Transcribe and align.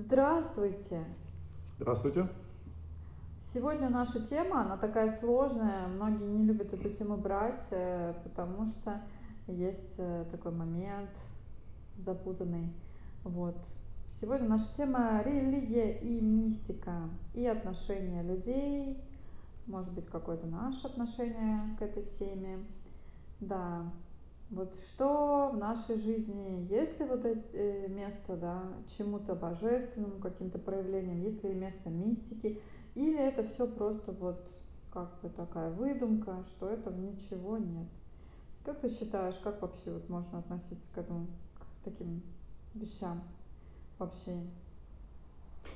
Здравствуйте! 0.00 1.04
Здравствуйте! 1.76 2.28
Сегодня 3.40 3.88
наша 3.88 4.24
тема, 4.24 4.60
она 4.60 4.76
такая 4.76 5.08
сложная, 5.08 5.88
многие 5.88 6.22
не 6.22 6.44
любят 6.44 6.72
эту 6.72 6.88
тему 6.90 7.16
брать, 7.16 7.66
э, 7.72 8.14
потому 8.22 8.68
что 8.68 9.02
есть 9.48 9.96
э, 9.98 10.24
такой 10.30 10.52
момент 10.52 11.10
запутанный. 11.96 12.72
Вот. 13.24 13.56
Сегодня 14.08 14.48
наша 14.48 14.72
тема 14.76 15.20
религия 15.26 15.98
и 15.98 16.20
мистика, 16.20 17.10
и 17.34 17.44
отношения 17.44 18.22
людей, 18.22 19.02
может 19.66 19.92
быть, 19.92 20.06
какое-то 20.06 20.46
наше 20.46 20.86
отношение 20.86 21.76
к 21.76 21.82
этой 21.82 22.04
теме. 22.04 22.64
Да, 23.40 23.90
вот 24.50 24.74
что 24.76 25.50
в 25.52 25.56
нашей 25.58 25.96
жизни, 25.96 26.66
есть 26.70 26.98
ли 26.98 27.06
вот 27.06 27.24
это 27.24 27.40
э, 27.52 27.88
место, 27.88 28.36
да, 28.36 28.62
чему-то 28.96 29.34
божественному, 29.34 30.20
каким-то 30.20 30.58
проявлениям, 30.58 31.20
есть 31.20 31.44
ли 31.44 31.52
место 31.52 31.90
мистики, 31.90 32.60
или 32.94 33.18
это 33.18 33.42
все 33.42 33.66
просто 33.66 34.12
вот 34.12 34.40
как 34.92 35.20
бы 35.20 35.28
такая 35.28 35.70
выдумка, 35.70 36.42
что 36.48 36.68
этого 36.68 36.96
ничего 36.98 37.58
нет. 37.58 37.86
Как 38.64 38.80
ты 38.80 38.88
считаешь, 38.88 39.36
как 39.36 39.60
вообще 39.60 39.92
вот 39.92 40.08
можно 40.08 40.38
относиться 40.38 40.86
к 40.94 40.98
этому, 40.98 41.26
к 41.58 41.84
таким 41.84 42.22
вещам 42.74 43.22
вообще? 43.98 44.34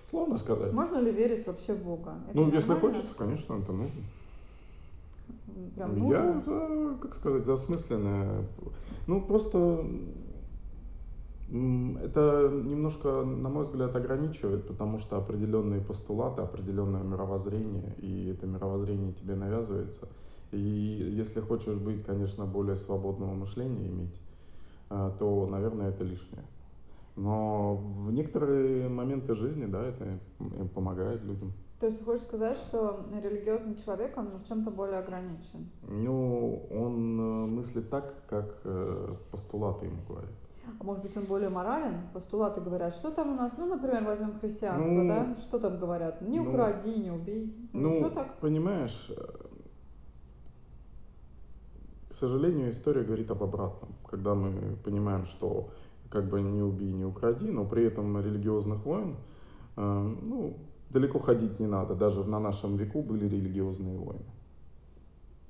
Сложно 0.08 0.38
сказать. 0.38 0.72
Можно 0.72 0.98
ли 0.98 1.12
верить 1.12 1.46
вообще 1.46 1.74
в 1.74 1.84
Бога? 1.84 2.16
Это 2.28 2.36
ну, 2.36 2.50
если 2.50 2.74
хочется, 2.74 3.14
конечно, 3.14 3.54
это 3.54 3.72
нужно. 3.72 4.00
Прям 5.74 5.98
нужно? 5.98 6.14
Я 6.14 6.40
за, 6.40 6.98
как 7.00 7.14
сказать, 7.14 7.46
за 7.46 7.54
осмысленное. 7.54 8.46
Ну, 9.06 9.20
просто 9.20 9.84
это 11.48 12.50
немножко, 12.50 13.24
на 13.24 13.50
мой 13.50 13.64
взгляд, 13.64 13.94
ограничивает, 13.94 14.66
потому 14.66 14.98
что 14.98 15.18
определенные 15.18 15.82
постулаты, 15.82 16.40
определенное 16.40 17.02
мировоззрение, 17.02 17.94
и 17.98 18.28
это 18.30 18.46
мировоззрение 18.46 19.12
тебе 19.12 19.34
навязывается. 19.34 20.08
И 20.50 20.58
если 20.58 21.40
хочешь 21.40 21.78
быть, 21.78 22.04
конечно, 22.04 22.46
более 22.46 22.76
свободного 22.76 23.34
мышления 23.34 23.88
иметь, 23.88 24.18
э, 24.90 25.12
то, 25.18 25.46
наверное, 25.46 25.90
это 25.90 26.04
лишнее. 26.04 26.44
Но 27.16 27.76
в 27.76 28.12
некоторые 28.12 28.88
моменты 28.88 29.34
жизни, 29.34 29.66
да, 29.66 29.84
это 29.84 30.18
помогает 30.74 31.22
людям. 31.22 31.52
То 31.82 31.86
есть 31.86 31.98
ты 31.98 32.04
хочешь 32.04 32.22
сказать, 32.22 32.56
что 32.58 33.04
религиозный 33.20 33.74
человек, 33.74 34.16
он 34.16 34.28
в 34.38 34.46
чем-то 34.46 34.70
более 34.70 35.00
ограничен? 35.00 35.68
Ну, 35.88 36.64
он 36.70 37.18
э, 37.18 37.46
мыслит 37.46 37.90
так, 37.90 38.14
как 38.28 38.60
э, 38.62 39.16
постулаты 39.32 39.86
ему 39.86 40.00
говорят. 40.08 40.30
А 40.78 40.84
может 40.84 41.02
быть, 41.02 41.16
он 41.16 41.24
более 41.24 41.48
морален? 41.48 42.02
Постулаты 42.14 42.60
говорят, 42.60 42.94
что 42.94 43.10
там 43.10 43.32
у 43.32 43.34
нас, 43.34 43.54
ну, 43.58 43.66
например, 43.66 44.04
возьмем 44.04 44.38
христианство, 44.38 44.92
ну, 44.92 45.08
да? 45.08 45.36
Что 45.40 45.58
там 45.58 45.80
говорят? 45.80 46.22
Не 46.22 46.38
ну, 46.38 46.50
укради, 46.50 46.94
не 46.94 47.10
убей. 47.10 47.68
Ну, 47.72 47.88
ну 47.88 47.94
что 47.94 48.10
так? 48.10 48.38
понимаешь, 48.38 49.10
э, 49.10 49.14
к 52.10 52.12
сожалению, 52.12 52.70
история 52.70 53.02
говорит 53.02 53.28
об 53.32 53.42
обратном. 53.42 53.90
Когда 54.08 54.36
мы 54.36 54.76
понимаем, 54.84 55.24
что 55.24 55.70
как 56.10 56.28
бы 56.28 56.42
не 56.42 56.62
убей, 56.62 56.92
не 56.92 57.06
укради, 57.06 57.50
но 57.50 57.64
при 57.64 57.84
этом 57.84 58.20
религиозных 58.20 58.86
войн, 58.86 59.16
ну, 59.74 60.58
далеко 60.92 61.18
ходить 61.18 61.60
не 61.60 61.66
надо. 61.66 61.94
Даже 61.94 62.24
на 62.24 62.38
нашем 62.38 62.76
веку 62.76 63.02
были 63.02 63.28
религиозные 63.28 63.98
войны. 63.98 64.24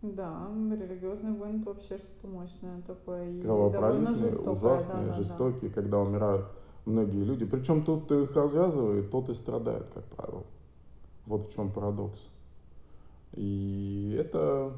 Да, 0.02 0.48
религиозные 0.70 1.32
войны 1.34 1.60
это 1.60 1.70
вообще 1.70 1.98
что-то 1.98 2.26
мощное 2.26 2.82
такое. 2.86 3.30
И 3.30 3.42
довольно 3.42 4.12
жестокое, 4.12 4.52
ужасные, 4.52 5.06
да, 5.06 5.14
жестокие, 5.14 5.70
да. 5.70 5.74
когда 5.74 5.98
умирают 6.00 6.46
многие 6.86 7.22
люди. 7.22 7.44
Причем 7.44 7.84
тот, 7.84 8.04
кто 8.04 8.22
их 8.22 8.34
развязывает, 8.34 9.10
тот 9.10 9.28
и 9.28 9.34
страдает, 9.34 9.88
как 9.90 10.04
правило. 10.06 10.44
Вот 11.26 11.44
в 11.44 11.54
чем 11.54 11.70
парадокс. 11.70 12.28
И 13.34 14.16
это, 14.18 14.72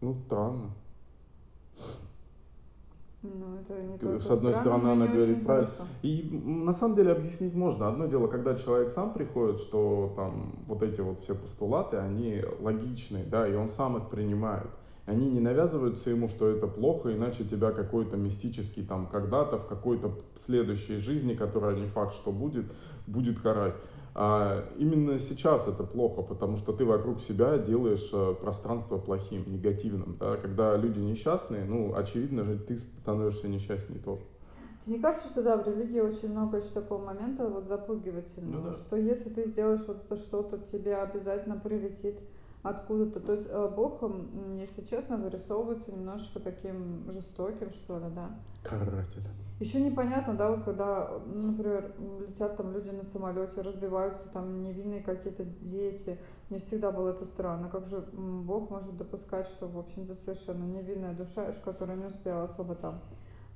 ну, 0.00 0.14
странно. 0.14 0.70
Ну, 3.22 3.56
это 3.60 3.82
не 3.82 3.98
только 3.98 4.20
С 4.20 4.30
одной 4.30 4.54
странно, 4.54 4.78
стороны, 4.78 5.02
она 5.02 5.12
говорит 5.12 5.44
правильно. 5.44 5.68
Хорошо. 5.68 5.90
И 6.02 6.40
на 6.44 6.72
самом 6.72 6.94
деле 6.94 7.12
объяснить 7.12 7.54
можно. 7.54 7.88
Одно 7.88 8.06
дело, 8.06 8.28
когда 8.28 8.54
человек 8.54 8.90
сам 8.90 9.12
приходит, 9.12 9.58
что 9.58 10.12
там 10.14 10.54
вот 10.66 10.82
эти 10.82 11.00
вот 11.00 11.18
все 11.20 11.34
постулаты, 11.34 11.96
они 11.96 12.42
логичные, 12.60 13.24
да, 13.24 13.48
и 13.48 13.54
он 13.54 13.70
сам 13.70 13.96
их 13.96 14.08
принимает. 14.08 14.68
Они 15.06 15.30
не 15.30 15.40
навязываются 15.40 16.10
ему, 16.10 16.28
что 16.28 16.48
это 16.48 16.66
плохо, 16.66 17.12
иначе 17.12 17.42
тебя 17.44 17.72
какой-то 17.72 18.16
мистический 18.16 18.84
там 18.84 19.06
когда-то 19.06 19.58
в 19.58 19.66
какой-то 19.66 20.12
следующей 20.36 20.98
жизни, 20.98 21.34
которая 21.34 21.74
не 21.74 21.86
факт, 21.86 22.12
что 22.14 22.30
будет, 22.30 22.66
будет 23.06 23.40
карать. 23.40 23.74
А 24.20 24.64
именно 24.76 25.20
сейчас 25.20 25.68
это 25.68 25.84
плохо, 25.84 26.22
потому 26.22 26.56
что 26.56 26.72
ты 26.72 26.84
вокруг 26.84 27.20
себя 27.20 27.56
делаешь 27.56 28.10
э, 28.12 28.34
пространство 28.34 28.98
плохим, 28.98 29.44
негативным. 29.46 30.16
Да? 30.18 30.36
Когда 30.36 30.76
люди 30.76 30.98
несчастные, 30.98 31.64
ну, 31.64 31.94
очевидно 31.94 32.42
же, 32.42 32.58
ты 32.58 32.78
становишься 32.78 33.46
несчастнее 33.46 34.00
тоже. 34.00 34.22
Тебе 34.80 34.96
не 34.96 35.02
кажется, 35.02 35.28
что 35.28 35.42
да, 35.44 35.56
в 35.56 35.68
религии 35.68 36.00
очень 36.00 36.32
много 36.32 36.56
еще 36.56 36.70
такого 36.70 37.00
момента 37.00 37.48
вот 37.48 37.68
запугивательного, 37.68 38.60
ну, 38.60 38.70
да. 38.70 38.74
что 38.74 38.96
если 38.96 39.28
ты 39.28 39.46
сделаешь 39.46 39.84
вот 39.86 40.02
это 40.04 40.16
что-то, 40.16 40.58
тебе 40.58 40.96
обязательно 40.96 41.56
прилетит 41.56 42.20
откуда-то. 42.62 43.20
То 43.20 43.32
есть 43.32 43.48
э, 43.48 43.72
Бог, 43.74 44.02
если 44.56 44.82
честно, 44.84 45.16
вырисовывается 45.16 45.92
немножечко 45.92 46.40
таким 46.40 47.10
жестоким, 47.10 47.70
что 47.70 47.98
ли, 47.98 48.06
да. 48.14 48.30
Карателем. 48.62 49.32
Еще 49.60 49.80
непонятно, 49.80 50.34
да, 50.34 50.50
вот 50.50 50.62
когда, 50.64 51.18
например, 51.26 51.92
летят 52.20 52.56
там 52.56 52.72
люди 52.72 52.90
на 52.90 53.02
самолете, 53.02 53.60
разбиваются 53.60 54.28
там 54.28 54.62
невинные 54.62 55.02
какие-то 55.02 55.44
дети. 55.44 56.16
Мне 56.48 56.60
всегда 56.60 56.92
было 56.92 57.08
это 57.08 57.24
странно. 57.24 57.68
Как 57.68 57.84
же 57.84 58.00
Бог 58.12 58.70
может 58.70 58.96
допускать, 58.96 59.48
что, 59.48 59.66
в 59.66 59.76
общем-то, 59.76 60.14
совершенно 60.14 60.64
невинная 60.64 61.12
душа, 61.12 61.50
которая 61.64 61.96
не 61.96 62.06
успела 62.06 62.44
особо 62.44 62.76
там 62.76 63.00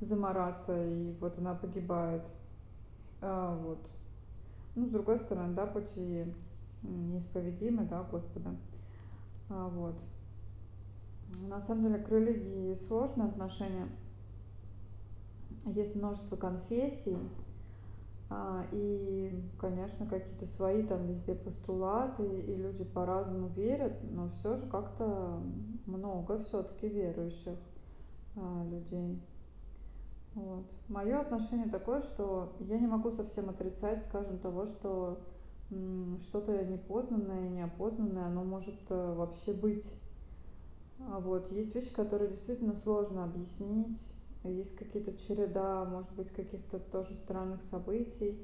замораться, 0.00 0.76
и 0.84 1.12
вот 1.20 1.38
она 1.38 1.54
погибает. 1.54 2.22
А, 3.20 3.56
вот. 3.56 3.78
Ну, 4.74 4.86
с 4.86 4.90
другой 4.90 5.18
стороны, 5.18 5.54
да, 5.54 5.66
пути 5.66 6.26
неисповедимы, 6.82 7.84
да, 7.84 8.02
Господа. 8.10 8.50
А, 9.52 9.68
вот. 9.68 9.94
На 11.48 11.60
самом 11.60 11.82
деле 11.82 11.98
к 11.98 12.08
религии 12.08 12.74
сложное 12.74 13.26
отношение. 13.26 13.88
Есть 15.66 15.94
множество 15.94 16.36
конфессий, 16.36 17.16
а, 18.30 18.64
и, 18.72 19.30
конечно, 19.58 20.06
какие-то 20.06 20.46
свои 20.46 20.82
там 20.82 21.06
везде 21.06 21.34
постулаты, 21.34 22.24
и 22.24 22.56
люди 22.56 22.84
по-разному 22.84 23.48
верят, 23.48 23.92
но 24.10 24.28
все 24.28 24.56
же 24.56 24.66
как-то 24.66 25.40
много 25.86 26.38
все-таки 26.38 26.88
верующих 26.88 27.58
а, 28.36 28.64
людей. 28.64 29.20
Вот. 30.34 30.64
Мое 30.88 31.20
отношение 31.20 31.68
такое, 31.68 32.00
что 32.00 32.54
я 32.60 32.78
не 32.78 32.86
могу 32.86 33.10
совсем 33.10 33.50
отрицать, 33.50 34.02
скажем, 34.02 34.38
того, 34.38 34.64
что 34.64 35.20
что-то 36.20 36.64
непознанное, 36.64 37.48
неопознанное, 37.48 38.26
оно 38.26 38.44
может 38.44 38.74
э, 38.88 39.14
вообще 39.14 39.52
быть. 39.52 39.90
А 41.08 41.20
вот. 41.20 41.50
Есть 41.52 41.74
вещи, 41.74 41.92
которые 41.94 42.30
действительно 42.30 42.74
сложно 42.74 43.24
объяснить. 43.24 44.00
Есть 44.44 44.76
какие-то 44.76 45.16
череда, 45.16 45.84
может 45.84 46.12
быть, 46.14 46.30
каких-то 46.30 46.78
тоже 46.78 47.14
странных 47.14 47.62
событий. 47.62 48.38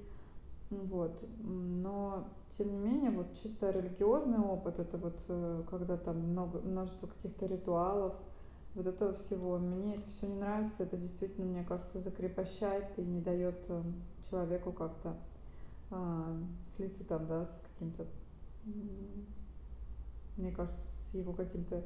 Вот. 0.70 1.22
Но, 1.40 2.28
тем 2.56 2.70
не 2.72 2.78
менее, 2.78 3.10
вот 3.10 3.34
чисто 3.34 3.70
религиозный 3.70 4.38
опыт, 4.38 4.78
это 4.78 4.96
вот 4.96 5.18
э, 5.28 5.62
когда 5.70 5.96
там 5.96 6.18
много, 6.18 6.60
множество 6.60 7.06
каких-то 7.06 7.46
ритуалов, 7.46 8.14
вот 8.74 8.86
этого 8.86 9.12
всего. 9.14 9.58
Мне 9.58 9.96
это 9.96 10.10
все 10.10 10.26
не 10.26 10.36
нравится, 10.36 10.84
это 10.84 10.96
действительно, 10.96 11.46
мне 11.46 11.64
кажется, 11.64 12.00
закрепощает 12.00 12.98
и 12.98 13.02
не 13.02 13.20
дает 13.20 13.58
э, 13.68 13.82
человеку 14.28 14.72
как-то 14.72 15.16
слиться 16.64 17.04
там, 17.04 17.26
да, 17.26 17.44
с 17.44 17.62
каким-то, 17.72 18.06
мне 20.36 20.52
кажется, 20.52 20.82
с 20.82 21.14
его 21.14 21.32
каким-то 21.32 21.82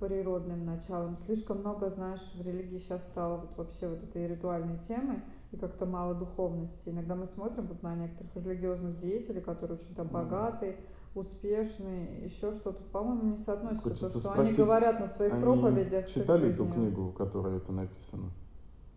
природным 0.00 0.64
началом. 0.64 1.16
Слишком 1.16 1.58
много, 1.58 1.90
знаешь, 1.90 2.32
в 2.34 2.46
религии 2.46 2.78
сейчас 2.78 3.04
стало 3.04 3.38
вот 3.38 3.56
вообще 3.56 3.88
вот 3.88 4.02
этой 4.02 4.28
ритуальной 4.28 4.78
темы 4.78 5.22
и 5.50 5.56
как-то 5.56 5.86
мало 5.86 6.14
духовности. 6.14 6.88
Иногда 6.88 7.14
мы 7.14 7.26
смотрим 7.26 7.66
вот 7.66 7.82
на 7.82 7.94
некоторых 7.96 8.36
религиозных 8.36 8.98
деятелей, 8.98 9.40
которые 9.40 9.78
очень 9.78 9.94
там 9.94 10.08
богатые, 10.08 10.76
успешные, 11.14 12.24
еще 12.24 12.52
что-то, 12.52 12.82
по-моему, 12.92 13.30
не 13.30 13.36
соотносится 13.38 13.82
Хочется 13.82 14.06
то, 14.06 14.18
что 14.20 14.30
спросить, 14.30 14.58
они 14.58 14.66
говорят 14.66 15.00
на 15.00 15.06
своих 15.06 15.32
они 15.32 15.42
проповедях. 15.42 16.06
Читали 16.06 16.52
эту 16.52 16.66
книгу, 16.66 17.08
в 17.08 17.14
которой 17.14 17.56
это 17.56 17.72
написано? 17.72 18.30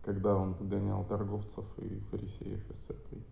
Когда 0.04 0.36
он 0.36 0.54
выгонял 0.54 1.04
торговцев 1.04 1.64
и 1.78 1.98
фарисеев 2.10 2.70
из 2.70 2.78
церкви? 2.78 3.22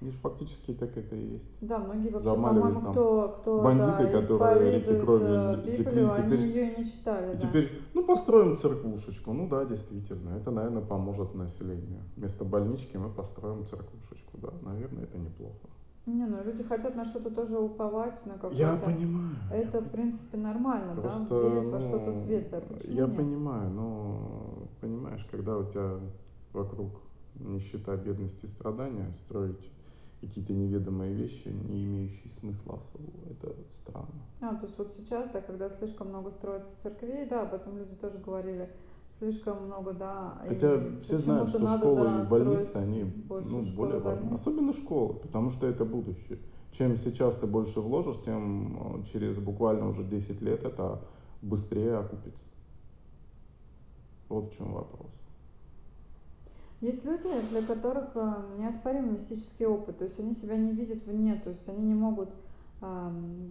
Же 0.00 0.12
фактически 0.12 0.74
так 0.74 0.96
это 0.96 1.16
и 1.16 1.32
есть. 1.32 1.58
Да, 1.60 1.78
многие 1.78 2.10
вообще, 2.10 2.30
по-моему, 2.30 2.80
кто, 2.92 3.36
кто 3.40 3.62
бандиты, 3.62 4.04
да, 4.04 4.20
которые 4.20 4.78
реки 4.78 5.00
крови 5.00 5.56
Библию, 5.56 5.74
текли, 5.74 6.08
теперь, 6.14 6.38
они 6.38 6.46
ее 6.46 6.72
и 6.72 6.78
не 6.78 6.84
читали. 6.86 7.30
И 7.30 7.34
да. 7.34 7.40
теперь, 7.40 7.82
ну, 7.94 8.04
построим 8.04 8.56
церквушечку. 8.56 9.32
Ну 9.32 9.48
да, 9.48 9.64
действительно, 9.64 10.36
это, 10.36 10.52
наверное, 10.52 10.82
поможет 10.82 11.34
населению. 11.34 12.02
Вместо 12.16 12.44
больнички 12.44 12.96
мы 12.96 13.10
построим 13.10 13.66
церквушечку, 13.66 14.38
да, 14.38 14.52
наверное, 14.62 15.02
это 15.02 15.18
неплохо. 15.18 15.68
Не, 16.06 16.26
ну 16.26 16.44
люди 16.44 16.62
хотят 16.62 16.94
на 16.94 17.04
что-то 17.04 17.30
тоже 17.30 17.58
уповать, 17.58 18.24
на 18.24 18.34
какое-то... 18.34 18.56
Я 18.56 18.76
понимаю. 18.76 19.36
Это, 19.52 19.78
я 19.78 19.82
в 19.82 19.90
принципе, 19.90 20.38
нормально, 20.38 20.94
Просто, 20.94 21.28
да, 21.28 21.48
верить 21.48 21.64
ну, 21.64 21.70
во 21.72 21.80
что-то 21.80 22.12
светлое. 22.12 22.60
Почему 22.60 22.94
я 22.94 23.06
нет? 23.06 23.16
понимаю, 23.16 23.70
но, 23.70 24.68
понимаешь, 24.80 25.26
когда 25.28 25.58
у 25.58 25.64
тебя 25.64 25.98
вокруг 26.52 26.92
нищета, 27.34 27.96
бедность 27.96 28.42
и 28.44 28.46
страдания, 28.46 29.12
строить 29.24 29.72
какие-то 30.20 30.52
неведомые 30.52 31.14
вещи, 31.14 31.48
не 31.48 31.84
имеющие 31.84 32.30
смысла 32.32 32.74
особого, 32.74 33.30
это 33.30 33.54
странно. 33.70 34.22
А, 34.40 34.54
то 34.54 34.66
есть 34.66 34.78
вот 34.78 34.92
сейчас, 34.92 35.30
да, 35.30 35.40
когда 35.40 35.70
слишком 35.70 36.08
много 36.08 36.30
строится 36.30 36.76
церквей, 36.76 37.26
да, 37.26 37.42
об 37.42 37.54
этом 37.54 37.78
люди 37.78 37.94
тоже 37.94 38.18
говорили, 38.18 38.68
слишком 39.10 39.66
много, 39.66 39.92
да. 39.92 40.42
Хотя 40.46 40.98
все 41.00 41.18
знают, 41.18 41.50
что 41.50 41.60
надо, 41.60 41.86
школы 41.86 42.04
да, 42.04 42.22
и 42.22 42.28
больницы, 42.28 42.76
они 42.76 43.04
больше 43.04 43.50
ну, 43.50 43.62
школ 43.62 43.76
более 43.76 44.00
важны. 44.00 44.20
больниц. 44.22 44.40
Особенно 44.40 44.72
школы, 44.72 45.14
потому 45.14 45.50
что 45.50 45.66
это 45.66 45.84
будущее. 45.84 46.38
Чем 46.70 46.96
сейчас 46.96 47.36
ты 47.36 47.46
больше 47.46 47.80
вложишь, 47.80 48.20
тем 48.20 49.00
э, 49.00 49.04
через 49.04 49.36
буквально 49.38 49.88
уже 49.88 50.04
10 50.04 50.42
лет 50.42 50.64
это 50.64 51.00
быстрее 51.40 51.96
окупится. 51.96 52.44
Вот 54.28 54.46
в 54.46 54.56
чем 54.56 54.74
вопрос. 54.74 55.10
Есть 56.80 57.04
люди, 57.04 57.28
для 57.50 57.62
которых 57.62 58.10
э, 58.14 58.34
неоспоримый 58.58 59.12
мистический 59.12 59.66
опыт, 59.66 59.98
то 59.98 60.04
есть 60.04 60.20
они 60.20 60.34
себя 60.34 60.56
не 60.56 60.72
видят 60.72 61.04
вне, 61.06 61.40
то 61.42 61.50
есть 61.50 61.68
они 61.68 61.84
не 61.84 61.94
могут 61.94 62.28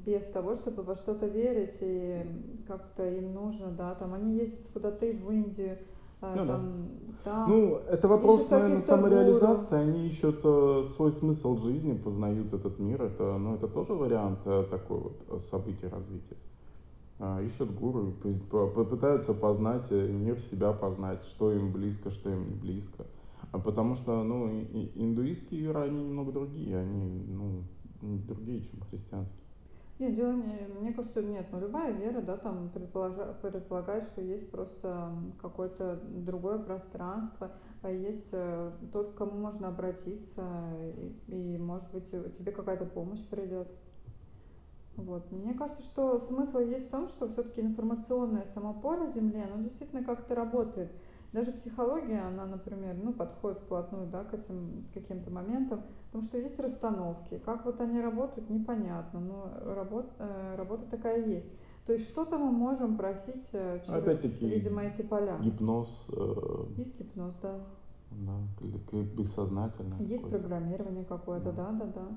без 0.05 0.29
того, 0.29 0.55
чтобы 0.55 0.83
во 0.83 0.95
что-то 0.95 1.25
верить, 1.25 1.77
и 1.81 2.25
как-то 2.65 3.05
им 3.05 3.33
нужно, 3.33 3.67
да, 3.67 3.93
там 3.95 4.13
они 4.13 4.37
ездят 4.37 4.67
куда-то 4.71 5.05
и 5.05 5.17
в 5.17 5.29
Индию, 5.29 5.77
э, 6.21 6.33
Ну, 6.33 6.47
там, 6.47 6.87
да. 7.25 7.31
там, 7.31 7.49
ну, 7.49 7.75
это 7.75 8.07
вопрос, 8.07 8.39
ищут 8.39 8.51
наверное, 8.51 8.79
самореализации. 8.79 9.75
гуру. 9.75 9.89
Они 9.89 10.07
ищут 10.07 10.39
э, 10.45 10.83
свой 10.87 11.11
смысл 11.11 11.57
жизни, 11.57 11.97
познают 11.97 12.53
этот 12.53 12.79
мир. 12.79 13.01
Это, 13.01 13.37
ну, 13.37 13.55
это 13.55 13.67
тоже 13.67 13.93
вариант 13.93 14.39
э, 14.45 14.63
такой 14.71 14.99
вот 14.99 15.21
э, 15.29 15.39
события 15.39 15.89
развития. 15.89 16.37
А, 17.19 17.41
ищут 17.41 17.71
гуру, 17.77 18.13
попытаются 18.49 19.33
познать 19.33 19.91
мир, 19.91 20.39
себя 20.39 20.71
познать, 20.71 21.23
что 21.23 21.51
им 21.51 21.73
близко, 21.73 22.11
что 22.11 22.29
им 22.29 22.47
не 22.47 22.55
близко. 22.55 23.05
А 23.51 23.59
потому 23.59 23.95
что, 23.95 24.23
ну, 24.23 24.49
индуистские 24.95 25.61
веры, 25.61 25.81
они 25.81 26.03
немного 26.03 26.31
другие, 26.31 26.77
они, 26.77 27.23
ну, 27.27 27.63
другие, 28.01 28.61
чем 28.61 28.81
христианские. 28.81 29.41
Нет, 29.99 30.13
дело 30.13 30.33
не, 30.33 30.67
мне 30.79 30.93
кажется, 30.93 31.23
нет, 31.23 31.47
но 31.51 31.59
любая 31.59 31.91
вера, 31.91 32.21
да, 32.21 32.37
там 32.37 32.69
предполагает, 32.69 34.03
что 34.03 34.21
есть 34.21 34.51
просто 34.51 35.11
какое-то 35.41 35.99
другое 36.05 36.59
пространство, 36.59 37.51
а 37.81 37.89
есть 37.89 38.29
э, 38.31 38.71
тот, 38.93 39.13
к 39.13 39.15
кому 39.15 39.39
можно 39.39 39.69
обратиться, 39.69 40.43
и, 41.27 41.55
и 41.55 41.57
может 41.57 41.91
быть, 41.91 42.11
тебе 42.11 42.51
какая-то 42.51 42.85
помощь 42.85 43.23
придет. 43.25 43.67
Вот. 44.97 45.31
Мне 45.31 45.55
кажется, 45.55 45.81
что 45.81 46.19
смысл 46.19 46.59
есть 46.59 46.87
в 46.87 46.91
том, 46.91 47.07
что 47.07 47.27
все-таки 47.27 47.61
информационное 47.61 48.43
само 48.43 48.75
поле 48.75 49.07
Земли, 49.07 49.41
оно 49.41 49.63
действительно 49.63 50.03
как-то 50.03 50.35
работает. 50.35 50.91
Даже 51.33 51.51
психология, 51.51 52.21
она, 52.21 52.45
например, 52.45 52.95
ну, 52.95 53.11
подходит 53.11 53.59
вплотную 53.59 54.07
да, 54.07 54.23
к 54.23 54.33
этим 54.33 54.85
каким-то 54.93 55.29
моментам, 55.29 55.83
потому 56.05 56.23
что 56.23 56.37
есть 56.37 56.57
расстановки. 56.59 57.37
Как 57.43 57.65
вот 57.65 57.81
они 57.81 57.99
работают, 57.99 58.49
непонятно, 58.49 59.19
но 59.19 59.51
работа, 59.75 60.09
э, 60.19 60.55
работа 60.55 60.89
такая 60.89 61.25
есть. 61.25 61.49
То 61.85 61.93
есть 61.93 62.09
что-то 62.09 62.37
мы 62.37 62.51
можем 62.51 62.97
просить 62.97 63.47
э, 63.53 63.79
через, 63.85 63.93
Опять-таки, 63.93 64.47
видимо, 64.47 64.83
эти 64.83 65.01
поля. 65.01 65.37
Гипноз. 65.39 66.05
Э, 66.09 66.65
есть 66.77 66.99
гипноз, 66.99 67.35
да. 67.41 67.59
Да, 68.11 68.37
бессознательно. 69.17 69.95
Есть 69.99 70.29
программирование 70.29 71.03
какое-то, 71.03 71.51
да, 71.51 71.71
да, 71.71 71.85
да. 71.85 72.07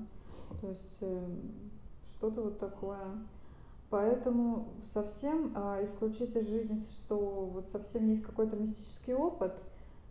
То 0.61 0.67
есть 0.69 0.97
э, 1.01 1.27
что-то 2.05 2.43
вот 2.43 2.59
такое. 2.59 2.97
Поэтому 3.91 4.69
совсем 4.93 5.51
а, 5.53 5.83
исключить 5.83 6.33
из 6.37 6.49
жизни, 6.49 6.77
что 6.77 7.17
вот 7.17 7.67
совсем 7.67 8.07
есть 8.07 8.23
какой-то 8.23 8.55
мистический 8.55 9.13
опыт, 9.13 9.53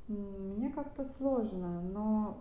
мне 0.06 0.68
как-то 0.68 1.02
сложно. 1.02 1.80
Но 1.80 2.38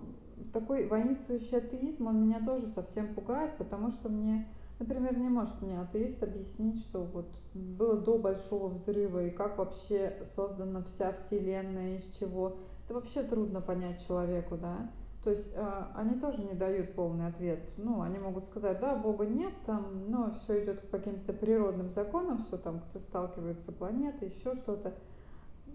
такой 0.51 0.86
воинствующий 0.88 1.59
атеизм, 1.59 2.07
он 2.07 2.27
меня 2.27 2.45
тоже 2.45 2.68
совсем 2.68 3.15
пугает, 3.15 3.56
потому 3.57 3.89
что 3.89 4.09
мне, 4.09 4.50
например, 4.80 5.18
не 5.18 5.30
может 5.30 5.62
мне 5.62 5.80
атеист 5.80 6.21
объяснить, 6.24 6.81
что 6.81 7.06
вот 7.06 7.30
было 7.53 7.95
до 7.95 8.18
Большого 8.18 8.68
Взрыва 8.68 9.27
и 9.27 9.30
как 9.30 9.59
вообще 9.59 10.18
создана 10.35 10.83
вся 10.83 11.13
Вселенная, 11.13 11.95
из 11.95 12.03
чего. 12.19 12.57
Это 12.83 12.95
вообще 12.95 13.24
трудно 13.24 13.62
понять 13.62 14.06
человеку, 14.06 14.57
да. 14.57 14.92
То 15.24 15.31
есть 15.31 15.51
э, 15.54 15.83
они 15.95 16.18
тоже 16.18 16.44
не 16.45 16.54
дают 16.54 16.94
полный 16.94 17.27
ответ. 17.27 17.60
Ну, 17.77 18.01
они 18.01 18.18
могут 18.19 18.45
сказать, 18.45 18.80
да, 18.80 18.95
Бога 18.95 19.25
нет, 19.25 19.54
там, 19.66 20.10
но 20.10 20.31
все 20.31 20.63
идет 20.63 20.89
по 20.89 20.98
каким-то 20.98 21.33
природным 21.33 21.89
законам, 21.89 22.42
все 22.44 22.57
там, 22.57 22.80
кто 22.80 23.00
сталкивается 23.00 23.71
планеты, 23.71 24.25
еще 24.25 24.54
что-то. 24.54 24.94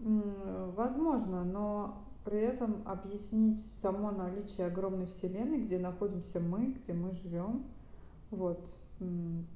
Возможно, 0.00 1.44
но 1.44 2.04
при 2.24 2.40
этом 2.40 2.82
объяснить 2.86 3.64
само 3.80 4.10
наличие 4.10 4.66
огромной 4.66 5.06
вселенной, 5.06 5.58
где 5.58 5.78
находимся 5.78 6.40
мы, 6.40 6.72
где 6.72 6.94
мы 6.94 7.12
живем, 7.12 7.64
вот, 8.30 8.60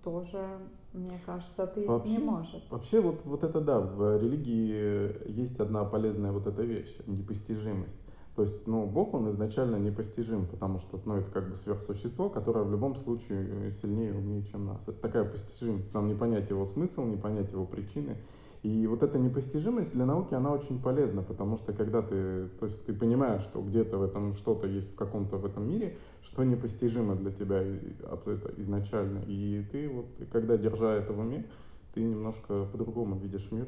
тоже, 0.05 0.59
мне 0.93 1.19
кажется, 1.25 1.63
атеист 1.65 1.89
вообще, 1.89 2.13
не 2.13 2.19
может. 2.19 2.71
Вообще, 2.71 3.01
вот, 3.01 3.25
вот 3.25 3.43
это 3.43 3.61
да, 3.61 3.81
в 3.81 4.19
религии 4.19 5.31
есть 5.31 5.59
одна 5.61 5.85
полезная 5.85 6.33
вот 6.33 6.47
эта 6.47 6.63
вещь, 6.63 6.99
непостижимость. 7.07 7.99
То 8.39 8.43
есть, 8.43 8.69
ну, 8.69 8.87
Бог, 8.87 9.15
он 9.15 9.29
изначально 9.31 9.79
непостижим, 9.79 10.47
потому 10.47 10.79
что, 10.79 11.01
ну, 11.05 11.17
это 11.17 11.29
как 11.29 11.49
бы 11.51 11.57
сверхсущество, 11.57 12.29
которое 12.29 12.65
в 12.65 12.71
любом 12.71 12.95
случае 12.95 13.73
сильнее 13.73 14.11
и 14.11 14.13
умнее, 14.13 14.45
чем 14.45 14.65
нас. 14.65 14.87
Это 14.87 15.01
такая 15.01 15.25
постижимость. 15.25 15.93
Нам 15.93 16.07
не 16.07 16.15
понять 16.15 16.49
его 16.49 16.65
смысл, 16.65 17.03
не 17.03 17.17
понять 17.17 17.51
его 17.51 17.67
причины. 17.67 18.17
И 18.63 18.87
вот 18.87 19.03
эта 19.03 19.19
непостижимость 19.19 19.93
для 19.93 20.07
науки, 20.07 20.35
она 20.35 20.53
очень 20.53 20.81
полезна, 20.81 21.25
потому 21.25 21.57
что 21.57 21.73
когда 21.73 22.01
ты, 22.01 22.47
то 22.61 22.67
есть 22.67 22.85
ты 22.85 22.95
понимаешь, 22.95 23.43
что 23.43 23.61
где-то 23.61 23.99
в 23.99 24.05
этом 24.05 24.33
что-то 24.33 24.69
есть 24.69 24.93
в 24.93 24.95
каком-то 24.95 25.39
в 25.39 25.45
этом 25.45 25.69
мире, 25.69 25.97
что 26.23 26.45
непостижимо 26.45 27.17
для 27.17 27.33
тебя 27.33 27.61
это 27.61 28.53
изначально. 28.59 29.25
И 29.27 29.65
ты 29.73 29.89
вот, 29.89 30.07
когда 30.31 30.57
держа 30.57 30.95
это 30.95 31.13
в 31.13 31.19
уме, 31.19 31.45
ты 31.93 32.05
немножко 32.05 32.67
по-другому 32.67 33.19
видишь 33.19 33.51
мир, 33.51 33.67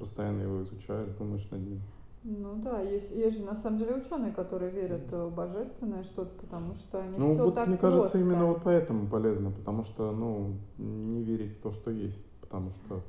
постоянно 0.00 0.42
его 0.42 0.64
изучаешь, 0.64 1.10
думаешь 1.16 1.48
над 1.52 1.60
ним. 1.60 1.80
Ну 2.26 2.54
да, 2.56 2.80
есть, 2.80 3.10
есть 3.10 3.38
же 3.38 3.44
на 3.44 3.54
самом 3.54 3.78
деле 3.78 3.96
ученые, 3.96 4.32
которые 4.32 4.70
верят 4.70 5.12
в 5.12 5.28
божественное 5.28 6.04
что-то, 6.04 6.34
потому 6.40 6.74
что 6.74 7.00
они 7.00 7.18
ну, 7.18 7.34
все 7.34 7.44
вот, 7.44 7.54
так 7.54 7.66
мне 7.66 7.76
просто. 7.76 7.98
кажется, 7.98 8.18
именно 8.18 8.46
вот 8.46 8.62
поэтому 8.64 9.06
полезно, 9.06 9.50
потому 9.50 9.82
что, 9.82 10.10
ну, 10.10 10.54
не 10.78 11.22
верить 11.22 11.58
в 11.58 11.60
то, 11.60 11.70
что 11.70 11.90
есть, 11.90 12.24
потому 12.40 12.70
что 12.70 13.02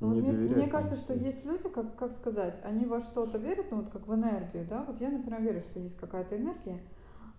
ну, 0.00 0.14
не 0.14 0.22
мне, 0.22 0.56
мне 0.56 0.66
кажется, 0.66 0.96
что 0.96 1.14
есть 1.14 1.44
люди, 1.44 1.68
как, 1.68 1.94
как 1.94 2.10
сказать, 2.10 2.58
они 2.64 2.86
во 2.86 3.00
что-то 3.00 3.38
верят, 3.38 3.66
ну 3.70 3.78
вот 3.78 3.90
как 3.90 4.08
в 4.08 4.14
энергию, 4.14 4.66
да, 4.68 4.84
вот 4.84 5.00
я, 5.00 5.10
например, 5.10 5.40
верю, 5.40 5.60
что 5.60 5.78
есть 5.78 5.96
какая-то 5.96 6.36
энергия, 6.36 6.80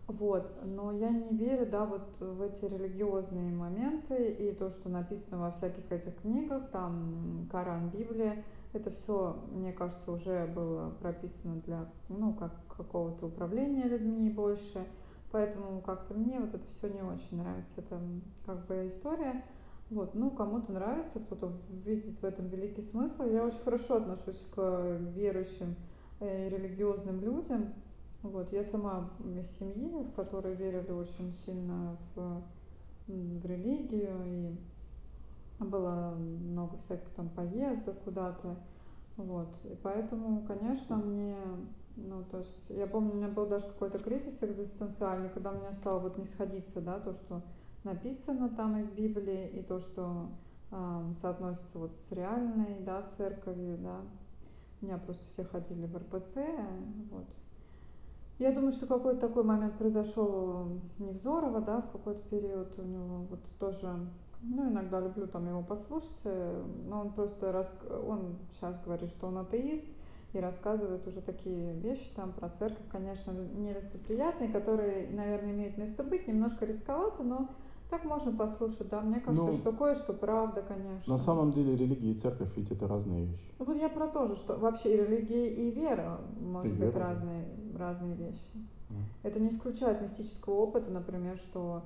вот, 0.07 0.49
но 0.63 0.93
я 0.93 1.09
не 1.09 1.35
верю, 1.35 1.65
да, 1.69 1.85
вот 1.85 2.07
в 2.19 2.41
эти 2.41 2.63
религиозные 2.63 3.51
моменты 3.51 4.31
и 4.31 4.53
то, 4.53 4.69
что 4.69 4.87
написано 4.87 5.39
во 5.39 5.51
всяких 5.51 5.91
этих 5.91 6.15
книгах, 6.21 6.69
там 6.71 7.47
Коран, 7.51 7.89
Библия, 7.89 8.45
это 8.73 8.91
все, 8.91 9.37
мне 9.51 9.73
кажется, 9.73 10.11
уже 10.11 10.45
было 10.47 10.91
прописано 11.01 11.55
для, 11.61 11.89
ну, 12.07 12.33
как 12.33 12.53
какого-то 12.75 13.27
управления 13.27 13.83
людьми 13.83 14.29
больше. 14.29 14.85
Поэтому 15.31 15.81
как-то 15.81 16.13
мне 16.13 16.39
вот 16.39 16.53
это 16.53 16.67
все 16.67 16.89
не 16.89 17.01
очень 17.01 17.37
нравится. 17.37 17.75
Это 17.77 17.99
как 18.45 18.65
бы 18.67 18.87
история. 18.87 19.43
Вот, 19.89 20.13
ну, 20.13 20.29
кому-то 20.29 20.71
нравится, 20.71 21.19
кто-то 21.19 21.51
видит 21.83 22.21
в 22.21 22.23
этом 22.25 22.47
великий 22.47 22.81
смысл. 22.81 23.23
Я 23.23 23.43
очень 23.43 23.63
хорошо 23.63 23.97
отношусь 23.97 24.45
к 24.55 24.97
верующим 25.15 25.75
э, 26.19 26.47
и 26.47 26.49
религиозным 26.49 27.21
людям. 27.21 27.73
Вот, 28.21 28.51
я 28.51 28.63
сама 28.63 29.09
из 29.23 29.49
семьи, 29.57 30.03
в 30.03 30.11
которой 30.13 30.53
верили 30.53 30.91
очень 30.91 31.33
сильно 31.33 31.97
в, 32.13 32.43
в 33.07 33.45
религию 33.45 34.17
и 34.25 34.57
было 35.65 36.15
много 36.17 36.77
всяких 36.77 37.09
там 37.09 37.29
поездок 37.29 37.99
куда-то. 38.03 38.57
Вот. 39.17 39.49
И 39.65 39.75
поэтому, 39.83 40.43
конечно, 40.45 40.95
мне, 40.95 41.35
ну, 41.97 42.23
то 42.23 42.39
есть, 42.39 42.69
я 42.69 42.87
помню, 42.87 43.11
у 43.11 43.15
меня 43.15 43.27
был 43.27 43.45
даже 43.45 43.65
какой-то 43.67 43.99
кризис 43.99 44.41
экзистенциальный, 44.43 45.29
когда 45.29 45.51
у 45.51 45.55
меня 45.55 45.73
стало 45.73 45.99
вот 45.99 46.17
не 46.17 46.25
сходиться, 46.25 46.79
да, 46.79 46.99
то, 46.99 47.13
что 47.13 47.41
написано 47.83 48.49
там 48.49 48.77
и 48.77 48.83
в 48.83 48.93
Библии, 48.93 49.47
и 49.47 49.61
то, 49.61 49.79
что 49.79 50.29
э, 50.71 51.11
соотносится 51.15 51.79
вот 51.79 51.97
с 51.97 52.11
реальной, 52.11 52.79
да, 52.79 53.01
церковью, 53.03 53.77
да. 53.77 54.01
У 54.81 54.85
меня 54.85 54.97
просто 54.97 55.25
все 55.27 55.43
ходили 55.43 55.85
в 55.85 55.97
РПЦ, 55.97 56.37
вот. 57.11 57.25
Я 58.37 58.53
думаю, 58.53 58.71
что 58.71 58.87
какой-то 58.87 59.19
такой 59.19 59.43
момент 59.43 59.77
произошел 59.77 60.79
Невзорова, 60.97 61.59
да, 61.59 61.81
в 61.81 61.91
какой-то 61.91 62.21
период 62.29 62.79
у 62.79 62.83
него 62.83 63.25
вот 63.29 63.41
тоже 63.59 63.93
Ну, 64.41 64.69
иногда 64.69 64.99
люблю 64.99 65.27
там 65.27 65.47
его 65.47 65.61
послушать, 65.61 66.21
э, 66.23 66.63
но 66.87 67.01
он 67.01 67.11
просто, 67.11 67.51
рас... 67.51 67.75
он 68.07 68.37
сейчас 68.51 68.75
говорит, 68.85 69.09
что 69.09 69.27
он 69.27 69.37
атеист, 69.37 69.85
и 70.33 70.39
рассказывает 70.39 71.05
уже 71.07 71.21
такие 71.21 71.73
вещи 71.73 72.09
там 72.15 72.31
про 72.31 72.49
церковь, 72.49 72.85
конечно, 72.91 73.31
нелицеприятные, 73.31 74.49
которые, 74.49 75.09
наверное, 75.09 75.51
имеют 75.51 75.77
место 75.77 76.03
быть, 76.03 76.27
немножко 76.27 76.65
рисковато, 76.65 77.23
но 77.23 77.49
так 77.89 78.05
можно 78.05 78.31
послушать, 78.31 78.89
да, 78.89 79.01
мне 79.01 79.19
кажется, 79.19 79.47
Ну, 79.47 79.57
что 79.57 79.71
кое-что 79.71 80.13
правда, 80.13 80.61
на 80.61 80.67
конечно. 80.67 81.17
самом 81.17 81.51
деле 81.51 81.75
религия 81.75 82.11
и 82.11 82.17
церковь 82.17 82.55
ведь 82.55 82.71
это 82.71 82.87
разные 82.87 83.25
вещи. 83.25 83.51
Вот 83.57 83.75
я 83.75 83.89
про 83.89 84.07
то 84.07 84.25
же, 84.27 84.35
что 84.35 84.55
вообще 84.57 84.93
и 84.93 84.97
религия, 84.97 85.49
и 85.49 85.71
вера, 85.71 86.21
может 86.39 86.71
И 86.71 86.75
быть, 86.75 86.93
вера, 86.93 86.99
разные, 86.99 87.45
разные 87.75 88.15
вещи. 88.15 88.47
Да. 88.89 88.95
Это 89.23 89.39
не 89.39 89.49
исключает 89.49 90.01
мистического 90.01 90.53
опыта, 90.53 90.91
например, 90.91 91.37
что 91.37 91.81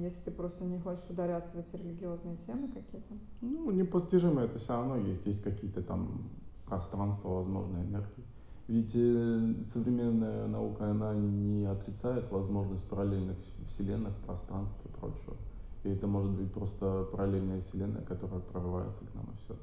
если 0.00 0.24
ты 0.24 0.30
просто 0.30 0.64
не 0.64 0.78
хочешь 0.78 1.08
ударяться 1.10 1.52
в 1.52 1.58
эти 1.58 1.76
религиозные 1.76 2.36
темы 2.36 2.68
какие-то. 2.68 3.14
Ну, 3.40 3.70
непостижимо 3.70 4.42
это 4.42 4.58
все 4.58 4.72
равно 4.72 4.96
есть. 4.96 5.26
Есть 5.26 5.42
какие-то 5.42 5.82
там 5.82 6.30
пространства, 6.66 7.28
возможно, 7.28 7.76
энергии. 7.78 8.24
Ведь 8.68 8.92
э, 8.94 9.62
современная 9.62 10.46
наука, 10.46 10.90
она 10.90 11.14
не 11.14 11.64
отрицает 11.64 12.30
возможность 12.30 12.84
параллельных 12.88 13.36
вселенных, 13.66 14.14
пространств 14.26 14.78
и 14.84 14.88
прочего. 14.88 15.36
И 15.84 15.90
это 15.90 16.06
может 16.06 16.30
быть 16.30 16.52
просто 16.52 17.04
параллельная 17.12 17.60
вселенная, 17.60 18.02
которая 18.02 18.40
прорывается 18.40 19.00
к 19.04 19.14
нам 19.14 19.24
и 19.24 19.36
все. 19.44 19.56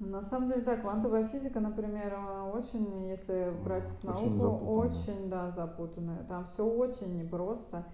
На 0.00 0.22
самом 0.22 0.48
деле, 0.48 0.62
да, 0.62 0.76
квантовая 0.76 1.26
физика, 1.26 1.60
например, 1.60 2.14
э, 2.14 2.50
очень, 2.52 3.08
если 3.08 3.52
брать 3.64 3.86
Очень 4.02 4.36
науку, 4.36 4.38
запутанная. 4.38 4.88
очень, 4.88 5.28
да, 5.28 5.50
запутанная. 5.50 6.24
Там 6.24 6.44
все 6.44 6.64
очень 6.64 7.16
непросто. 7.16 7.84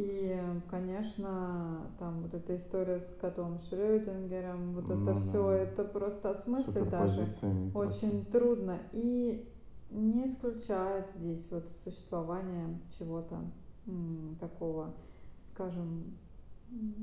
И, 0.00 0.40
конечно, 0.70 1.90
там 1.98 2.22
вот 2.22 2.32
эта 2.32 2.54
история 2.54 3.00
с 3.00 3.14
котом 3.14 3.58
Шрёдингером, 3.58 4.74
вот 4.74 4.88
Ну 4.88 4.94
это 4.94 5.14
да. 5.14 5.20
все, 5.20 5.50
это 5.50 5.82
просто 5.82 6.30
осмыслить 6.30 6.88
даже 6.88 7.26
очень 7.74 8.24
трудно. 8.26 8.78
И 8.92 9.52
не 9.90 10.26
исключает 10.26 11.10
здесь 11.10 11.48
вот 11.50 11.68
существование 11.84 12.78
чего-то 12.96 13.40
м, 13.88 14.36
такого, 14.38 14.94
скажем, 15.38 16.16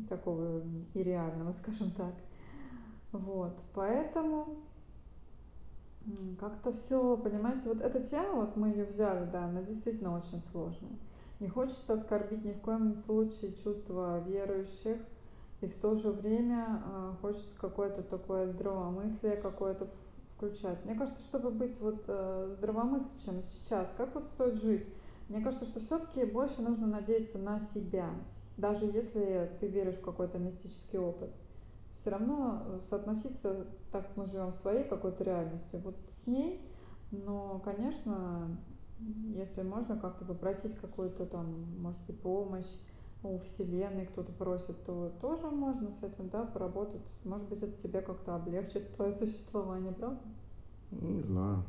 такого 0.08 0.62
и 0.94 1.04
реального, 1.04 1.52
скажем 1.52 1.92
так. 1.92 2.14
Вот, 3.12 3.60
поэтому 3.74 4.48
как-то 6.40 6.72
все, 6.72 7.18
понимаете, 7.18 7.68
вот 7.68 7.82
эта 7.82 8.02
тема, 8.02 8.36
вот 8.36 8.56
мы 8.56 8.70
ее 8.70 8.86
взяли, 8.86 9.30
да, 9.30 9.46
она 9.46 9.64
действительно 9.64 10.16
очень 10.16 10.40
сложная. 10.40 10.96
Не 11.46 11.52
хочется 11.52 11.94
оскорбить 11.94 12.44
ни 12.44 12.54
в 12.54 12.60
коем 12.62 12.98
случае 12.98 13.54
чувства 13.54 14.20
верующих, 14.22 14.98
и 15.62 15.68
в 15.68 15.76
то 15.76 15.94
же 15.94 16.10
время 16.10 16.82
э, 16.84 17.14
хочется 17.22 17.56
какое-то 17.62 18.02
такое 18.02 18.48
здравомыслие 18.48 19.38
какое-то 19.38 19.88
включать. 20.36 20.84
Мне 20.86 20.96
кажется, 20.96 21.22
чтобы 21.22 21.52
быть 21.52 21.80
вот 21.80 22.04
э, 22.08 22.56
здравомыслящим 22.58 23.44
сейчас, 23.44 23.94
как 23.96 24.16
вот 24.16 24.26
стоит 24.26 24.56
жить? 24.56 24.88
Мне 25.30 25.40
кажется, 25.40 25.66
что 25.66 25.80
все-таки 25.82 26.26
больше 26.26 26.64
нужно 26.64 26.88
надеяться 26.88 27.38
на 27.38 27.60
себя, 27.60 28.10
даже 28.58 28.86
если 28.86 29.52
ты 29.60 29.68
веришь 29.68 29.98
в 29.98 30.04
какой-то 30.04 30.40
мистический 30.40 30.98
опыт. 30.98 31.30
Все 31.94 32.10
равно 32.10 32.64
э, 32.66 32.80
соотноситься, 32.82 33.68
так 33.92 34.10
мы 34.16 34.26
живем 34.26 34.52
в 34.52 34.56
своей 34.56 34.84
какой-то 34.84 35.24
реальности, 35.24 35.80
вот 35.84 35.96
с 36.12 36.26
ней, 36.26 36.68
но, 37.12 37.62
конечно, 37.64 38.58
если 39.36 39.62
можно 39.62 39.98
как-то 39.98 40.26
попросить 40.26 40.76
какую-то 40.78 41.26
там, 41.26 41.46
может 41.80 42.02
быть, 42.06 42.20
помощь 42.20 42.72
у 43.24 43.40
Вселенной, 43.40 44.06
кто-то 44.06 44.32
просит, 44.32 44.84
то 44.86 45.12
тоже 45.22 45.48
можно 45.48 45.92
с 45.92 46.04
этим, 46.04 46.30
да, 46.30 46.44
поработать. 46.44 47.02
Может 47.24 47.48
быть, 47.50 47.62
это 47.62 47.76
тебе 47.82 48.02
как-то 48.02 48.36
облегчит 48.36 48.96
твое 48.96 49.12
существование, 49.14 49.92
правда? 49.92 50.20
Ну, 50.92 51.10
Не 51.10 51.22
знаю. 51.22 51.64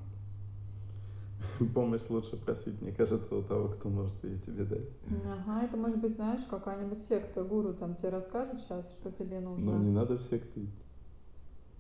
Помощь 1.75 2.09
лучше 2.09 2.37
просить, 2.37 2.81
мне 2.81 2.93
кажется, 2.93 3.35
у 3.35 3.43
того, 3.43 3.69
кто 3.69 3.89
может 3.89 4.23
ее 4.25 4.37
тебе 4.37 4.65
дать. 4.65 4.89
Ага, 5.25 5.65
это 5.65 5.77
может 5.77 6.01
быть, 6.01 6.15
знаешь, 6.15 6.45
какая-нибудь 6.45 7.03
секта, 7.03 7.43
гуру 7.45 7.75
там 7.75 7.95
тебе 7.95 8.11
расскажет 8.11 8.59
сейчас, 8.59 8.91
что 8.93 9.11
тебе 9.11 9.41
нужно. 9.41 9.73
Но 9.73 9.83
не 9.83 9.91
надо 9.91 10.17
в 10.17 10.23
секты 10.23 10.65
идти. 10.65 10.86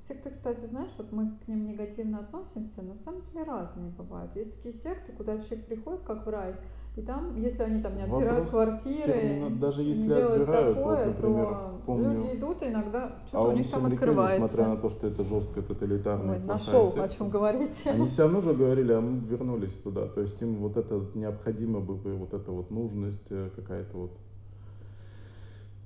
Секты, 0.00 0.30
кстати, 0.30 0.64
знаешь, 0.66 0.90
вот 0.98 1.10
мы 1.10 1.32
к 1.44 1.48
ним 1.48 1.66
негативно 1.66 2.20
относимся, 2.20 2.82
на 2.82 2.94
самом 2.94 3.22
деле 3.32 3.44
разные 3.44 3.90
бывают. 3.90 4.36
Есть 4.36 4.54
такие 4.56 4.72
секты, 4.74 5.12
куда 5.12 5.38
человек 5.38 5.66
приходит 5.66 6.02
как 6.02 6.26
в 6.26 6.28
рай, 6.28 6.54
и 6.96 7.02
там, 7.02 7.36
если 7.36 7.62
они 7.62 7.82
там 7.82 7.96
не 7.96 8.02
отбирают 8.02 8.50
Вопрос 8.50 8.50
квартиры, 8.52 9.02
термина- 9.12 9.50
даже 9.58 9.82
не 9.82 9.90
если 9.90 10.06
делают 10.06 10.42
отбирают, 10.42 10.76
вот, 10.76 10.84
такое, 10.84 11.06
например, 11.06 11.46
то 11.46 11.80
помню 11.86 12.12
люди 12.12 12.38
идут, 12.38 12.62
и 12.62 12.68
иногда 12.68 13.04
А 13.06 13.26
что-то 13.26 13.48
у 13.48 13.52
них 13.52 13.70
там 13.70 13.86
открывается. 13.86 14.34
несмотря 14.42 14.68
на 14.68 14.76
то, 14.76 14.88
что 14.88 15.06
это 15.08 15.24
жесткая 15.24 15.64
тоталитарная 15.64 16.38
Ой, 16.38 16.44
нашел, 16.44 16.80
о 16.88 16.90
секта, 16.92 17.08
чем 17.16 17.28
говорить. 17.30 17.86
они 17.86 18.06
все 18.06 18.22
равно 18.22 18.40
же 18.40 18.54
говорили, 18.54 18.92
а 18.92 19.00
мы 19.00 19.18
вернулись 19.18 19.74
туда. 19.74 20.06
То 20.08 20.20
есть 20.20 20.40
им 20.40 20.56
вот 20.56 20.76
это 20.76 20.98
вот 20.98 21.14
необходимо 21.14 21.80
было, 21.80 21.96
вот 22.14 22.32
эта 22.32 22.50
вот 22.52 22.70
нужность, 22.70 23.26
э, 23.30 23.50
какая-то 23.56 23.96
вот 23.96 24.10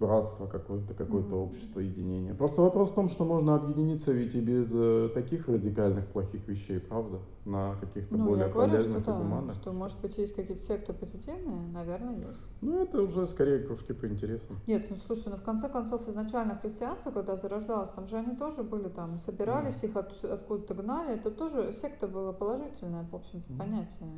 братство 0.00 0.46
какое-то, 0.46 0.94
какое-то 0.94 1.36
общество, 1.36 1.78
единение. 1.80 2.34
Просто 2.34 2.62
вопрос 2.62 2.90
в 2.90 2.94
том, 2.94 3.08
что 3.08 3.24
можно 3.24 3.54
объединиться 3.54 4.12
ведь 4.12 4.34
и 4.34 4.40
без 4.40 4.70
э, 4.72 5.10
таких 5.12 5.46
радикальных 5.46 6.06
плохих 6.08 6.48
вещей, 6.48 6.80
правда? 6.80 7.20
На 7.44 7.76
каких-то 7.76 8.16
Ну, 8.16 8.24
более 8.24 8.46
я 8.46 8.52
говорю, 8.52 8.70
что 8.70 8.78
полезных 8.78 9.02
и 9.02 9.06
да, 9.06 9.18
гуманных 9.18 9.54
что, 9.54 9.72
может 9.72 10.00
быть, 10.00 10.16
есть 10.18 10.34
какие-то 10.34 10.62
секты 10.62 10.92
позитивные, 10.92 11.68
наверное, 11.68 12.16
есть. 12.28 12.50
Ну, 12.62 12.82
это 12.82 13.02
уже 13.02 13.26
скорее 13.26 13.60
кружки 13.60 13.92
по 13.92 14.06
интересам. 14.06 14.58
Нет, 14.66 14.86
ну 14.90 14.96
слушай, 14.96 15.28
ну 15.28 15.36
в 15.36 15.42
конце 15.42 15.68
концов 15.68 16.08
изначально 16.08 16.56
христианство, 16.56 17.10
когда 17.10 17.36
зарождалось, 17.36 17.90
там 17.90 18.06
же 18.06 18.16
они 18.16 18.36
тоже 18.36 18.62
были 18.62 18.88
там, 18.88 19.18
собирались, 19.18 19.84
их 19.84 19.96
от- 19.96 20.24
откуда-то 20.24 20.74
гнали, 20.74 21.14
это 21.14 21.30
тоже 21.30 21.72
секта 21.72 22.08
была 22.08 22.32
положительное, 22.32 23.06
в 23.10 23.14
общем-то, 23.14 23.52
М. 23.52 23.58
понятие. 23.58 24.08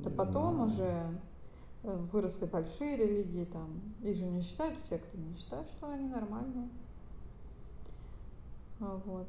Это 0.00 0.10
потом 0.10 0.54
знаю. 0.54 0.66
уже 0.66 1.20
выросли 1.82 2.46
большие 2.46 2.96
религии, 2.96 3.44
там, 3.44 3.80
их 4.02 4.16
же 4.16 4.26
не 4.26 4.40
считают 4.40 4.80
сектами, 4.80 5.32
считают, 5.34 5.68
что 5.68 5.88
они 5.90 6.08
нормальные. 6.08 6.68
А, 8.80 9.00
Вот. 9.06 9.28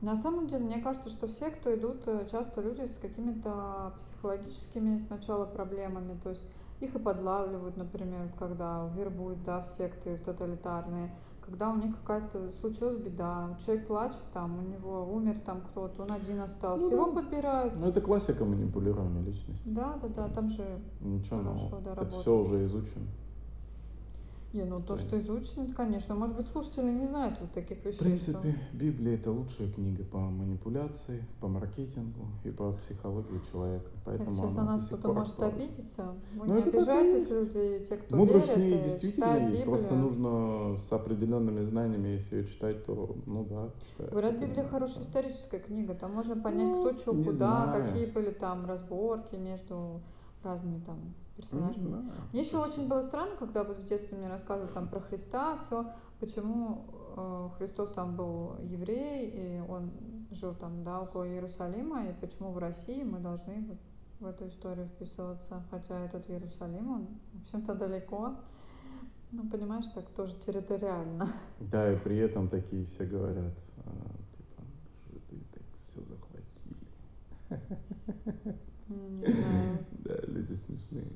На 0.00 0.16
самом 0.16 0.46
деле, 0.46 0.64
мне 0.64 0.80
кажется, 0.80 1.10
что 1.10 1.28
все, 1.28 1.50
кто 1.50 1.74
идут, 1.74 2.08
э, 2.08 2.26
часто 2.30 2.62
люди 2.62 2.86
с 2.86 2.96
какими-то 2.96 3.92
психологическими 3.98 4.96
сначала 4.96 5.44
проблемами, 5.44 6.18
то 6.22 6.30
есть 6.30 6.42
их 6.80 6.94
и 6.94 6.98
подлавливают, 6.98 7.76
например, 7.76 8.30
когда 8.38 8.88
вербуют, 8.96 9.44
да, 9.44 9.60
в 9.60 9.68
секты 9.68 10.16
в 10.16 10.24
тоталитарные, 10.24 11.14
когда 11.40 11.70
у 11.70 11.76
них 11.76 11.96
какая-то 12.00 12.52
случилась 12.52 12.96
беда, 12.98 13.56
человек 13.64 13.86
плачет, 13.86 14.20
там, 14.32 14.58
у 14.58 14.62
него 14.62 15.12
умер 15.12 15.40
там 15.44 15.60
кто-то, 15.62 16.02
он 16.02 16.12
один 16.12 16.40
остался, 16.40 16.84
Ну 16.84 16.90
его 16.92 17.06
да. 17.06 17.12
подбирают. 17.22 17.74
Ну, 17.76 17.88
это 17.88 18.00
классика 18.00 18.44
манипулирования 18.44 19.22
личности. 19.22 19.68
Да, 19.68 19.98
да, 20.02 20.08
да, 20.08 20.28
там 20.28 20.48
же 20.48 20.64
Ничего 21.00 21.38
хорошо, 21.42 21.62
нового. 21.64 21.80
да, 21.82 21.90
Это 21.92 22.00
работает. 22.00 22.20
все 22.22 22.36
уже 22.38 22.64
изучено. 22.64 23.06
Не, 24.52 24.64
ну 24.64 24.80
то, 24.80 24.94
То 24.94 24.96
что 24.96 25.14
есть- 25.16 25.28
изучено, 25.28 25.72
конечно. 25.74 26.16
Может 26.16 26.36
быть, 26.36 26.46
слушатели 26.48 26.90
не 26.90 27.06
знают 27.06 27.36
вот 27.40 27.52
таких 27.52 27.78
В 27.78 27.84
вещей. 27.84 28.00
принципе, 28.00 28.56
Библия 28.72 29.14
это 29.14 29.30
лучшая 29.30 29.70
книга 29.70 30.02
по 30.02 30.18
манипуляции, 30.18 31.24
по 31.40 31.46
маркетингу 31.46 32.26
и 32.42 32.50
по 32.50 32.72
психологии 32.72 33.40
человека. 33.52 33.84
что... 33.88 34.00
Поэтому 34.06 34.32
сейчас 34.34 34.54
на 34.56 34.62
она 34.62 34.72
нас 34.72 34.82
до 34.82 34.88
сих 34.88 34.98
кто-то 34.98 35.14
может 35.14 35.32
актуальна. 35.34 35.56
обидеться. 35.56 36.14
Вы 36.34 36.46
Ну, 36.48 36.54
не 36.56 36.62
обижайтесь, 36.62 37.30
люди, 37.30 37.84
те, 37.88 37.96
кто 37.96 38.16
Мудрость 38.16 38.46
в 38.46 38.56
верит, 38.56 38.62
ней 38.72 38.80
и 38.80 38.82
действительно 38.82 39.26
читает 39.26 39.40
есть. 39.42 39.52
Библию. 39.60 39.66
Просто 39.68 39.94
нужно 39.94 40.78
с 40.78 40.92
определенными 40.92 41.62
знаниями, 41.62 42.08
если 42.08 42.36
ее 42.38 42.46
читать, 42.48 42.84
то, 42.84 43.14
ну 43.26 43.44
да, 43.48 43.70
читаю. 43.88 44.10
Говорят, 44.10 44.38
Библия 44.40 44.64
хорошая 44.66 44.96
да. 44.96 45.02
историческая 45.02 45.60
книга. 45.60 45.94
Там 45.94 46.12
можно 46.12 46.34
понять, 46.34 46.66
Ну, 46.66 46.88
кто 46.88 46.98
что, 46.98 47.12
куда, 47.12 47.66
знаю. 47.66 47.86
какие 47.92 48.06
были 48.06 48.30
там 48.32 48.66
разборки 48.66 49.36
между 49.36 50.00
разными 50.42 50.80
там 50.80 50.98
Не 51.40 51.46
персонажами. 51.48 51.88
знаю. 51.88 52.04
Мне 52.32 52.42
еще 52.42 52.58
очень 52.58 52.88
было 52.88 53.02
странно, 53.02 53.36
когда 53.38 53.64
вот 53.64 53.78
в 53.78 53.84
детстве 53.84 54.18
мне 54.18 54.28
рассказывали 54.28 54.72
там 54.72 54.88
про 54.88 55.00
Христа, 55.00 55.56
все, 55.56 55.92
почему 56.18 56.84
э, 57.16 57.48
Христос 57.58 57.90
там 57.92 58.16
был 58.16 58.58
еврей, 58.62 59.28
и 59.28 59.60
он 59.60 59.90
жил 60.30 60.54
там, 60.54 60.84
да, 60.84 61.00
около 61.00 61.28
Иерусалима, 61.28 62.08
и 62.08 62.12
почему 62.12 62.52
в 62.52 62.58
России 62.58 63.02
мы 63.02 63.18
должны 63.18 63.64
вот 63.68 63.78
в 64.20 64.26
эту 64.26 64.48
историю 64.48 64.86
вписываться, 64.86 65.62
хотя 65.70 65.98
этот 65.98 66.28
Иерусалим, 66.28 66.90
он, 66.90 67.06
в 67.32 67.42
общем-то, 67.42 67.74
далеко. 67.74 68.36
Ну, 69.32 69.48
понимаешь, 69.48 69.86
так 69.94 70.10
тоже 70.10 70.34
территориально. 70.36 71.28
Да, 71.60 71.92
и 71.92 71.96
при 71.96 72.18
этом 72.18 72.48
такие 72.48 72.84
все 72.84 73.06
говорят, 73.06 73.54
а, 73.78 73.90
типа, 74.36 74.62
жиды 75.06 75.44
так 75.52 75.62
все 75.74 76.00
захватили. 76.04 76.76
Не 78.88 79.24
знаю. 79.24 79.86
Да, 80.04 80.16
люди 80.26 80.54
смешные. 80.54 81.12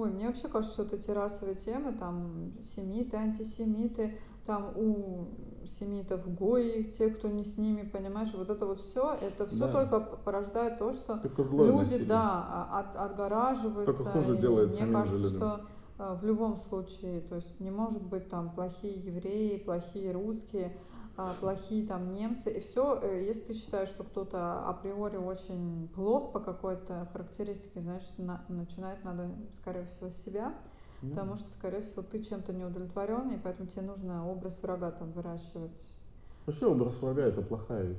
Ой, 0.00 0.10
мне 0.10 0.28
вообще 0.28 0.48
кажется, 0.48 0.72
что 0.72 0.82
вот 0.84 0.92
эти 0.94 1.10
расовые 1.10 1.56
темы, 1.56 1.92
там, 1.92 2.52
семиты, 2.62 3.18
антисемиты, 3.18 4.16
там 4.46 4.72
у 4.74 5.28
семитов 5.66 6.26
гои, 6.34 6.84
те, 6.96 7.10
кто 7.10 7.28
не 7.28 7.44
с 7.44 7.58
ними, 7.58 7.82
понимаешь, 7.82 8.32
вот 8.32 8.48
это 8.48 8.64
вот 8.64 8.80
все, 8.80 9.12
это 9.12 9.46
все 9.46 9.66
Да. 9.66 9.72
только 9.72 10.00
порождает 10.00 10.78
то, 10.78 10.94
что 10.94 11.18
Только 11.18 11.42
люди, 11.42 11.70
насилие. 11.80 12.08
да, 12.08 12.46
а- 12.48 12.80
от, 12.80 13.10
отгораживаются. 13.10 13.92
Только 14.04 14.10
хуже 14.10 14.36
и 14.36 14.38
делает 14.38 14.68
мне 14.74 14.86
же 14.86 14.92
кажется, 14.92 15.16
людям. 15.22 15.36
что 15.36 15.60
э, 15.98 16.16
в 16.18 16.24
любом 16.24 16.56
случае, 16.56 17.20
то 17.20 17.34
есть 17.36 17.60
не 17.60 17.70
может 17.70 18.02
быть 18.02 18.30
там 18.30 18.50
плохие 18.54 18.94
евреи, 18.98 19.58
плохие 19.58 20.12
русские, 20.12 20.72
плохие 21.40 21.86
там 21.86 22.12
немцы. 22.12 22.50
И 22.50 22.60
все, 22.60 22.98
э, 23.02 23.24
если 23.26 23.42
ты 23.42 23.54
считаешь, 23.54 23.88
что 23.88 24.04
кто-то 24.04 24.66
априори 24.68 25.16
очень 25.16 25.88
плох 25.94 26.32
по 26.32 26.40
какой-то 26.40 27.08
характеристике, 27.12 27.80
значит, 27.80 28.18
на, 28.18 28.44
начинать 28.48 29.02
надо, 29.04 29.30
скорее 29.54 29.84
всего, 29.86 30.10
с 30.10 30.16
себя, 30.16 30.52
Ну, 31.02 31.10
потому 31.10 31.36
что, 31.36 31.50
скорее 31.52 31.80
всего, 31.82 32.02
ты 32.02 32.22
чем-то 32.22 32.52
не 32.52 32.64
удовлетворен, 32.64 33.30
и 33.30 33.38
поэтому 33.38 33.68
тебе 33.68 33.82
нужно 33.82 34.28
образ 34.30 34.62
врага 34.62 34.90
там 34.90 35.12
выращивать. 35.12 35.86
Вообще 36.46 36.66
образ 36.66 37.00
врага 37.00 37.22
это 37.22 37.42
плохая 37.42 37.84
вещь. 37.84 37.98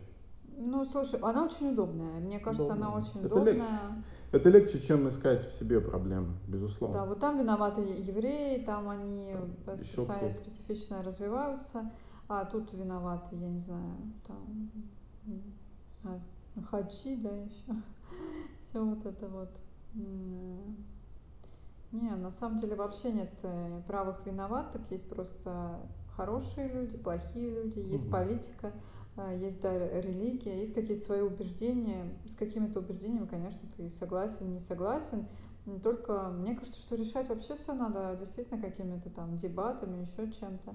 Ну, 0.57 0.83
слушай, 0.85 1.17
она 1.21 1.45
очень 1.45 1.71
удобная. 1.71 2.19
Мне 2.19 2.37
кажется, 2.39 2.73
она 2.73 2.89
Удобно. 2.89 3.01
очень 3.09 3.19
Это 3.25 3.35
легче. 3.39 3.61
удобная. 3.61 4.03
Это 4.33 4.49
легче, 4.49 4.79
чем 4.81 5.07
искать 5.07 5.49
в 5.49 5.53
себе 5.53 5.79
проблемы, 5.79 6.27
Да, 6.45 6.51
безусловно. 6.53 7.05
вот 7.05 7.19
там 7.19 7.39
виноваты 7.39 7.81
евреи, 7.81 8.63
там 8.63 8.89
они 8.89 9.33
Там 9.65 9.75
кто-то. 9.77 10.29
специфично 10.29 11.01
развиваются, 11.03 11.89
а 12.31 12.45
тут 12.45 12.71
виноваты, 12.71 13.35
я 13.35 13.49
не 13.49 13.59
знаю, 13.59 13.97
там 14.25 14.71
а, 16.03 16.19
хачи, 16.69 17.17
да, 17.17 17.29
еще. 17.29 17.75
Все 18.61 18.83
вот 18.83 19.05
это 19.05 19.27
вот. 19.27 19.49
Не, 21.91 22.15
на 22.15 22.31
самом 22.31 22.57
деле 22.59 22.75
вообще 22.75 23.11
нет 23.11 23.33
э, 23.43 23.81
правых 23.85 24.25
виноватых, 24.25 24.89
есть 24.91 25.09
просто 25.09 25.77
хорошие 26.15 26.69
люди, 26.69 26.97
плохие 26.97 27.49
люди, 27.49 27.79
есть 27.79 28.05
Мгм. 28.05 28.11
политика, 28.13 28.71
э, 29.17 29.37
есть 29.37 29.59
да, 29.59 29.77
религия, 29.99 30.57
есть 30.57 30.73
какие-то 30.73 31.03
свои 31.03 31.19
убеждения. 31.19 32.17
С 32.25 32.35
какими-то 32.35 32.79
убеждениями, 32.79 33.25
конечно, 33.25 33.67
ты 33.75 33.89
согласен, 33.89 34.53
не 34.53 34.59
согласен. 34.61 35.27
Только 35.83 36.29
мне 36.29 36.55
кажется, 36.55 36.79
что 36.79 36.95
решать 36.95 37.27
вообще 37.27 37.55
все 37.55 37.73
надо 37.73 38.15
действительно 38.17 38.61
какими-то 38.61 39.09
там 39.09 39.35
дебатами, 39.35 39.99
еще 39.99 40.31
чем-то, 40.31 40.73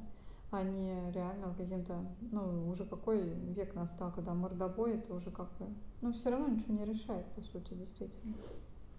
а 0.56 0.62
не 0.62 1.12
реально 1.12 1.54
каким-то, 1.56 1.94
ну, 2.32 2.68
уже 2.70 2.84
какой 2.84 3.20
век 3.22 3.75
настал, 3.75 4.12
когда 4.12 4.32
мордобой, 4.34 4.94
это 4.94 5.14
уже 5.14 5.30
как 5.30 5.48
бы, 5.58 5.66
ну, 6.00 6.12
все 6.12 6.30
равно 6.30 6.48
ничего 6.48 6.75
не 6.75 6.84
решает, 6.84 7.26
по 7.34 7.42
сути, 7.42 7.75
действительно. 7.75 8.34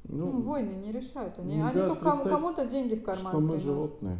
Ну, 0.03 0.31
Ну, 0.31 0.39
войны 0.39 0.71
не 0.71 0.91
решают. 0.91 1.37
Они, 1.39 1.59
они 1.59 1.71
только 1.71 2.17
кому-то 2.29 2.65
деньги 2.67 2.95
в 2.95 3.01
что 3.03 3.05
карман 3.13 3.33
мы 3.33 3.41
приносят. 3.41 3.63
животные. 3.65 4.17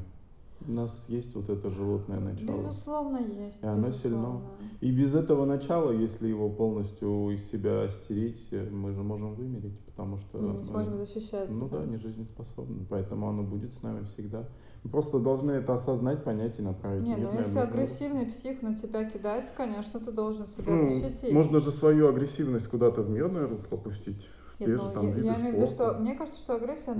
У 0.66 0.72
нас 0.72 1.06
есть 1.08 1.36
вот 1.36 1.50
это 1.50 1.70
животное 1.70 2.20
начало. 2.20 2.58
Безусловно, 2.58 3.18
есть. 3.18 3.62
И 3.62 3.66
оно 3.66 3.92
сильно. 3.92 4.18
безусловно. 4.18 4.42
И 4.82 4.92
без 4.92 5.14
этого 5.16 5.46
начала, 5.46 5.92
если 5.92 6.28
его 6.28 6.50
полностью 6.50 7.30
из 7.30 7.48
себя 7.50 7.88
стереть, 7.90 8.50
мы 8.72 8.92
же 8.94 9.02
можем 9.04 9.36
вымереть, 9.36 9.80
потому 9.86 10.18
что 10.18 10.40
Мы 10.40 10.50
не 10.50 10.58
мы, 10.58 10.64
сможем 10.64 10.96
защищаться. 10.96 11.58
ну 11.58 11.70
да. 11.70 11.80
да, 11.80 11.86
не 11.86 11.98
жизнеспособны. 11.98 12.86
Поэтому 12.90 13.30
оно 13.30 13.44
будет 13.44 13.74
с 13.74 13.82
нами 13.84 14.06
всегда. 14.06 14.50
Мы 14.84 14.90
просто 14.90 15.20
должны 15.20 15.52
это 15.52 15.74
осознать, 15.74 16.24
понять 16.24 16.60
и 16.60 16.62
направить 16.62 17.04
Не, 17.04 17.16
в 17.16 17.20
ну 17.20 17.26
если 17.34 17.38
нужное 17.60 17.64
агрессивный 17.64 18.26
псих 18.26 18.62
на 18.62 18.76
тебя 18.76 19.10
кидается, 19.10 19.54
конечно, 19.56 20.00
ты 20.00 20.12
должен 20.12 20.48
себя 20.48 20.74
Ну, 20.74 20.90
защитить. 20.90 21.34
можно 21.34 21.60
же 21.60 21.72
свою 21.72 22.08
агрессивность 22.10 22.68
куда-то 22.68 23.04
в 23.04 23.10
мирное 23.10 23.48
русло 23.48 23.78
пустить. 23.78 24.28
Нет, 24.60 24.70
же 24.80 24.90
там 24.90 25.06
я, 25.06 25.10
виды 25.14 25.28
я 25.28 25.36
имею 25.42 25.54
в 25.54 25.56
виду, 25.58 25.66
что 25.68 25.94
мне 26.00 26.16
кажется, 26.16 26.40
что 26.40 26.56
агрессия 26.56 26.94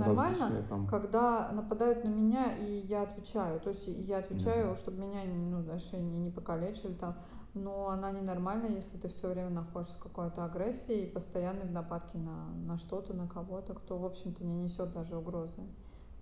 там. 0.68 0.86
когда 0.88 1.50
нападают 1.52 2.04
на 2.04 2.08
меня, 2.08 2.56
и 2.56 2.64
я 2.86 3.02
отвечаю. 3.02 3.60
То 3.60 3.70
есть 3.70 3.86
я 3.88 4.18
отвечаю, 4.18 4.66
Мгм. 4.68 4.76
чтобы 4.76 4.98
меня, 4.98 5.20
ну, 5.24 5.62
знаешь, 5.62 5.92
не, 5.92 6.00
не 6.02 6.30
покалечили 6.30 6.94
там. 6.94 7.16
Но 7.54 7.88
она 7.88 8.12
ненормальна, 8.12 8.66
если 8.66 8.96
ты 8.98 9.08
все 9.08 9.28
время 9.28 9.50
находишься 9.50 9.94
в 9.96 9.98
какой-то 10.02 10.44
агрессии 10.44 11.02
и 11.02 11.10
постоянной 11.10 11.64
в 11.66 11.72
нападке 11.72 12.18
на, 12.18 12.50
на 12.66 12.78
что-то, 12.78 13.14
на 13.14 13.26
кого-то, 13.26 13.74
кто, 13.74 13.98
в 13.98 14.04
общем-то, 14.04 14.44
не 14.44 14.54
несет 14.62 14.92
даже 14.92 15.16
угрозы. 15.16 15.62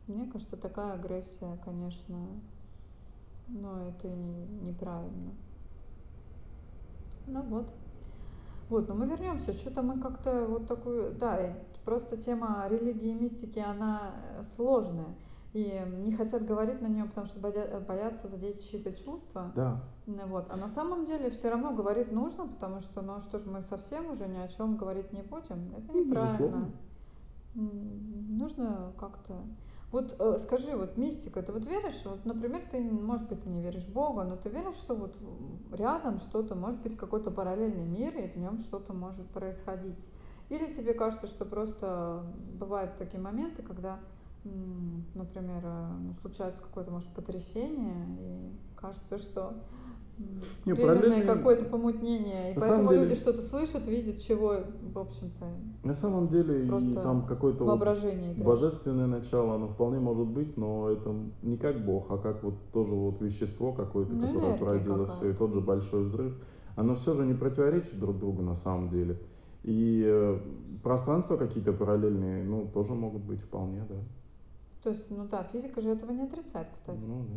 Мне 0.07 0.26
кажется, 0.31 0.57
такая 0.57 0.95
агрессия, 0.95 1.59
конечно, 1.64 2.40
ну, 3.49 3.88
это 3.88 4.09
неправильно. 4.09 5.35
Ну 7.26 7.43
вот. 7.43 7.86
Вот, 8.68 8.88
но 8.88 8.94
мы 8.94 9.06
вернемся. 9.06 9.52
Что-то 9.52 9.82
мы 9.82 10.00
как-то 10.00 10.46
вот 10.49 10.66
такую... 10.66 11.14
Да, 11.14 11.54
просто 11.85 12.16
тема 12.16 12.66
религии 12.68 13.11
и 13.11 13.14
мистики, 13.14 13.58
она 13.58 14.12
э, 14.38 14.42
сложная. 14.42 15.14
И 15.52 15.80
не 16.04 16.12
хотят 16.12 16.44
говорить 16.44 16.82
на 16.82 16.87
нее, 16.87 17.04
потому 17.04 17.26
что 17.26 17.41
бодя- 17.41 17.80
боятся 17.86 18.28
задеть 18.28 18.69
чьи-то 18.69 18.93
чувства. 18.93 19.52
Да. 19.54 19.80
Вот. 20.06 20.52
А 20.52 20.56
на 20.56 20.69
самом 20.69 21.04
деле 21.04 21.30
все 21.30 21.49
равно 21.49 21.73
говорить 21.73 22.12
нужно, 22.12 22.47
потому 22.47 22.80
что, 22.80 23.00
ну 23.02 23.21
что 23.21 23.38
ж, 23.38 23.47
мы 23.47 23.62
совсем 23.62 24.10
уже 24.10 24.28
ни 24.28 24.36
о 24.36 24.49
чем 24.49 24.76
говорить 24.76 25.12
не 25.12 25.23
будем. 25.23 25.73
Это 25.76 25.97
неправильно. 25.97 26.12
безусловно. 26.12 26.71
Нужно 27.54 28.93
как-то... 28.99 29.34
Вот 29.92 30.16
э, 30.18 30.38
скажи, 30.38 30.76
вот 30.76 30.96
мистика, 30.96 31.42
ты 31.42 31.52
вот 31.52 31.64
веришь, 31.64 32.04
вот, 32.04 32.25
например, 32.25 32.62
ты, 32.70 32.80
может 32.80 33.28
быть, 33.28 33.42
ты 33.42 33.49
не 33.49 33.62
веришь 33.62 33.84
в 33.84 33.92
Бога, 33.92 34.25
но 34.25 34.36
ты 34.36 34.49
веришь, 34.49 34.75
что 34.75 34.94
вот 34.94 35.16
рядом 35.72 36.18
что-то, 36.18 36.56
может 36.56 36.82
быть, 36.82 36.96
какой-то 36.96 37.30
параллельный 37.30 37.86
мир, 37.86 38.16
и 38.16 38.26
в 38.26 38.36
нем 38.36 38.58
что-то 38.58 38.92
может 38.92 39.26
происходить? 39.30 40.10
Или 40.49 40.72
тебе 40.72 40.92
кажется, 40.92 41.28
что 41.28 41.44
просто 41.44 42.25
бывают 42.58 42.99
такие 42.99 43.20
моменты, 43.20 43.62
когда, 43.62 44.00
например, 45.14 45.62
э, 45.64 46.12
случается 46.20 46.62
какое-то, 46.62 46.90
может, 46.90 47.08
потрясение, 47.10 48.06
и 48.18 48.56
кажется, 48.75 49.18
что 49.18 49.54
Не, 50.65 50.73
временное 50.73 51.25
какое-то 51.26 51.67
помутнение, 51.67 52.52
и 52.52 52.55
На 52.55 52.61
поэтому 52.61 52.89
деле- 52.89 53.02
люди 53.02 53.15
что-то 53.15 53.43
слышат, 53.43 53.87
видят, 53.87 54.19
чего, 54.19 54.57
в 54.95 54.99
общем-то, 54.99 55.47
На 55.85 55.95
самом 55.95 56.29
деле 56.29 56.67
и 56.67 56.95
там 56.95 57.26
какое-то 57.26 57.65
вот 57.65 57.71
воображение 57.71 58.33
играет. 58.33 58.47
божественное 58.47 59.07
начало, 59.07 59.55
оно 59.57 59.69
вполне 59.69 60.00
может 60.00 60.26
быть, 60.26 60.57
но 60.57 60.89
это 60.89 61.15
не 61.43 61.57
как 61.59 61.85
Бог, 61.85 62.11
а 62.11 62.19
как 62.19 62.43
вот 62.43 62.55
тоже 62.73 62.95
вот 62.95 63.21
вещество 63.21 63.73
какое-то, 63.73 64.15
Ну, 64.15 64.26
которое 64.26 64.57
породило 64.57 65.07
все, 65.07 65.31
и 65.31 65.35
тот 65.35 65.52
же 65.52 65.61
большой 65.61 66.05
взрыв. 66.05 66.35
Оно 66.76 66.95
все 66.95 67.15
же 67.15 67.25
не 67.25 67.35
противоречит 67.35 67.99
друг 68.00 68.19
другу 68.19 68.43
на 68.43 68.55
самом 68.55 68.89
деле. 68.89 69.19
И 69.63 70.02
э, 70.07 70.39
пространства 70.83 71.37
какие-то 71.37 71.73
параллельные, 71.73 72.45
ну, 72.45 72.69
тоже 72.73 72.95
могут 72.95 73.23
быть 73.23 73.41
вполне, 73.43 73.85
да. 73.89 73.97
То 74.83 74.91
есть, 74.91 75.11
ну 75.11 75.26
да, 75.31 75.43
физика 75.52 75.81
же 75.81 75.91
этого 75.91 76.13
не 76.13 76.23
отрицает, 76.23 76.69
кстати. 76.73 77.05
Ну, 77.05 77.25
да. 77.29 77.37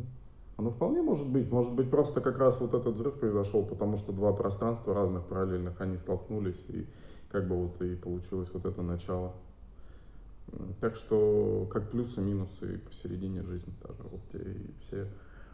Оно 0.59 0.71
вполне 0.71 1.01
может 1.01 1.25
быть. 1.25 1.49
Может 1.53 1.73
быть, 1.73 1.89
просто 1.89 2.19
как 2.19 2.37
раз 2.37 2.59
вот 2.59 2.73
этот 2.73 2.95
взрыв 2.95 3.17
произошел, 3.17 3.63
потому 3.63 3.95
что 3.95 4.11
два 4.11 4.33
пространства 4.33 4.93
разных 4.93 5.25
параллельных, 5.25 5.79
они 5.79 5.95
столкнулись, 5.95 6.65
и 6.67 6.85
как 7.31 7.47
бы 7.47 7.55
вот 7.55 7.81
и 7.81 7.95
получилось 7.95 8.49
вот 8.53 8.65
это 8.65 8.81
начало. 8.81 9.31
Так 10.81 10.97
что 10.97 11.65
как 11.71 11.89
плюсы, 11.91 12.19
минусы 12.19 12.73
и 12.73 12.77
посередине 12.77 13.41
жизни 13.43 13.71
тоже. 13.81 14.03
Вот 14.11 14.35
и 14.35 14.69
все 14.81 15.07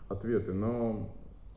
ответы. 0.09 0.53
Но 0.53 1.15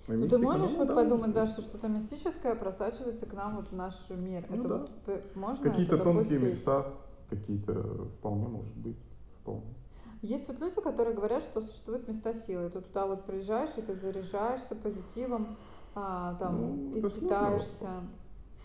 Ну, 0.09 0.15
ты 0.15 0.17
мистика, 0.17 0.43
можешь 0.43 0.73
ну, 0.73 0.79
вот 0.81 0.89
да, 0.89 0.95
подумать, 0.95 1.33
да, 1.33 1.47
что 1.47 1.63
что-то 1.63 1.89
мистическое 1.89 2.55
просачивается 2.55 3.25
к 3.25 3.33
нам 3.33 3.57
вот 3.57 3.69
в 3.69 3.73
наш 3.75 4.11
мир. 4.11 4.45
Ну 4.51 4.57
это 4.57 4.69
да. 4.69 4.79
вот 5.07 5.35
можно 5.35 5.71
Какие-то 5.71 5.97
тонкие 5.97 6.39
допустить? 6.39 6.43
места, 6.43 6.93
какие-то 7.31 8.09
вполне 8.19 8.47
может 8.49 8.77
быть. 8.77 8.99
Вполне. 9.41 9.75
Есть 10.23 10.49
вот 10.49 10.59
люди, 10.61 10.81
которые 10.81 11.15
говорят, 11.15 11.43
что 11.43 11.61
существуют 11.61 12.09
места 12.09 12.35
силы. 12.35 12.71
Ты 12.71 12.81
туда 12.81 13.07
вот 13.07 13.25
приезжаешь, 13.25 13.77
и 13.77 13.83
ты 13.83 13.95
заряжаешься 13.95 14.75
позитивом, 14.75 15.57
а, 15.95 16.35
там, 16.35 16.57
Ну, 16.57 17.03
питаешься. 17.03 17.89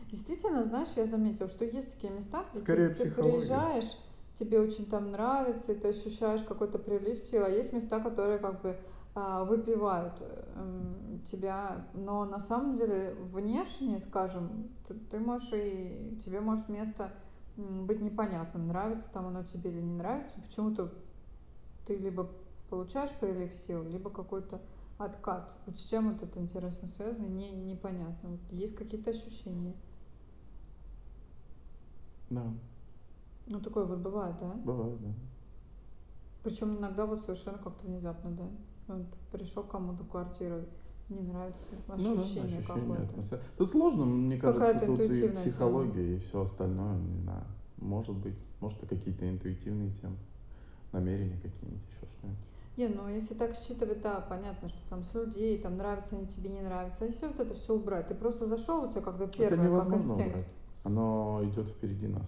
Действительно, 0.10 0.64
знаешь, 0.64 0.90
я 0.96 1.06
заметила, 1.06 1.48
что 1.48 1.66
есть 1.66 1.92
такие 1.96 2.12
места, 2.14 2.46
где 2.54 2.64
Скорее 2.64 2.90
ты, 2.90 3.06
ты 3.06 3.12
приезжаешь, 3.12 3.98
тебе 4.36 4.60
очень 4.60 4.88
там 4.88 5.12
нравится, 5.12 5.72
и 5.74 5.76
ты 5.76 5.90
ощущаешь 5.90 6.44
какой-то 6.44 6.80
прилив 6.80 7.18
сил, 7.20 7.44
а 7.44 7.50
есть 7.50 7.74
места, 7.74 8.00
которые 8.00 8.40
как 8.40 8.62
бы 8.62 8.78
а, 9.16 9.44
выпивают 9.44 10.14
эм, 10.56 11.22
тебя, 11.26 11.88
но 11.94 12.26
на 12.26 12.40
самом 12.40 12.74
деле 12.74 13.16
внешне, 13.32 14.00
скажем, 14.00 14.70
ты, 14.88 14.96
ты 14.96 15.20
можешь 15.20 15.52
и 15.54 16.20
тебе 16.26 16.42
может 16.42 16.70
место 16.70 17.12
быть 17.56 18.02
непонятным, 18.02 18.68
нравится 18.68 19.12
там 19.12 19.28
оно 19.28 19.44
тебе 19.44 19.72
или 19.72 19.82
не 19.82 19.94
нравится, 19.94 20.34
почему-то 20.42 20.92
ты 21.86 21.96
либо 21.96 22.30
получаешь 22.70 23.12
прилив 23.20 23.54
сил, 23.54 23.84
либо 23.84 24.10
какой-то 24.10 24.62
откат. 24.98 25.52
Вот 25.66 25.78
с 25.78 25.84
чем 25.84 26.14
вот 26.14 26.24
это 26.24 26.40
интересно 26.40 26.88
связано, 26.88 27.26
не, 27.26 27.52
непонятно. 27.52 28.30
Вот 28.30 28.40
есть 28.52 28.76
какие-то 28.76 29.12
ощущения. 29.12 29.74
Да, 32.30 32.44
Ну, 33.48 33.60
такое 33.60 33.86
вот 33.86 34.00
бывает, 34.00 34.36
да? 34.40 34.54
бывает, 34.64 35.00
да. 35.02 35.10
Причем 36.44 36.78
иногда 36.78 37.06
вот 37.06 37.22
совершенно 37.22 37.58
как-то 37.58 37.86
внезапно, 37.86 38.32
да? 38.32 38.50
Вот 38.96 39.06
пришел 39.32 39.64
кому-то 39.64 40.04
квартиру, 40.04 40.66
не 41.10 41.22
нравится 41.22 41.64
Ну 41.88 42.16
да, 42.16 42.22
ощущение 42.22 42.58
ощущение, 42.58 42.62
какое-то. 42.64 43.04
атмосфера. 43.04 43.42
Тут 43.58 43.70
сложно, 43.70 44.06
мне 44.06 44.38
кажется, 44.38 44.86
тут 44.86 45.00
и 45.02 45.30
психология, 45.30 46.16
и 46.16 46.20
все 46.20 46.42
остальное, 46.42 46.98
не 46.98 47.22
знаю. 47.22 47.44
Может 47.78 48.16
быть, 48.16 48.36
может 48.60 48.82
и 48.84 48.88
какие-то 48.88 49.30
интуитивные 49.30 49.92
темы, 49.92 50.18
намерения 50.94 51.38
какие-нибудь, 51.42 51.82
еще 51.90 52.08
что-нибудь. 52.08 52.40
Не, 52.78 52.88
ну 52.88 53.08
если 53.08 53.36
так 53.36 53.56
считывать, 53.56 54.02
да, 54.02 54.20
понятно, 54.22 54.68
что 54.68 54.80
там 54.90 55.04
с 55.04 55.14
людей, 55.14 55.60
там 55.60 55.78
нравятся 55.78 56.16
они 56.16 56.26
тебе, 56.26 56.50
не 56.50 56.62
нравятся. 56.62 57.06
А 57.06 57.08
если 57.08 57.28
вот 57.28 57.40
это 57.40 57.54
все 57.54 57.76
убрать, 57.76 58.08
ты 58.08 58.16
просто 58.16 58.46
зашел, 58.46 58.84
у 58.84 58.90
тебя 58.90 59.02
как 59.02 59.18
бы 59.18 59.26
Это 59.26 59.38
первое, 59.38 59.58
как 59.58 59.66
невозможно 59.66 60.14
убрать. 60.14 60.46
Оно 60.84 61.42
идет 61.44 61.68
впереди 61.68 62.08
нас. 62.08 62.28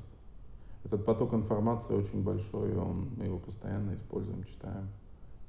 Этот 0.84 1.04
поток 1.04 1.34
информации 1.34 1.96
очень 1.96 2.24
большой, 2.24 2.74
и 2.74 2.76
он, 2.76 3.10
мы 3.18 3.26
его 3.26 3.40
постоянно 3.40 3.96
используем, 3.96 4.44
читаем. 4.44 4.88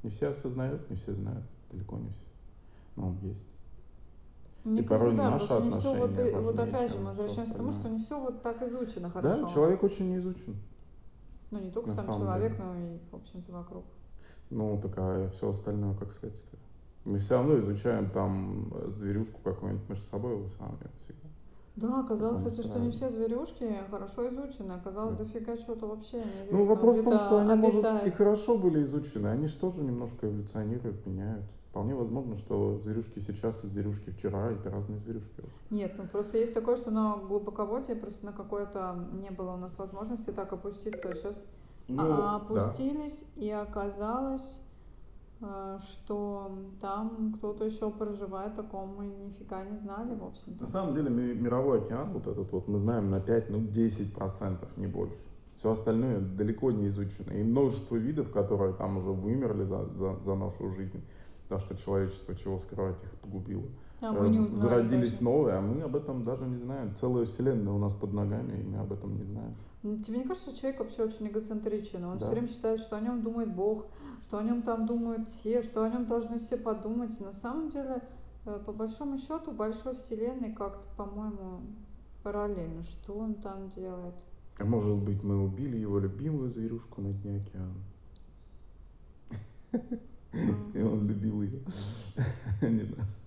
Не 0.02 0.08
все 0.10 0.28
осознают, 0.28 0.88
не 0.88 0.96
все 0.96 1.14
знают, 1.14 1.44
далеко 1.70 1.98
не 1.98 2.08
все. 2.08 2.22
Но 2.96 3.08
он 3.08 3.18
есть. 3.18 3.46
Мне 4.64 4.80
И 4.80 4.84
кажется, 4.84 5.04
порой 5.04 5.16
да, 5.16 5.30
наши 5.30 5.46
просто 5.46 5.64
не 5.64 5.70
все 5.72 5.94
вот, 5.94 6.10
отношения 6.10 6.40
и- 6.40 6.42
вот 6.42 6.58
опять 6.58 6.90
же 6.90 6.98
мы 6.98 7.04
возвращаемся 7.06 7.54
к 7.54 7.56
тому, 7.56 7.72
что 7.72 7.88
не 7.90 7.98
все 7.98 8.18
вот 8.18 8.42
так 8.42 8.62
изучено 8.62 9.10
хорошо. 9.10 9.42
Да, 9.42 9.48
человек 9.48 9.82
очень 9.82 10.10
не 10.10 10.16
изучен. 10.16 10.56
Ну, 11.50 11.60
не 11.60 11.70
только 11.70 11.90
на 11.90 11.96
сам 11.96 12.14
человек, 12.14 12.52
деле. 12.52 12.64
но 12.64 12.76
и, 12.76 12.98
в 13.10 13.14
общем-то, 13.16 13.52
вокруг. 13.52 13.84
Ну, 14.50 14.80
так 14.80 14.92
а 14.96 15.28
все 15.30 15.48
остальное 15.48 15.94
как 15.94 16.12
сказать-то? 16.12 16.56
Мы 17.04 17.18
все 17.18 17.34
равно 17.34 17.58
изучаем 17.60 18.10
там 18.10 18.72
э, 18.74 18.90
зверюшку 18.96 19.40
какую-нибудь 19.44 19.88
между 19.88 20.04
собой 20.04 20.48
с 20.48 20.58
вами 20.58 20.76
всегда. 20.98 21.28
Да, 21.76 22.00
оказалось, 22.00 22.42
кстати, 22.42 22.66
что 22.66 22.80
не 22.80 22.90
все 22.90 23.08
зверюшки 23.08 23.70
хорошо 23.90 24.28
изучены. 24.30 24.72
Оказалось, 24.72 25.16
Да. 25.18 25.24
дофига 25.24 25.56
чего-то 25.58 25.86
вообще. 25.86 26.18
Ну, 26.50 26.64
вопрос 26.64 26.98
в 27.00 27.04
том, 27.04 27.18
что 27.18 27.38
они, 27.38 27.54
может, 27.54 27.84
и 27.84 27.86
обитает. 27.86 28.14
хорошо 28.14 28.56
были 28.58 28.82
изучены, 28.82 29.28
они 29.28 29.46
же 29.46 29.56
тоже 29.56 29.82
немножко 29.82 30.26
эволюционируют, 30.26 31.04
меняют. 31.06 31.44
Вполне 31.76 31.94
возможно, 31.94 32.36
что 32.36 32.78
зверюшки 32.78 33.18
сейчас 33.18 33.62
и 33.62 33.66
зверюшки 33.66 34.08
вчера, 34.08 34.50
это 34.50 34.70
разные 34.70 34.98
зверюшки. 34.98 35.42
Нет, 35.68 35.92
ну 35.98 36.04
просто 36.08 36.38
есть 36.38 36.54
такое, 36.54 36.76
что 36.76 36.90
на 36.90 37.16
глубоководье 37.18 37.94
просто 37.94 38.24
на 38.24 38.32
какое-то 38.32 38.96
не 39.12 39.30
было 39.30 39.52
у 39.52 39.56
нас 39.58 39.78
возможности 39.78 40.30
так 40.30 40.50
опуститься. 40.54 41.12
Сейчас 41.12 41.44
Ну, 41.86 42.02
а- 42.02 42.16
да. 42.16 42.36
опустились, 42.36 43.26
и 43.36 43.50
оказалось, 43.50 44.62
э, 45.42 45.78
что 45.82 46.50
там 46.80 47.34
кто-то 47.36 47.66
еще 47.66 47.90
проживает, 47.90 48.58
о 48.58 48.62
ком 48.62 48.94
мы 48.96 49.08
нифига 49.08 49.62
не 49.66 49.76
знали, 49.76 50.14
в 50.14 50.24
общем-то. 50.24 50.62
На 50.62 50.66
самом 50.70 50.94
деле 50.94 51.10
ми- 51.10 51.34
мировой 51.34 51.82
океан, 51.82 52.10
вот 52.14 52.26
этот 52.26 52.50
вот, 52.52 52.68
мы 52.68 52.78
знаем 52.78 53.10
на 53.10 53.20
5, 53.20 53.50
ну 53.50 53.60
10 53.60 54.14
процентов, 54.14 54.74
не 54.78 54.86
больше. 54.86 55.20
Все 55.58 55.70
остальное 55.70 56.20
далеко 56.20 56.70
не 56.70 56.88
изучено. 56.88 57.32
И 57.32 57.42
множество 57.42 57.96
видов, 57.96 58.30
которые 58.30 58.72
там 58.72 58.96
уже 58.96 59.10
вымерли 59.10 59.64
за, 59.64 59.84
за, 59.94 60.16
за 60.22 60.34
нашу 60.36 60.70
жизнь. 60.70 61.02
Потому 61.48 61.60
что 61.60 61.76
человечество, 61.76 62.34
чего 62.34 62.58
скрывать, 62.58 63.02
их 63.02 63.10
погубило. 63.22 63.64
А 64.00 64.12
мы 64.12 64.28
не 64.28 64.38
Э, 64.38 64.40
узнали 64.42 64.58
Зародились 64.60 65.12
даже. 65.12 65.24
новые, 65.24 65.54
а 65.56 65.60
мы 65.60 65.80
об 65.82 65.94
этом 65.96 66.24
даже 66.24 66.44
не 66.44 66.56
знаем. 66.58 66.94
Целая 66.94 67.24
вселенная 67.24 67.72
у 67.72 67.78
нас 67.78 67.94
под 67.94 68.12
ногами, 68.12 68.60
и 68.60 68.62
мы 68.64 68.78
об 68.78 68.92
этом 68.92 69.16
не 69.16 69.22
знаем. 69.24 69.54
Ну, 69.82 69.98
Тебе 70.02 70.18
не 70.18 70.24
кажется, 70.24 70.50
что 70.50 70.58
человек 70.60 70.80
вообще 70.80 71.04
очень 71.04 71.28
эгоцентричен? 71.28 72.04
Он 72.04 72.18
Да. 72.18 72.24
все 72.24 72.30
время 72.32 72.48
считает, 72.48 72.80
что 72.80 72.96
о 72.96 73.00
нем 73.00 73.22
думает 73.22 73.54
Бог, 73.54 73.86
что 74.22 74.38
о 74.38 74.42
нем 74.42 74.62
там 74.62 74.86
думают 74.86 75.28
те, 75.42 75.62
что 75.62 75.84
о 75.84 75.88
нем 75.88 76.06
должны 76.06 76.40
все 76.40 76.56
подумать. 76.56 77.18
И 77.20 77.24
на 77.24 77.32
самом 77.32 77.70
деле, 77.70 78.02
э, 78.46 78.58
по 78.66 78.72
большому 78.72 79.16
счету, 79.18 79.52
большой 79.52 79.94
вселенной 79.94 80.52
как-то, 80.52 80.82
по-моему, 80.96 81.60
параллельно. 82.24 82.82
Что 82.82 83.14
он 83.14 83.34
там 83.34 83.68
делает? 83.70 84.14
А 84.58 84.64
может 84.64 84.96
быть, 84.96 85.22
мы 85.22 85.42
убили 85.44 85.76
его 85.76 86.00
любимую 86.00 86.50
зверюшку 86.50 87.00
на 87.00 87.12
дне 87.12 87.36
океана. 87.36 87.74
И 90.74 90.82
он 90.82 91.06
любил 91.06 91.42
ее, 91.42 91.60
а 92.60 92.66
не 92.66 92.82
нас. 92.82 93.22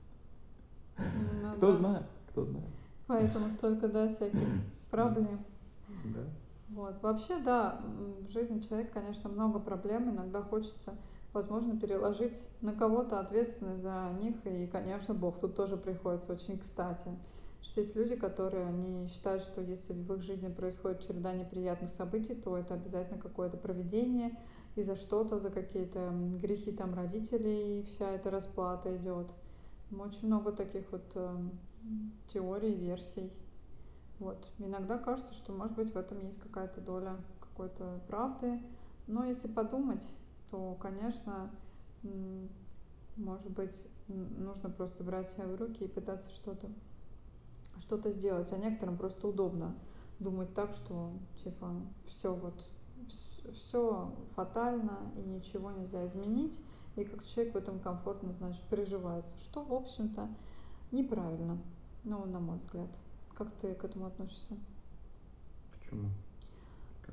ну 0.98 1.54
Кто 1.56 1.72
да. 1.72 1.78
знает, 1.78 2.06
кто 2.30 2.46
знает. 2.46 2.70
Поэтому 3.08 3.50
столько, 3.50 3.88
да, 3.88 4.08
всяких 4.08 4.40
проблем. 4.92 5.40
Да. 6.06 6.22
Вот. 6.70 7.02
Вообще, 7.02 7.40
да, 7.40 7.82
в 8.20 8.32
жизни 8.32 8.60
человека, 8.60 8.92
конечно, 8.94 9.30
много 9.30 9.60
проблем. 9.60 10.12
Иногда 10.12 10.42
хочется, 10.42 10.94
возможно, 11.34 11.80
переложить 11.80 12.40
на 12.62 12.74
кого-то 12.74 13.20
ответственность 13.20 13.82
за 13.82 14.12
них. 14.20 14.36
И, 14.46 14.68
конечно, 14.68 15.16
Бог 15.16 15.40
тут 15.40 15.56
тоже 15.56 15.78
приходится 15.78 16.32
очень 16.34 16.60
кстати. 16.60 17.10
Что 17.62 17.82
есть 17.82 17.96
люди, 17.96 18.16
которые 18.16 18.66
они 18.68 19.08
считают, 19.08 19.44
что 19.44 19.62
если 19.62 19.94
в 19.94 20.14
их 20.14 20.22
жизни 20.22 20.48
происходит 20.48 21.02
череда 21.02 21.34
неприятных 21.34 21.90
событий, 21.90 22.36
то 22.36 22.56
это 22.56 22.76
обязательно 22.76 23.20
какое-то 23.20 23.58
проведение, 23.58 24.38
и 24.80 24.84
за 24.84 24.96
что-то, 24.96 25.40
за 25.40 25.50
какие-то 25.50 26.12
грехи 26.42 26.72
там 26.72 26.94
родителей 26.94 27.84
вся 27.84 28.12
эта 28.12 28.32
расплата 28.32 28.96
идет. 28.96 29.32
Очень 29.92 30.28
много 30.28 30.52
таких 30.52 30.90
вот 30.92 31.04
эм, 31.16 31.52
теорий, 32.28 32.74
версий. 32.74 33.32
Вот. 34.20 34.48
Иногда 34.58 34.98
кажется, 34.98 35.34
что, 35.34 35.52
может 35.52 35.76
быть, 35.76 35.94
в 35.94 35.98
этом 35.98 36.20
есть 36.20 36.40
какая-то 36.40 36.82
доля 36.82 37.18
какой-то 37.42 38.00
правды. 38.08 38.62
Но 39.08 39.26
если 39.26 39.48
подумать, 39.48 40.08
то, 40.50 40.78
конечно, 40.80 41.52
может 43.18 43.50
быть, 43.50 43.88
нужно 44.08 44.70
просто 44.70 45.04
брать 45.04 45.32
себя 45.32 45.48
в 45.48 45.56
руки 45.56 45.84
и 45.84 45.88
пытаться 45.88 46.30
что-то 46.30 46.70
что-то 47.80 48.12
сделать. 48.12 48.52
А 48.52 48.58
некоторым 48.58 48.98
просто 48.98 49.28
удобно 49.28 49.76
думать 50.20 50.54
так, 50.54 50.72
что 50.74 51.12
типа 51.44 51.72
все 52.06 52.34
вот 52.34 52.54
все 53.52 54.14
фатально 54.36 55.12
и 55.16 55.22
ничего 55.22 55.72
нельзя 55.72 56.06
изменить. 56.06 56.60
И 56.96 57.04
как 57.04 57.24
человек 57.24 57.54
в 57.54 57.58
этом 57.58 57.80
комфортно, 57.80 58.34
значит, 58.34 58.64
приживается. 58.64 59.38
Что, 59.38 59.64
в 59.64 59.74
общем-то, 59.74 60.28
неправильно. 60.92 61.58
Ну, 62.04 62.26
на 62.26 62.40
мой 62.40 62.58
взгляд. 62.58 62.90
Как 63.36 63.52
ты 63.62 63.74
к 63.74 63.84
этому 63.84 64.08
относишься? 64.08 64.58
К 65.72 65.90
чему? 65.90 66.10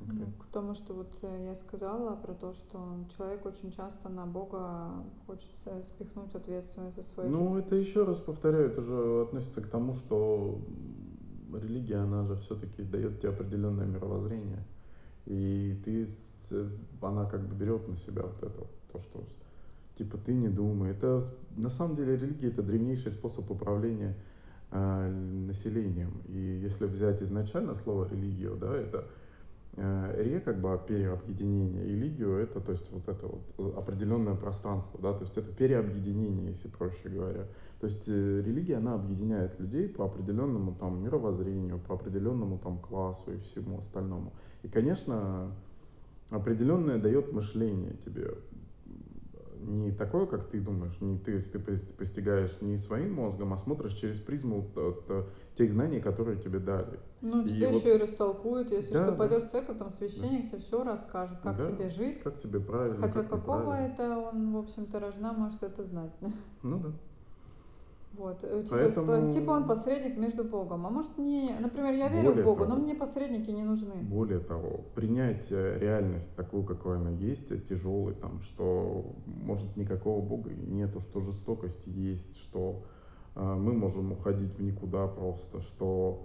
Ну, 0.05 0.27
к 0.39 0.45
тому, 0.51 0.73
что 0.73 0.93
вот 0.93 1.11
э, 1.23 1.45
я 1.45 1.55
сказала 1.55 2.15
про 2.15 2.33
то, 2.33 2.53
что 2.53 2.79
человек 3.15 3.45
очень 3.45 3.71
часто 3.71 4.09
на 4.09 4.25
Бога 4.25 5.03
хочет 5.25 5.49
э, 5.65 5.81
спихнуть 5.83 6.35
ответственность 6.35 6.97
за 6.97 7.03
свою 7.03 7.29
Ну, 7.31 7.53
жизнь. 7.53 7.65
это 7.65 7.75
еще 7.75 8.03
раз 8.03 8.17
повторяю, 8.19 8.67
это 8.67 8.81
же 8.81 9.23
относится 9.23 9.61
к 9.61 9.67
тому, 9.67 9.93
что 9.93 10.59
религия, 11.51 11.97
она 11.97 12.25
же 12.25 12.35
все-таки 12.41 12.83
дает 12.83 13.19
тебе 13.19 13.29
определенное 13.29 13.85
мировоззрение. 13.87 14.63
И 15.27 15.77
ты, 15.83 16.07
она 17.01 17.25
как 17.25 17.45
бы 17.47 17.55
берет 17.55 17.87
на 17.87 17.97
себя 17.97 18.23
вот 18.23 18.41
это, 18.41 18.65
то, 18.91 18.99
что 18.99 19.23
типа 19.97 20.17
ты 20.17 20.33
не 20.33 20.47
думай. 20.47 20.91
Это 20.91 21.23
на 21.55 21.69
самом 21.69 21.95
деле 21.95 22.15
религия 22.15 22.47
это 22.47 22.63
древнейший 22.63 23.11
способ 23.11 23.49
управления 23.51 24.15
э, 24.71 25.09
населением. 25.09 26.21
И 26.27 26.59
если 26.63 26.85
взять 26.85 27.21
изначально 27.21 27.75
слово 27.75 28.07
религию, 28.09 28.55
да, 28.55 28.73
это 28.75 29.07
ре 29.77 30.39
как 30.39 30.59
бы 30.59 30.79
переобъединение, 30.87 31.85
и 31.85 31.95
лигио 31.95 32.37
это, 32.37 32.59
то 32.59 32.71
есть 32.71 32.91
вот 32.91 33.07
это 33.07 33.27
вот 33.27 33.43
э, 33.59 33.77
определенное 33.77 34.33
пространство, 34.33 34.99
да, 34.99 35.13
то 35.13 35.21
есть 35.21 35.37
это 35.37 35.51
переобъединение, 35.51 36.49
если 36.49 36.67
проще 36.67 37.09
говоря. 37.09 37.45
То 37.79 37.85
есть 37.85 38.09
э, 38.09 38.41
религия, 38.41 38.77
она 38.77 38.95
объединяет 38.95 39.59
людей 39.59 39.87
по 39.87 40.05
определенному 40.05 40.73
там 40.73 41.03
мировоззрению, 41.03 41.79
по 41.79 41.93
определенному 41.93 42.57
там 42.57 42.79
классу 42.79 43.33
и 43.33 43.37
всему 43.37 43.77
остальному. 43.77 44.33
И, 44.63 44.67
конечно, 44.67 45.51
определенное 46.31 46.97
дает 46.97 47.31
мышление 47.31 47.93
тебе. 48.03 48.31
Не 49.61 49.91
такое, 49.91 50.25
как 50.25 50.45
ты 50.45 50.59
думаешь, 50.59 50.99
не 51.01 51.17
ты, 51.17 51.41
ты 51.41 51.57
пос- 51.57 51.93
постигаешь 51.95 52.61
не 52.61 52.77
своим 52.77 53.13
мозгом, 53.13 53.53
а 53.53 53.57
смотришь 53.57 53.93
через 53.93 54.19
призму 54.19 54.69
т- 55.07 55.25
тех 55.55 55.71
знаний, 55.73 55.99
которые 55.99 56.37
тебе 56.37 56.59
дали. 56.59 56.99
Ну, 57.21 57.43
И 57.43 57.49
тебе 57.49 57.67
вот- 57.71 57.81
еще 57.81 57.95
и 57.95 57.97
растолкуют, 57.97 58.71
если 58.71 58.93
Да, 58.93 59.03
что, 59.03 59.11
да. 59.11 59.17
пойдешь 59.17 59.43
в 59.43 59.49
церковь, 59.49 59.77
там 59.77 59.89
священник 59.89 60.47
тебе 60.49 60.59
все 60.59 60.83
расскажет, 60.83 61.39
как 61.41 61.57
Да, 61.57 61.63
тебе 61.65 61.89
жить. 61.89 62.21
Как 62.21 62.37
тебе 62.37 62.59
правильно, 62.59 62.99
Хотя 63.01 63.21
как 63.23 63.29
какого 63.29 63.73
это 63.73 64.17
он, 64.17 64.53
в 64.53 64.57
общем-то, 64.57 64.99
рожна 64.99 65.33
может 65.33 65.63
это 65.63 65.83
знать. 65.83 66.11
Ну 66.63 66.79
да. 66.79 66.91
Вот. 68.17 68.43
э, 68.43 68.63
Типа, 68.63 68.77
Поэтому- 68.77 69.31
типа 69.31 69.51
он 69.51 69.67
посредник 69.67 70.17
между 70.17 70.43
Богом. 70.43 70.85
А 70.87 70.89
может 70.89 71.17
мне, 71.17 71.55
например, 71.59 71.93
я 71.93 72.07
верю 72.09 72.29
Более 72.29 72.43
в 72.43 72.45
Бога, 72.45 72.65
но 72.65 72.71
того. 72.71 72.81
мне 72.83 72.95
посредники 72.95 73.51
не 73.51 73.63
нужны. 73.63 73.93
Более 74.01 74.39
того, 74.39 74.81
принять 74.95 75.47
э, 75.51 75.77
реальность 75.79 76.35
такую, 76.35 76.63
какой 76.63 76.97
она 76.97 77.11
есть, 77.11 77.51
э, 77.51 77.59
тяжелой, 77.59 78.15
там, 78.15 78.41
что 78.41 79.05
может 79.25 79.77
никакого 79.77 80.21
Бога 80.21 80.49
нету, 80.49 80.99
что 80.99 81.19
жестокость 81.19 81.85
есть, 81.87 82.37
что 82.39 82.83
э, 83.35 83.41
мы 83.43 83.73
можем 83.73 84.11
уходить 84.13 84.57
в 84.57 84.63
никуда 84.63 85.07
просто, 85.07 85.61
что 85.61 86.23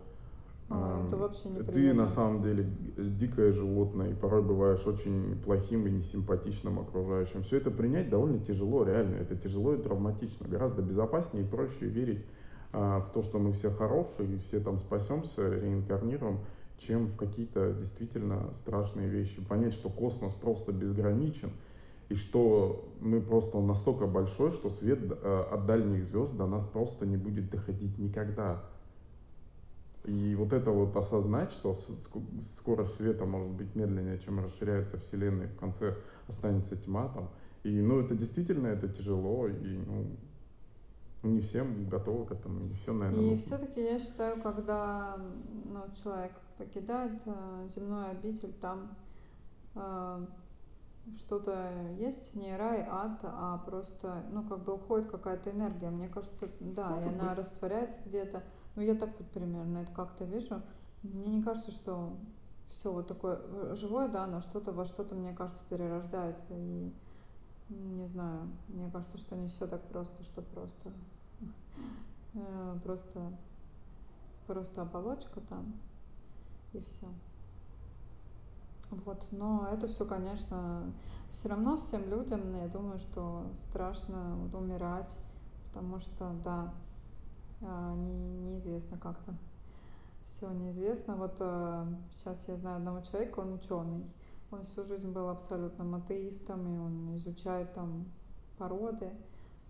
А, 0.68 1.04
это 1.06 1.16
э, 1.16 1.18
вообще 1.18 1.48
ты 1.48 1.50
неприятно. 1.50 2.02
на 2.02 2.06
самом 2.06 2.40
деле 2.42 2.64
г- 2.64 3.04
дикое 3.10 3.52
животное 3.52 4.10
и 4.10 4.14
порой 4.14 4.42
бываешь 4.42 4.86
очень 4.86 5.36
плохим 5.42 5.86
и 5.86 5.90
несимпатичным 5.90 6.78
окружающим. 6.78 7.42
Все 7.42 7.58
это 7.58 7.70
принять 7.70 8.08
довольно 8.10 8.38
тяжело, 8.40 8.84
реально. 8.84 9.16
Это 9.16 9.36
тяжело 9.36 9.74
и 9.74 9.82
травматично. 9.82 10.48
Гораздо 10.48 10.82
безопаснее 10.82 11.44
и 11.44 11.48
проще 11.48 11.86
верить 11.86 12.24
а, 12.72 13.00
в 13.00 13.12
то, 13.12 13.22
что 13.22 13.38
мы 13.38 13.52
все 13.52 13.70
хорошие 13.70 14.34
и 14.34 14.38
все 14.38 14.60
там 14.60 14.78
спасемся, 14.78 15.48
реинкарнируем, 15.48 16.40
чем 16.78 17.06
в 17.08 17.16
какие-то 17.16 17.72
действительно 17.72 18.52
страшные 18.54 19.08
вещи. 19.08 19.44
Понять, 19.44 19.74
что 19.74 19.90
космос 19.90 20.32
просто 20.34 20.72
безграничен, 20.72 21.52
и 22.08 22.14
что 22.14 22.92
мы 23.00 23.20
просто 23.20 23.60
настолько 23.60 24.06
большой, 24.06 24.50
что 24.50 24.70
свет 24.70 25.00
э, 25.02 25.44
от 25.50 25.66
дальних 25.66 26.04
звезд 26.04 26.36
до 26.36 26.46
нас 26.46 26.64
просто 26.64 27.06
не 27.06 27.16
будет 27.16 27.50
доходить 27.50 27.98
никогда. 27.98 28.64
И 30.04 30.34
вот 30.34 30.52
это 30.52 30.72
вот 30.72 30.96
осознать, 30.96 31.52
что 31.52 31.74
скорость 32.40 32.94
света 32.96 33.24
может 33.24 33.50
быть 33.50 33.74
медленнее, 33.76 34.18
чем 34.18 34.40
расширяется 34.40 34.98
Вселенная, 34.98 35.46
и 35.46 35.50
в 35.50 35.56
конце 35.56 35.96
останется 36.26 36.76
тьма 36.76 37.08
там. 37.08 37.30
И, 37.62 37.80
ну, 37.80 38.00
это 38.00 38.16
действительно, 38.16 38.66
это 38.66 38.88
тяжело, 38.88 39.46
и, 39.46 39.76
ну, 39.86 40.06
не 41.22 41.40
всем 41.40 41.88
готовы 41.88 42.26
к 42.26 42.32
этому, 42.32 42.58
не 42.58 42.74
всем, 42.74 42.98
наверное, 42.98 43.22
И 43.22 43.30
нужно. 43.30 43.44
все-таки 43.46 43.80
я 43.80 44.00
считаю, 44.00 44.40
когда 44.42 45.16
ну, 45.66 45.84
человек 46.02 46.32
покидает 46.58 47.22
э, 47.26 47.68
земную 47.72 48.10
обитель, 48.10 48.52
там 48.60 48.96
э, 49.76 50.26
что-то 51.16 51.70
есть, 51.98 52.34
не 52.34 52.56
рай, 52.56 52.84
ад, 52.88 53.20
а 53.22 53.58
просто, 53.58 54.24
ну, 54.32 54.42
как 54.48 54.64
бы 54.64 54.74
уходит 54.74 55.08
какая-то 55.10 55.50
энергия. 55.50 55.90
Мне 55.90 56.08
кажется, 56.08 56.48
да, 56.58 56.90
и 56.90 56.94
Может 56.94 57.20
она 57.20 57.28
быть. 57.30 57.38
растворяется 57.38 58.00
где-то. 58.04 58.42
Ну, 58.74 58.82
я 58.82 58.94
так 58.94 59.10
вот 59.18 59.28
примерно 59.30 59.78
это 59.78 59.92
как-то 59.92 60.24
вижу. 60.24 60.62
Мне 61.02 61.26
не 61.26 61.42
кажется, 61.42 61.70
что 61.70 62.16
все 62.68 62.92
вот 62.92 63.08
такое 63.08 63.38
э, 63.42 63.74
живое, 63.74 64.08
да, 64.08 64.26
но 64.26 64.40
что-то 64.40 64.72
во 64.72 64.84
что-то, 64.84 65.14
мне 65.14 65.34
кажется, 65.34 65.62
перерождается. 65.68 66.54
И 66.54 66.92
не 67.68 68.06
знаю, 68.06 68.48
мне 68.68 68.90
кажется, 68.90 69.18
что 69.18 69.36
не 69.36 69.48
все 69.48 69.66
так 69.66 69.82
просто, 69.88 70.22
что 70.22 70.42
просто 70.42 70.92
э, 72.34 72.78
просто 72.82 73.20
просто 74.46 74.82
оболочка 74.82 75.40
там 75.40 75.72
и 76.72 76.80
все. 76.80 77.06
Вот, 78.90 79.26
но 79.30 79.68
это 79.72 79.88
все, 79.88 80.04
конечно, 80.04 80.92
все 81.30 81.48
равно 81.48 81.78
всем 81.78 82.08
людям, 82.10 82.54
я 82.56 82.68
думаю, 82.68 82.98
что 82.98 83.46
страшно 83.54 84.36
умирать, 84.52 85.16
потому 85.68 85.98
что, 85.98 86.30
да, 86.44 86.74
не, 87.62 88.14
неизвестно 88.50 88.98
как-то. 88.98 89.34
Все 90.24 90.50
неизвестно. 90.50 91.16
Вот 91.16 91.36
э, 91.40 91.86
сейчас 92.12 92.46
я 92.48 92.56
знаю 92.56 92.76
одного 92.76 93.00
человека, 93.00 93.40
он 93.40 93.54
ученый. 93.54 94.04
Он 94.50 94.62
всю 94.64 94.84
жизнь 94.84 95.10
был 95.10 95.28
абсолютно 95.28 95.96
атеистом, 95.96 96.68
и 96.68 96.78
он 96.78 97.16
изучает 97.16 97.72
там 97.74 98.06
породы. 98.58 99.10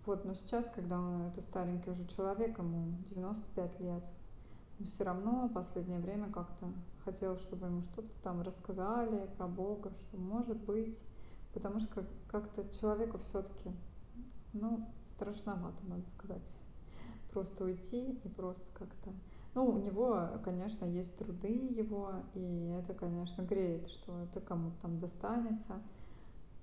Вот, 0.05 0.25
но 0.25 0.33
сейчас, 0.33 0.69
когда 0.69 0.99
он 0.99 1.21
это 1.21 1.39
старенький 1.39 1.89
уже 1.89 2.05
человек, 2.07 2.57
ему 2.57 2.97
95 3.09 3.79
лет, 3.79 4.03
но 4.79 4.85
все 4.87 5.05
равно 5.05 5.49
последнее 5.53 5.99
время 5.99 6.29
как-то 6.31 6.67
хотел, 7.05 7.37
чтобы 7.37 7.67
ему 7.67 7.81
что-то 7.81 8.09
там 8.21 8.41
рассказали 8.41 9.29
про 9.37 9.47
Бога, 9.47 9.91
что 9.99 10.17
может 10.17 10.57
быть. 10.57 11.01
Потому 11.53 11.79
что 11.79 12.05
как-то 12.27 12.67
человеку 12.79 13.19
все-таки, 13.19 13.71
ну, 14.53 14.89
страшновато, 15.07 15.85
надо 15.85 16.05
сказать. 16.05 16.55
Просто 17.33 17.65
уйти 17.65 18.19
и 18.23 18.29
просто 18.29 18.71
как-то... 18.73 19.11
Ну, 19.55 19.65
у 19.65 19.77
него, 19.77 20.29
конечно, 20.43 20.85
есть 20.85 21.17
труды 21.17 21.47
его, 21.47 22.11
и 22.33 22.75
это, 22.79 22.93
конечно, 22.93 23.41
греет, 23.43 23.87
что 23.89 24.19
это 24.21 24.39
кому-то 24.39 24.75
там 24.81 24.99
достанется. 24.99 25.81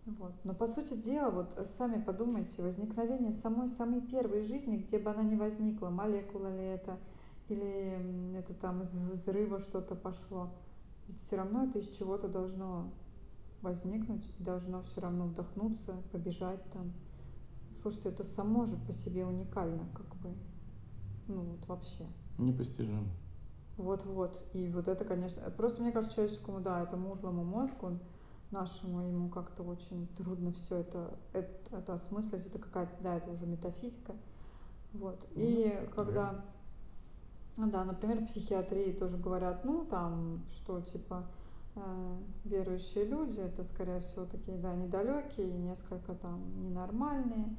Вот. 0.07 0.33
Но 0.45 0.55
по 0.55 0.67
сути 0.67 0.95
дела, 0.95 1.31
вот 1.31 1.67
сами 1.69 2.03
подумайте, 2.03 2.63
возникновение 2.63 3.33
самой 3.33 3.69
самой 3.69 4.01
первой 4.01 4.43
жизни, 4.43 4.77
где 4.77 4.99
бы 4.99 5.11
она 5.11 5.23
ни 5.23 5.35
возникла, 5.37 5.91
молекула 5.91 6.55
ли 6.57 6.65
это, 6.65 6.99
или 7.49 8.37
это 8.37 8.55
там 8.55 8.83
из 8.83 8.93
взрыва 8.93 9.61
что-то 9.61 9.95
пошло. 9.95 10.51
Ведь 11.07 11.19
все 11.19 11.37
равно 11.37 11.65
это 11.65 11.79
из 11.79 11.89
чего-то 11.89 12.29
должно 12.29 12.93
возникнуть, 13.63 14.25
должно 14.39 14.83
все 14.83 15.01
равно 15.01 15.27
вдохнуться, 15.27 15.95
побежать 16.13 16.63
там. 16.73 16.93
Слушайте, 17.83 18.11
это 18.11 18.25
само 18.25 18.67
же 18.67 18.77
по 18.77 18.93
себе 18.93 19.25
уникально, 19.27 19.89
как 19.95 20.15
бы. 20.17 20.35
Ну 21.31 21.43
вот 21.43 21.67
вообще. 21.69 22.07
Непостижимо. 22.39 23.07
Вот-вот. 23.77 24.43
И 24.53 24.69
вот 24.69 24.89
это, 24.89 25.05
конечно, 25.05 25.43
просто 25.51 25.83
мне 25.83 25.93
кажется, 25.93 26.17
человеческому, 26.17 26.61
да, 26.61 26.83
этому 26.83 27.13
утлому 27.13 27.45
мозгу 27.45 27.99
нашему, 28.51 29.01
ему 29.09 29.29
как-то 29.29 29.63
очень 29.63 30.09
трудно 30.17 30.53
все 30.53 30.79
это, 30.79 31.17
это, 31.33 31.77
это 31.77 31.95
осмыслить. 31.95 32.47
Это 32.47 32.59
какая-то, 32.59 32.93
да, 33.01 33.17
это 33.17 33.31
уже 33.31 33.47
метафизика. 33.47 34.15
Вот. 34.93 35.25
И 35.35 35.79
Ну, 35.81 35.91
когда 35.95 36.25
верно. 36.25 36.45
Ну 37.57 37.71
да, 37.71 37.85
например, 37.85 38.21
в 38.21 38.27
психиатрии 38.27 38.93
тоже 38.93 39.19
говорят, 39.19 39.65
ну 39.65 39.85
там, 39.85 40.43
что 40.49 40.81
типа 40.81 41.27
э, 41.75 42.19
верующие 42.45 43.05
люди, 43.05 43.41
это 43.41 43.65
скорее 43.65 44.01
всего 44.01 44.25
такие, 44.25 44.57
да, 44.59 44.75
недалекие, 44.75 45.53
несколько 45.59 46.15
там 46.15 46.41
ненормальные, 46.63 47.57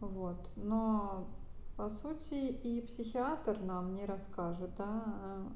вот. 0.00 0.50
Но 0.56 1.28
по 1.78 1.88
сути 1.88 2.34
и 2.34 2.80
психиатр 2.80 3.60
нам 3.60 3.94
не 3.94 4.04
расскажет, 4.04 4.74
да, 4.76 5.04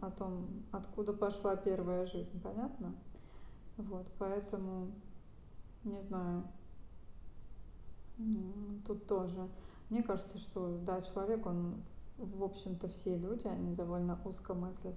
о 0.01 0.11
том, 0.13 0.47
откуда 0.71 1.13
пошла 1.13 1.57
первая 1.57 2.07
жизнь, 2.07 2.41
понятно? 2.41 2.95
Вот, 3.77 4.07
поэтому, 4.21 4.93
не 5.83 6.01
знаю, 6.01 6.45
тут 8.87 9.09
тоже. 9.09 9.49
Мне 9.91 10.05
кажется, 10.05 10.39
что, 10.39 10.79
да, 10.87 11.01
человек, 11.03 11.45
он, 11.45 11.83
в 12.19 12.45
общем-то, 12.45 12.89
все 12.89 13.19
люди, 13.19 13.49
они 13.49 13.75
довольно 13.75 14.17
узко 14.25 14.55
мыслят. 14.55 14.95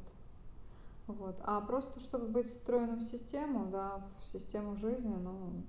Вот. 1.07 1.41
А 1.43 1.59
просто, 1.59 1.99
чтобы 2.01 2.27
быть 2.27 2.51
встроенным 2.51 2.99
в 2.99 3.03
систему, 3.03 3.71
да, 3.71 4.05
в 4.19 4.25
систему 4.27 4.75
жизни, 4.75 5.15
ну, 5.15 5.63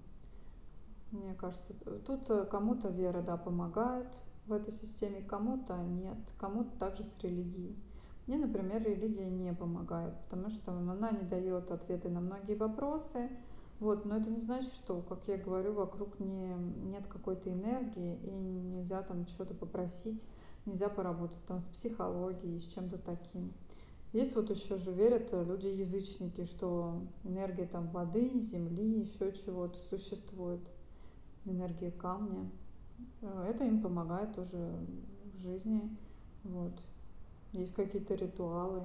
мне 1.12 1.34
кажется, 1.34 1.72
тут 2.06 2.28
э, 2.28 2.44
кому-то 2.44 2.88
вера, 2.88 3.22
да, 3.22 3.38
помогает 3.38 4.08
в 4.46 4.52
этой 4.52 4.72
системе, 4.72 5.22
кому-то 5.22 5.76
нет, 5.76 6.18
кому-то 6.38 6.70
также 6.78 7.04
с 7.04 7.16
религией. 7.22 7.76
Мне, 8.26 8.38
например, 8.38 8.82
религия 8.82 9.30
не 9.30 9.54
помогает, 9.54 10.14
потому 10.24 10.50
что 10.50 10.72
она 10.72 11.10
не 11.12 11.22
дает 11.28 11.70
ответы 11.70 12.08
на 12.08 12.20
многие 12.20 12.54
вопросы, 12.54 13.30
вот, 13.78 14.04
но 14.04 14.16
это 14.16 14.30
не 14.30 14.40
значит, 14.40 14.72
что, 14.72 15.02
как 15.02 15.28
я 15.28 15.36
говорю, 15.36 15.74
вокруг 15.74 16.18
не, 16.18 16.54
нет 16.90 17.06
какой-то 17.06 17.52
энергии 17.52 18.16
и 18.22 18.30
нельзя 18.30 19.02
там 19.02 19.26
что-то 19.26 19.54
попросить, 19.54 20.26
нельзя 20.64 20.88
поработать 20.88 21.44
там 21.46 21.60
с 21.60 21.66
психологией, 21.66 22.58
с 22.58 22.64
чем-то 22.64 22.98
таким. 22.98 23.52
Есть 24.12 24.34
вот 24.34 24.50
еще 24.50 24.78
же 24.78 24.92
верят 24.92 25.30
люди-язычники, 25.32 26.44
что 26.44 27.02
энергия 27.22 27.66
там 27.66 27.88
воды, 27.90 28.40
земли, 28.40 29.00
еще 29.00 29.32
чего-то 29.32 29.78
существует, 29.90 30.60
энергия 31.44 31.90
камня. 31.90 32.50
Э, 33.22 33.50
это 33.50 33.64
им 33.64 33.80
помогает 33.80 34.34
тоже 34.34 34.56
в 35.32 35.38
жизни. 35.38 35.82
Вот. 36.44 36.72
Есть 37.52 37.74
какие-то 37.74 38.14
ритуалы. 38.14 38.82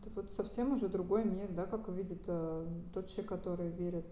Это 0.00 0.10
вот 0.14 0.30
совсем 0.30 0.72
уже 0.72 0.88
другой 0.88 1.24
мир, 1.24 1.50
да, 1.50 1.64
как 1.64 1.88
видит 1.88 2.22
э, 2.26 2.66
тот 2.92 3.08
человек, 3.08 3.28
который 3.28 3.70
верит 3.70 4.06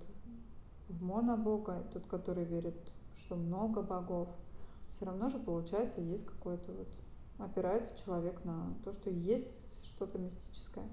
в 0.88 1.02
монобога, 1.02 1.80
и 1.80 1.92
тот, 1.92 2.06
который 2.06 2.44
верит, 2.44 2.76
что 3.14 3.36
много 3.36 3.82
богов. 3.82 4.28
Все 4.88 5.04
равно 5.04 5.28
же 5.28 5.38
получается 5.38 6.00
есть 6.00 6.26
какой-то 6.26 6.72
вот 6.72 6.88
опирается 7.38 7.96
человек 8.04 8.44
на 8.44 8.74
то, 8.84 8.92
что 8.92 9.10
есть 9.10 9.84
что-то 9.84 10.18
мистическое. 10.18 10.86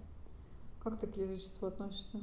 Как 0.84 1.00
ты 1.00 1.08
к 1.08 1.18
язычеству 1.18 1.68
относишься? 1.68 2.20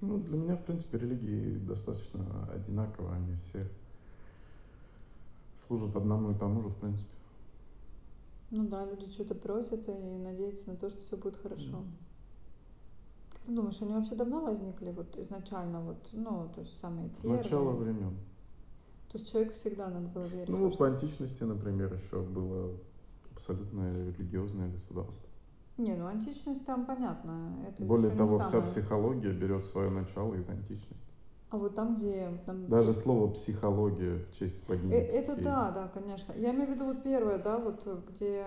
Ну, 0.00 0.18
для 0.18 0.36
меня, 0.36 0.56
в 0.56 0.64
принципе, 0.64 0.98
религии 0.98 1.58
достаточно 1.58 2.48
одинаково, 2.52 3.14
они 3.14 3.34
все 3.34 3.68
служат 5.56 5.94
одному 5.96 6.32
и 6.32 6.34
тому 6.34 6.60
же, 6.60 6.68
в 6.68 6.76
принципе. 6.76 7.10
Ну 8.50 8.68
да, 8.68 8.84
люди 8.84 9.10
что-то 9.10 9.34
просят 9.34 9.88
и 9.88 9.92
надеются 9.92 10.68
на 10.70 10.76
то, 10.76 10.90
что 10.90 11.00
все 11.00 11.16
будет 11.16 11.36
хорошо. 11.36 11.78
Mm. 11.78 11.86
Как 13.30 13.40
ты 13.40 13.52
думаешь, 13.52 13.80
они 13.80 13.94
вообще 13.94 14.14
давно 14.14 14.42
возникли, 14.42 14.90
вот 14.90 15.16
изначально, 15.16 15.80
вот, 15.80 16.06
ну, 16.12 16.50
то 16.54 16.60
есть 16.60 16.78
самые 16.78 17.08
С 17.14 17.20
первые? 17.20 17.42
начала 17.42 17.72
времен. 17.72 18.14
То 19.10 19.18
есть 19.18 19.30
человеку 19.30 19.54
всегда 19.54 19.88
надо 19.88 20.08
было 20.08 20.24
верить 20.24 20.48
Ну 20.48 20.70
в 20.70 20.82
античности, 20.82 21.42
например, 21.42 21.92
еще 21.92 22.22
было 22.22 22.76
абсолютное 23.34 24.06
религиозное 24.06 24.70
государство. 24.70 25.28
Не, 25.78 25.94
ну 25.94 26.06
античность 26.06 26.64
там 26.66 26.84
понятно, 26.84 27.56
это 27.66 27.82
Более 27.82 28.10
того, 28.10 28.38
вся 28.38 28.48
самое. 28.48 28.68
психология 28.68 29.32
берет 29.32 29.64
свое 29.64 29.90
начало 29.90 30.34
из 30.34 30.48
античности. 30.48 31.11
А 31.52 31.58
вот 31.58 31.74
там, 31.74 31.96
где 31.96 32.30
там 32.46 32.66
Даже 32.68 32.94
слово 32.94 33.30
психология 33.30 34.16
в 34.16 34.32
честь 34.32 34.64
Э, 34.66 34.68
богини 34.68 34.94
Это 34.94 35.32
Психеи. 35.32 35.44
да, 35.44 35.70
да, 35.70 35.88
конечно. 35.92 36.32
Я 36.32 36.52
имею 36.54 36.68
в 36.68 36.70
виду 36.70 36.86
вот 36.86 37.02
первое, 37.02 37.38
да, 37.38 37.58
вот 37.58 37.82
э, 37.84 38.00
где 38.08 38.44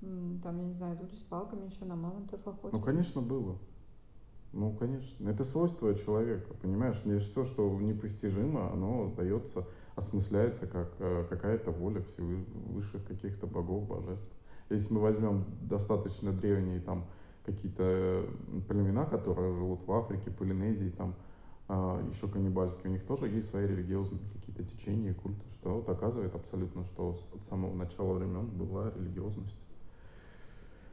там, 0.00 0.56
я 0.58 0.64
не 0.64 0.74
знаю, 0.74 0.96
люди 1.00 1.14
с 1.16 1.22
палками 1.22 1.66
еще 1.66 1.84
на 1.86 1.96
мамонтов 1.96 2.38
Ну, 2.46 2.52
охотились. 2.52 2.84
конечно, 2.84 3.20
было. 3.20 3.58
Ну, 4.52 4.72
конечно. 4.78 5.28
Это 5.28 5.42
свойство 5.42 5.92
человека, 5.96 6.54
понимаешь? 6.62 7.04
Не 7.04 7.18
все, 7.18 7.42
что 7.42 7.68
непостижимо, 7.80 8.72
оно 8.72 9.12
дается, 9.16 9.66
осмысляется 9.96 10.68
как 10.68 10.92
э, 11.00 11.24
какая-то 11.28 11.72
воля 11.72 12.04
высших 12.18 13.04
каких-то 13.06 13.48
богов, 13.48 13.88
божеств. 13.88 14.30
Если 14.70 14.94
мы 14.94 15.00
возьмем 15.00 15.44
достаточно 15.62 16.32
древние 16.32 16.78
там 16.80 17.06
какие-то 17.44 17.82
э, 17.82 18.28
племена, 18.68 19.04
которые 19.04 19.52
живут 19.52 19.84
в 19.84 19.90
Африке, 19.92 20.30
Полинезии, 20.30 20.90
там 20.90 21.16
еще 21.68 22.28
каннибальские, 22.28 22.90
у 22.90 22.92
них 22.92 23.04
тоже 23.04 23.26
есть 23.28 23.48
свои 23.48 23.66
религиозные 23.66 24.20
какие-то 24.32 24.62
течения, 24.62 25.14
культы, 25.14 25.48
что 25.50 25.82
доказывает 25.82 26.34
абсолютно, 26.34 26.84
что 26.84 27.16
от 27.34 27.42
самого 27.42 27.74
начала 27.74 28.14
времен 28.14 28.46
была 28.46 28.92
религиозность. 28.94 29.58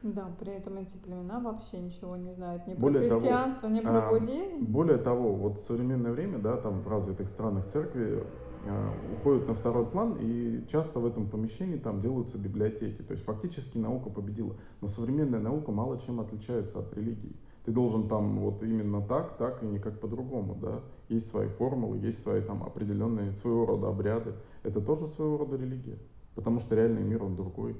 Да, 0.04 0.30
при 0.38 0.52
этом 0.52 0.76
эти 0.76 0.98
племена 0.98 1.40
вообще 1.40 1.78
ничего 1.78 2.16
не 2.16 2.34
знают 2.34 2.66
ни 2.66 2.74
про 2.74 2.80
Более 2.80 3.08
того, 3.08 3.20
христианство, 3.20 3.68
ни 3.68 3.80
про 3.80 4.06
а, 4.06 4.10
буддизм. 4.10 4.66
более 4.66 4.98
того, 4.98 5.34
вот 5.34 5.58
в 5.58 5.62
современное 5.62 6.12
время, 6.12 6.38
да, 6.38 6.58
там 6.58 6.82
в 6.82 6.88
развитых 6.88 7.26
странах 7.26 7.66
церкви 7.66 8.22
а, 8.66 8.92
уходят 9.14 9.48
на 9.48 9.54
второй 9.54 9.86
план, 9.86 10.18
и 10.20 10.62
часто 10.68 11.00
в 11.00 11.06
этом 11.06 11.30
помещении 11.30 11.78
там 11.78 12.02
делаются 12.02 12.36
библиотеки. 12.36 13.00
То 13.00 13.12
есть 13.12 13.24
фактически 13.24 13.78
наука 13.78 14.10
победила. 14.10 14.54
Но 14.82 14.88
современная 14.88 15.40
наука 15.40 15.72
мало 15.72 15.98
чем 15.98 16.20
отличается 16.20 16.80
от 16.80 16.92
религии. 16.92 17.34
Ты 17.64 17.72
должен 17.72 18.08
там 18.08 18.40
вот 18.40 18.62
именно 18.62 19.00
так, 19.00 19.36
так 19.38 19.62
и 19.62 19.66
никак 19.66 19.98
по-другому, 19.98 20.54
да. 20.54 20.82
Есть 21.08 21.28
свои 21.28 21.48
формулы, 21.48 21.96
есть 21.98 22.20
свои 22.20 22.42
там 22.42 22.62
определенные 22.62 23.34
своего 23.34 23.64
рода 23.64 23.88
обряды. 23.88 24.34
Это 24.62 24.82
тоже 24.82 25.06
своего 25.06 25.38
рода 25.38 25.56
религия. 25.56 25.98
Потому 26.34 26.60
что 26.60 26.74
реальный 26.74 27.02
мир, 27.02 27.22
он 27.22 27.36
другой. 27.36 27.76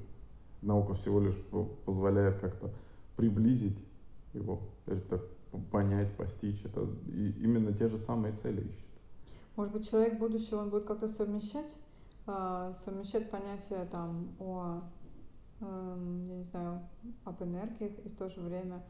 Наука 0.61 0.95
всего 0.95 1.19
лишь 1.19 1.37
позволяет 1.85 2.39
как-то 2.39 2.73
приблизить 3.15 3.83
его, 4.33 4.61
это 4.87 5.21
понять, 5.71 6.15
постичь. 6.17 6.63
Это 6.65 6.87
именно 7.07 7.71
те 7.71 7.87
же 7.87 7.97
самые 7.97 8.33
цели 8.33 8.61
ищет. 8.61 8.87
Может 9.55 9.71
быть, 9.71 9.89
человек 9.89 10.17
будущего, 10.17 10.61
он 10.61 10.69
будет 10.69 10.85
как-то 10.85 11.07
совмещать, 11.07 11.75
а, 12.25 12.73
совмещать 12.73 13.29
понятия 13.29 13.85
там 13.91 14.35
о, 14.39 14.81
эм, 15.61 16.27
я 16.27 16.35
не 16.37 16.43
знаю, 16.43 16.81
об 17.23 17.41
энергиях 17.41 17.91
и 18.03 18.09
в 18.09 18.15
то 18.15 18.27
же 18.27 18.41
время 18.41 18.83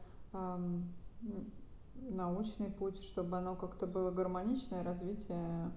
научный 1.96 2.70
путь, 2.70 3.02
чтобы 3.02 3.38
оно 3.38 3.56
как-то 3.56 3.88
было 3.88 4.12
гармоничное 4.12 4.84
развитие. 4.84 5.72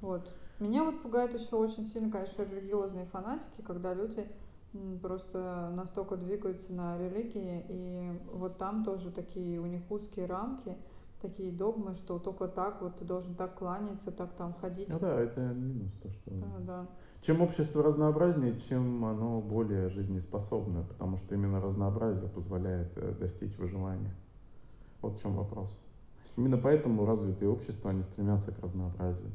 Вот. 0.00 0.32
Меня 0.60 0.84
вот 0.84 1.02
пугает 1.02 1.34
еще 1.34 1.56
очень 1.56 1.84
сильно, 1.84 2.10
конечно, 2.10 2.42
религиозные 2.42 3.06
фанатики, 3.06 3.60
когда 3.62 3.92
люди 3.94 4.26
просто 5.02 5.70
настолько 5.74 6.16
двигаются 6.16 6.72
на 6.72 6.98
религии, 6.98 7.64
и 7.68 8.20
вот 8.32 8.58
там 8.58 8.84
тоже 8.84 9.10
такие 9.10 9.60
у 9.60 9.66
них 9.66 9.82
узкие 9.90 10.26
рамки, 10.26 10.76
такие 11.20 11.52
догмы, 11.52 11.94
что 11.94 12.18
только 12.18 12.48
так 12.48 12.82
вот 12.82 12.98
ты 12.98 13.04
должен 13.04 13.34
так 13.34 13.54
кланяться, 13.54 14.10
так 14.10 14.32
там 14.34 14.52
ходить. 14.54 14.88
Ну 14.88 14.98
да, 15.00 15.20
это 15.20 15.40
минус 15.40 15.92
то, 16.02 16.10
что 16.10 16.30
а, 16.30 16.60
да. 16.60 16.86
Чем 17.24 17.40
общество 17.40 17.82
разнообразнее, 17.82 18.58
чем 18.58 19.02
оно 19.04 19.40
более 19.40 19.88
жизнеспособное, 19.88 20.82
потому 20.82 21.16
что 21.16 21.34
именно 21.34 21.58
разнообразие 21.58 22.28
позволяет 22.28 22.92
э, 22.96 23.14
достичь 23.18 23.56
выживания. 23.56 24.14
Вот 25.00 25.18
в 25.18 25.22
чем 25.22 25.34
вопрос. 25.34 25.74
Именно 26.36 26.58
поэтому 26.58 27.06
развитые 27.06 27.48
общества, 27.48 27.90
они 27.90 28.02
стремятся 28.02 28.52
к 28.52 28.58
разнообразию. 28.58 29.30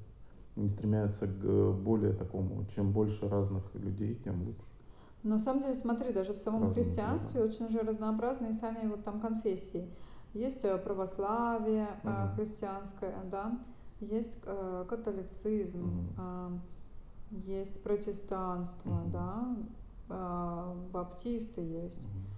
Они 0.55 0.67
стремятся 0.67 1.25
к 1.25 1.43
э, 1.43 1.71
более 1.71 2.13
такому, 2.13 2.63
чем 2.65 2.91
больше 2.91 3.27
разных 3.27 3.63
людей, 3.73 4.13
тем 4.23 4.43
лучше. 4.43 4.67
На 5.23 5.39
самом 5.39 5.61
деле, 5.61 5.73
смотри, 5.73 6.13
даже 6.13 6.33
в 6.33 6.37
самом 6.37 6.71
христианстве 6.73 7.41
взглядом. 7.43 7.49
очень 7.49 7.69
же 7.69 7.79
разнообразные 7.79 8.53
сами 8.53 8.87
вот 8.87 9.03
там 9.03 9.19
конфессии. 9.19 9.89
Есть 10.35 10.63
э, 10.63 10.77
православие 10.77 11.87
uh-huh. 12.03 12.35
христианское, 12.35 13.15
да, 13.31 13.59
есть 13.99 14.39
католицизм, 14.87 16.13
uh-huh. 16.15 16.59
Есть 17.31 17.81
протестанство, 17.83 18.89
uh-huh. 18.89 19.11
да, 19.11 19.57
э, 20.09 20.75
баптисты 20.91 21.61
есть. 21.61 22.05
Uh-huh. 22.05 22.29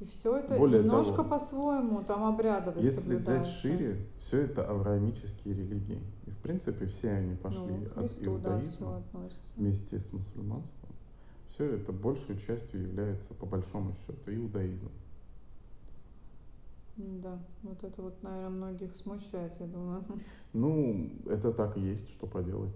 И 0.00 0.04
все 0.06 0.36
это 0.36 0.56
Более 0.56 0.84
немножко 0.84 1.24
по-своему 1.24 2.04
там 2.04 2.22
обрядово 2.22 2.78
Если 2.78 3.16
взять 3.16 3.48
шире, 3.48 3.96
все 4.18 4.42
это 4.42 4.64
авраамические 4.64 5.54
религии. 5.54 6.00
И 6.26 6.30
в 6.30 6.38
принципе 6.38 6.86
все 6.86 7.10
они 7.10 7.34
пошли 7.34 7.60
ну, 7.60 8.02
Христу, 8.02 8.20
от 8.20 8.26
иудаизма 8.26 9.02
да, 9.12 9.20
вместе 9.56 9.98
с 9.98 10.12
мусульманством. 10.12 10.90
Все 11.48 11.64
это 11.74 11.92
большей 11.92 12.38
частью 12.38 12.82
является 12.82 13.34
по 13.34 13.46
большому 13.46 13.92
счету 13.94 14.32
иудаизмом. 14.32 14.92
Да, 16.96 17.38
вот 17.62 17.82
это 17.82 18.02
вот, 18.02 18.22
наверное, 18.22 18.50
многих 18.50 18.94
смущает, 18.94 19.52
я 19.58 19.66
думаю. 19.66 20.04
Ну, 20.52 21.10
это 21.26 21.52
так 21.52 21.76
и 21.76 21.80
есть, 21.80 22.08
что 22.08 22.26
поделать. 22.26 22.74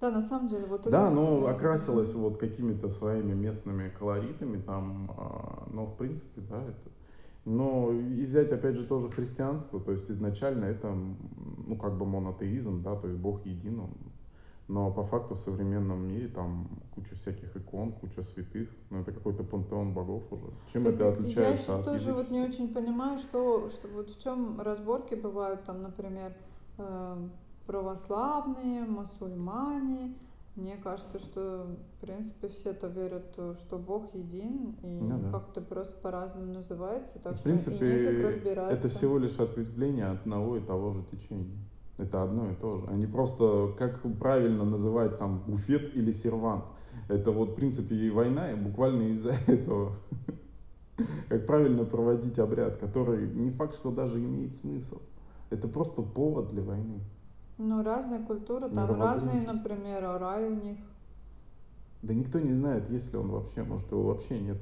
Да, 0.00 0.10
на 0.10 0.20
самом 0.20 0.48
деле, 0.48 0.64
вот 0.66 0.88
Да, 0.88 1.10
но 1.10 1.46
окрасилось 1.46 2.14
вот 2.14 2.38
какими-то 2.38 2.88
своими 2.88 3.34
местными 3.34 3.90
колоритами 3.90 4.60
там, 4.60 5.10
а, 5.16 5.68
но 5.70 5.86
в 5.86 5.96
принципе, 5.96 6.40
да, 6.40 6.62
это. 6.62 6.90
Но 7.44 7.90
и 7.92 8.24
взять 8.24 8.52
опять 8.52 8.76
же 8.76 8.86
тоже 8.86 9.10
христианство, 9.10 9.80
то 9.80 9.92
есть 9.92 10.10
изначально 10.10 10.66
это, 10.66 10.94
ну 11.66 11.76
как 11.76 11.96
бы 11.96 12.06
монотеизм, 12.06 12.82
да, 12.82 12.96
то 12.96 13.08
есть 13.08 13.18
Бог 13.18 13.44
един, 13.46 13.80
он 13.80 13.90
но 14.70 14.92
по 14.92 15.02
факту 15.02 15.34
в 15.34 15.38
современном 15.38 16.06
мире 16.06 16.28
там 16.28 16.68
куча 16.94 17.16
всяких 17.16 17.56
икон, 17.56 17.92
куча 17.92 18.22
святых, 18.22 18.68
ну 18.90 19.00
это 19.00 19.10
какой-то 19.10 19.42
пантеон 19.42 19.92
богов 19.92 20.22
уже. 20.30 20.44
Чем 20.72 20.84
так 20.84 20.94
это 20.94 21.08
отличается 21.08 21.72
я 21.72 21.78
от 21.78 21.84
тоже 21.86 22.12
вот 22.12 22.30
не 22.30 22.40
очень 22.40 22.72
понимаю, 22.72 23.18
что, 23.18 23.68
что 23.68 23.88
вот 23.88 24.10
в 24.10 24.22
чем 24.22 24.60
разборки 24.60 25.16
бывают 25.16 25.64
там, 25.64 25.82
например, 25.82 26.32
э, 26.78 27.28
православные, 27.70 28.82
мусульмане. 28.82 30.14
Мне 30.56 30.76
кажется, 30.82 31.20
что 31.20 31.68
в 31.96 32.00
принципе 32.00 32.48
все 32.48 32.72
то 32.72 32.88
верят, 32.88 33.32
что 33.58 33.78
Бог 33.78 34.12
един 34.12 34.74
и 34.82 35.00
ну, 35.00 35.20
да. 35.20 35.30
как-то 35.30 35.60
просто 35.60 35.92
по-разному 36.02 36.52
называется, 36.52 37.20
так 37.20 37.34
в 37.34 37.36
что 37.36 37.44
принципе, 37.44 37.76
и 37.76 38.06
нефиг 38.08 38.26
разбираться. 38.26 38.76
Это 38.76 38.88
всего 38.88 39.18
лишь 39.18 39.38
ответвление 39.38 40.06
от 40.06 40.22
одного 40.22 40.56
и 40.56 40.60
того 40.60 40.92
же 40.94 41.04
течения. 41.12 41.56
Это 41.96 42.24
одно 42.24 42.50
и 42.50 42.54
то 42.56 42.78
же. 42.78 42.86
Они 42.88 43.06
просто, 43.06 43.72
как 43.78 44.00
правильно 44.18 44.64
называть 44.64 45.18
там 45.18 45.38
буфет 45.46 45.94
или 45.94 46.10
сервант. 46.10 46.64
Это 47.08 47.30
вот, 47.30 47.50
в 47.50 47.54
принципе, 47.54 47.94
и 47.94 48.10
война, 48.10 48.50
и 48.50 48.56
буквально 48.56 49.02
из-за 49.12 49.30
этого. 49.46 49.92
Как 51.28 51.46
правильно 51.46 51.84
проводить 51.84 52.40
обряд, 52.40 52.78
который 52.78 53.28
не 53.28 53.52
факт, 53.52 53.76
что 53.76 53.92
даже 53.92 54.18
имеет 54.18 54.56
смысл. 54.56 55.00
Это 55.50 55.68
просто 55.68 56.02
повод 56.02 56.48
для 56.48 56.62
войны. 56.62 57.00
Ну, 57.62 57.82
разные 57.82 58.20
культуры, 58.20 58.70
там 58.70 58.98
разные, 58.98 59.42
например, 59.42 60.02
рай 60.18 60.46
у 60.46 60.54
них. 60.54 60.78
Да 62.00 62.14
никто 62.14 62.40
не 62.40 62.54
знает, 62.54 62.88
есть 62.88 63.12
ли 63.12 63.18
он 63.18 63.30
вообще, 63.30 63.62
может 63.62 63.90
его 63.90 64.04
вообще 64.04 64.40
нет. 64.40 64.56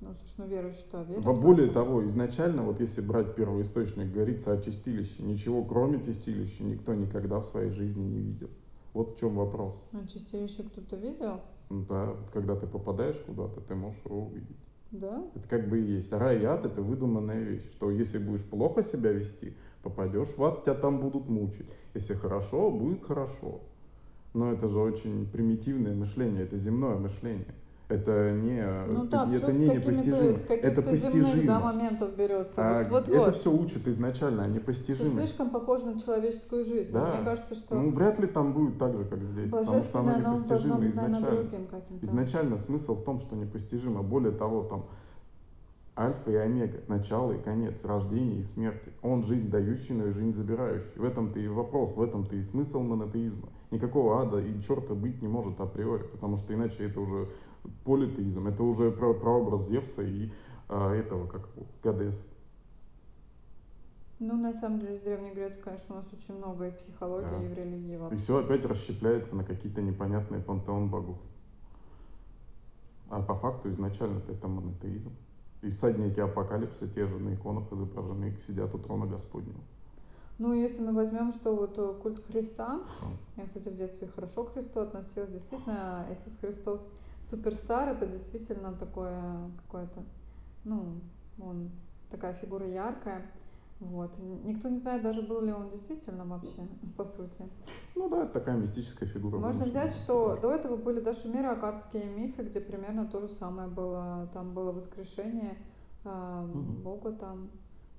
Ну, 0.00 0.14
слушай, 0.14 0.34
ну 0.38 0.46
верующие-то 0.46 1.02
верят. 1.02 1.24
Более 1.24 1.68
того, 1.68 2.06
изначально, 2.06 2.62
вот 2.62 2.80
если 2.80 3.02
брать 3.02 3.34
первый 3.34 3.62
источник, 3.62 4.10
говорится 4.10 4.52
о 4.52 4.62
чистилище. 4.62 5.22
Ничего 5.22 5.62
кроме 5.62 6.02
чистилища 6.02 6.64
никто 6.64 6.94
никогда 6.94 7.40
в 7.40 7.46
своей 7.46 7.70
жизни 7.70 8.02
не 8.02 8.20
видел. 8.20 8.48
Вот 8.94 9.10
в 9.12 9.18
чем 9.18 9.36
вопрос. 9.36 9.74
А 9.92 10.06
чистилище 10.06 10.62
кто-то 10.62 10.96
видел? 10.96 11.42
Ну 11.68 11.84
да, 11.84 12.12
вот 12.12 12.30
когда 12.30 12.56
ты 12.56 12.66
попадаешь 12.66 13.20
куда-то, 13.26 13.60
ты 13.60 13.74
можешь 13.74 14.00
его 14.06 14.22
увидеть. 14.22 14.56
Да? 14.90 15.22
Это 15.34 15.46
как 15.48 15.68
бы 15.68 15.80
и 15.80 15.84
есть. 15.84 16.12
Рай 16.12 16.40
и 16.40 16.44
ад 16.44 16.64
это 16.64 16.80
выдуманная 16.80 17.42
вещь, 17.42 17.70
что 17.72 17.90
если 17.90 18.16
будешь 18.16 18.44
плохо 18.44 18.82
себя 18.82 19.12
вести, 19.12 19.54
попадешь 19.90 20.36
в 20.36 20.44
ад, 20.44 20.64
тебя 20.64 20.74
там 20.74 21.00
будут 21.00 21.28
мучить. 21.28 21.66
Если 21.94 22.14
хорошо, 22.14 22.70
будет 22.70 23.04
хорошо. 23.04 23.60
Но 24.34 24.52
это 24.52 24.68
же 24.68 24.78
очень 24.78 25.26
примитивное 25.26 25.94
мышление, 25.94 26.42
это 26.42 26.56
земное 26.56 26.96
мышление 26.96 27.54
это 27.88 28.32
не, 28.32 28.66
ну, 28.90 29.04
да, 29.04 29.28
это 29.32 29.52
не 29.52 29.68
непостижимо. 29.68 30.34
С 30.34 30.44
это 30.48 30.82
постижимо. 30.82 31.46
Да, 31.46 31.60
моментов 31.60 32.16
берется. 32.16 32.54
А, 32.58 32.82
вот, 32.82 32.90
вот, 32.90 33.08
это 33.08 33.26
вот. 33.26 33.36
все 33.36 33.52
учат 33.52 33.86
изначально, 33.86 34.42
а 34.42 34.48
непостижимо. 34.48 35.08
Это 35.08 35.18
слишком 35.18 35.50
похоже 35.50 35.86
на 35.86 36.00
человеческую 36.00 36.64
жизнь. 36.64 36.90
Да. 36.92 37.14
Мне 37.14 37.24
кажется, 37.24 37.54
что... 37.54 37.76
Ну, 37.76 37.90
вряд 37.92 38.18
ли 38.18 38.26
там 38.26 38.52
будет 38.52 38.78
так 38.78 38.96
же, 38.96 39.04
как 39.04 39.22
здесь. 39.22 39.50
Потому 39.50 39.80
что 39.80 40.00
оно 40.00 40.16
непостижимо 40.16 40.86
изначально. 40.88 41.48
Изначально 42.02 42.56
смысл 42.56 42.96
в 42.96 43.04
том, 43.04 43.20
что 43.20 43.36
непостижимо. 43.36 44.02
Более 44.02 44.32
того, 44.32 44.64
там 44.64 44.86
альфа 45.96 46.30
и 46.30 46.34
омега, 46.34 46.82
начало 46.88 47.32
и 47.32 47.42
конец, 47.42 47.84
рождение 47.84 48.40
и 48.40 48.42
смерти. 48.42 48.92
Он 49.02 49.22
жизнь 49.22 49.50
дающий, 49.50 49.94
но 49.94 50.06
и 50.06 50.10
жизнь 50.10 50.32
забирающий. 50.32 50.92
В 50.96 51.04
этом-то 51.04 51.38
и 51.38 51.48
вопрос, 51.48 51.96
в 51.96 52.02
этом-то 52.02 52.36
и 52.36 52.42
смысл 52.42 52.82
монотеизма. 52.82 53.48
Никакого 53.70 54.20
ада 54.20 54.40
и 54.40 54.60
черта 54.60 54.94
быть 54.94 55.22
не 55.22 55.28
может 55.28 55.60
априори, 55.60 56.04
потому 56.04 56.36
что 56.36 56.54
иначе 56.54 56.84
это 56.84 57.00
уже 57.00 57.28
политеизм, 57.84 58.46
это 58.46 58.62
уже 58.62 58.90
про 58.90 59.14
прообраз 59.14 59.68
Зевса 59.68 60.02
и 60.02 60.30
а, 60.68 60.92
этого, 60.92 61.26
как 61.26 61.48
Гадес. 61.82 62.24
Ну, 64.18 64.36
на 64.36 64.54
самом 64.54 64.78
деле, 64.78 64.96
с 64.96 65.00
Древней 65.00 65.32
Греции, 65.32 65.60
конечно, 65.60 65.94
у 65.94 65.98
нас 65.98 66.06
очень 66.12 66.38
много 66.38 66.68
и 66.68 66.70
в 66.70 66.76
психологии, 66.76 67.28
да. 67.28 67.44
и 67.44 67.48
в 67.48 67.52
религии 67.52 67.96
вообще. 67.96 68.16
И 68.16 68.18
все 68.18 68.38
опять 68.38 68.64
расщепляется 68.64 69.36
на 69.36 69.44
какие-то 69.44 69.82
непонятные 69.82 70.40
пантеон 70.40 70.88
богов. 70.88 71.18
А 73.10 73.20
по 73.20 73.34
факту 73.34 73.70
изначально-то 73.70 74.32
это 74.32 74.48
монотеизм. 74.48 75.12
И 75.66 75.68
всадники 75.68 76.20
апокалипса 76.20 76.86
те 76.86 77.08
же 77.08 77.18
на 77.18 77.34
иконах 77.34 77.64
изображены, 77.72 78.38
сидят 78.38 78.72
у 78.76 78.78
трона 78.78 79.04
Господнего. 79.06 79.58
Ну, 80.38 80.52
если 80.52 80.80
мы 80.80 80.92
возьмем, 80.92 81.32
что 81.32 81.56
вот 81.56 81.76
э, 81.76 81.94
культ 82.00 82.24
Христа, 82.24 82.82
я, 83.36 83.46
кстати, 83.46 83.68
в 83.68 83.74
детстве 83.74 84.06
хорошо 84.06 84.44
к 84.44 84.52
Христу 84.52 84.78
относилась, 84.78 85.32
действительно, 85.32 86.06
Иисус 86.08 86.36
Христос 86.40 86.88
суперстар, 87.20 87.88
это 87.88 88.06
действительно 88.06 88.74
такое 88.74 89.20
какое-то, 89.64 90.04
ну, 90.62 91.00
он 91.40 91.70
такая 92.10 92.34
фигура 92.34 92.68
яркая. 92.68 93.26
Вот. 93.80 94.10
Никто 94.44 94.68
не 94.68 94.78
знает 94.78 95.02
даже, 95.02 95.20
был 95.22 95.42
ли 95.42 95.52
он 95.52 95.68
действительно 95.68 96.24
вообще, 96.24 96.66
по 96.96 97.04
сути. 97.04 97.44
Ну 97.94 98.08
да, 98.08 98.24
это 98.24 98.32
такая 98.32 98.56
мистическая 98.56 99.06
фигура. 99.06 99.38
Можно 99.38 99.66
взять, 99.66 99.92
что 99.92 100.28
даже. 100.30 100.40
до 100.42 100.52
этого 100.52 100.76
были 100.76 101.00
даже 101.00 101.20
шумеры, 101.20 101.48
акадские 101.48 102.04
мифы, 102.04 102.42
где 102.42 102.60
примерно 102.60 103.06
то 103.06 103.20
же 103.20 103.28
самое 103.28 103.68
было. 103.68 104.30
Там 104.32 104.54
было 104.54 104.72
воскрешение 104.72 105.58
э, 106.04 106.48
угу. 106.50 106.82
Бога 106.82 107.12
там 107.12 107.50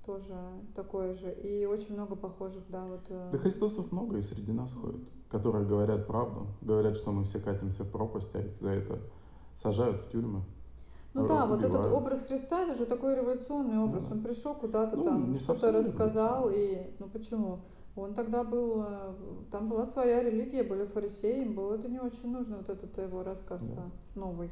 тоже 0.07 0.33
такое 0.73 1.13
же. 1.13 1.31
И 1.31 1.65
очень 1.65 1.93
много 1.93 2.15
похожих, 2.15 2.63
да, 2.69 2.83
вот. 2.85 3.05
Э... 3.09 3.29
Да 3.31 3.37
Христосов 3.37 3.91
много 3.91 4.17
и 4.17 4.21
среди 4.21 4.51
нас 4.51 4.73
ходят, 4.73 5.01
которые 5.29 5.67
говорят 5.67 6.07
правду, 6.07 6.47
говорят, 6.61 6.97
что 6.97 7.11
мы 7.11 7.25
все 7.25 7.39
катимся 7.39 7.83
в 7.83 7.91
пропасть, 7.91 8.33
а 8.33 8.39
их 8.39 8.57
за 8.59 8.71
это 8.71 8.99
сажают 9.53 10.01
в 10.01 10.09
тюрьмы. 10.09 10.41
Ну 11.17 11.27
да, 11.27 11.45
вот 11.45 11.59
этот 11.59 11.71
убивают. 11.71 11.93
образ 11.93 12.23
Христа, 12.23 12.63
это 12.63 12.73
же 12.75 12.85
такой 12.85 13.15
революционный 13.15 13.79
образ. 13.79 14.03
Ну 14.03 14.09
да. 14.09 14.15
Он 14.15 14.21
пришел 14.21 14.53
куда-то 14.55 14.95
Ну, 14.95 15.03
там, 15.03 15.35
что-то 15.35 15.71
рассказал, 15.71 16.49
и 16.53 16.77
ну 16.99 17.07
почему? 17.07 17.59
Он 17.95 18.13
тогда 18.13 18.43
был, 18.43 18.83
э, 18.87 19.13
там 19.51 19.67
была 19.67 19.83
своя 19.83 20.21
религия, 20.21 20.61
были 20.63 20.85
фарисеи, 20.85 21.41
им 21.43 21.55
было 21.55 21.73
это 21.75 21.87
не 21.89 21.99
очень 21.99 22.31
нужно, 22.31 22.57
вот 22.57 22.69
этот 22.69 22.95
его 22.97 23.23
рассказ 23.23 23.63
Да. 23.63 23.89
новый. 24.13 24.51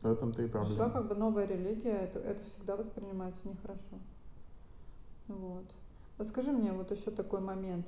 В 0.00 0.06
этом-то 0.06 0.42
и 0.42 0.46
Пришла 0.46 0.62
проблема. 0.64 0.90
как 0.92 1.08
бы 1.08 1.14
новая 1.16 1.46
религия, 1.46 1.90
это, 1.90 2.18
это 2.20 2.42
всегда 2.44 2.76
воспринимается 2.76 3.46
нехорошо. 3.48 3.98
Вот. 5.26 5.64
А 6.16 6.24
скажи 6.24 6.50
мне 6.52 6.72
вот 6.72 6.90
еще 6.90 7.10
такой 7.10 7.40
момент. 7.40 7.86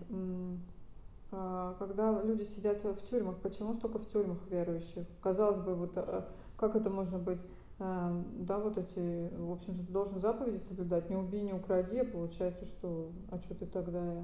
А, 1.32 1.74
Когда 1.78 2.20
люди 2.22 2.42
сидят 2.42 2.82
в 2.84 3.02
тюрьмах, 3.08 3.36
почему 3.38 3.74
столько 3.74 3.98
в 3.98 4.06
тюрьмах 4.06 4.38
верующих? 4.50 5.06
Казалось 5.22 5.58
бы, 5.58 5.74
вот 5.74 5.92
а, 5.96 6.28
как 6.58 6.74
это 6.76 6.90
можно 6.90 7.18
быть? 7.18 7.40
А, 7.80 8.22
Да, 8.38 8.58
вот 8.58 8.78
эти, 8.78 9.34
в 9.36 9.52
общем-то, 9.52 9.86
ты 9.86 9.92
должен 9.92 10.20
заповеди 10.20 10.58
соблюдать, 10.58 11.10
не 11.10 11.16
убей, 11.16 11.42
не 11.42 11.54
укради, 11.54 11.98
а 11.98 12.04
получается, 12.04 12.64
что, 12.64 13.10
а 13.30 13.38
что 13.40 13.54
ты 13.54 13.66
тогда, 13.66 14.22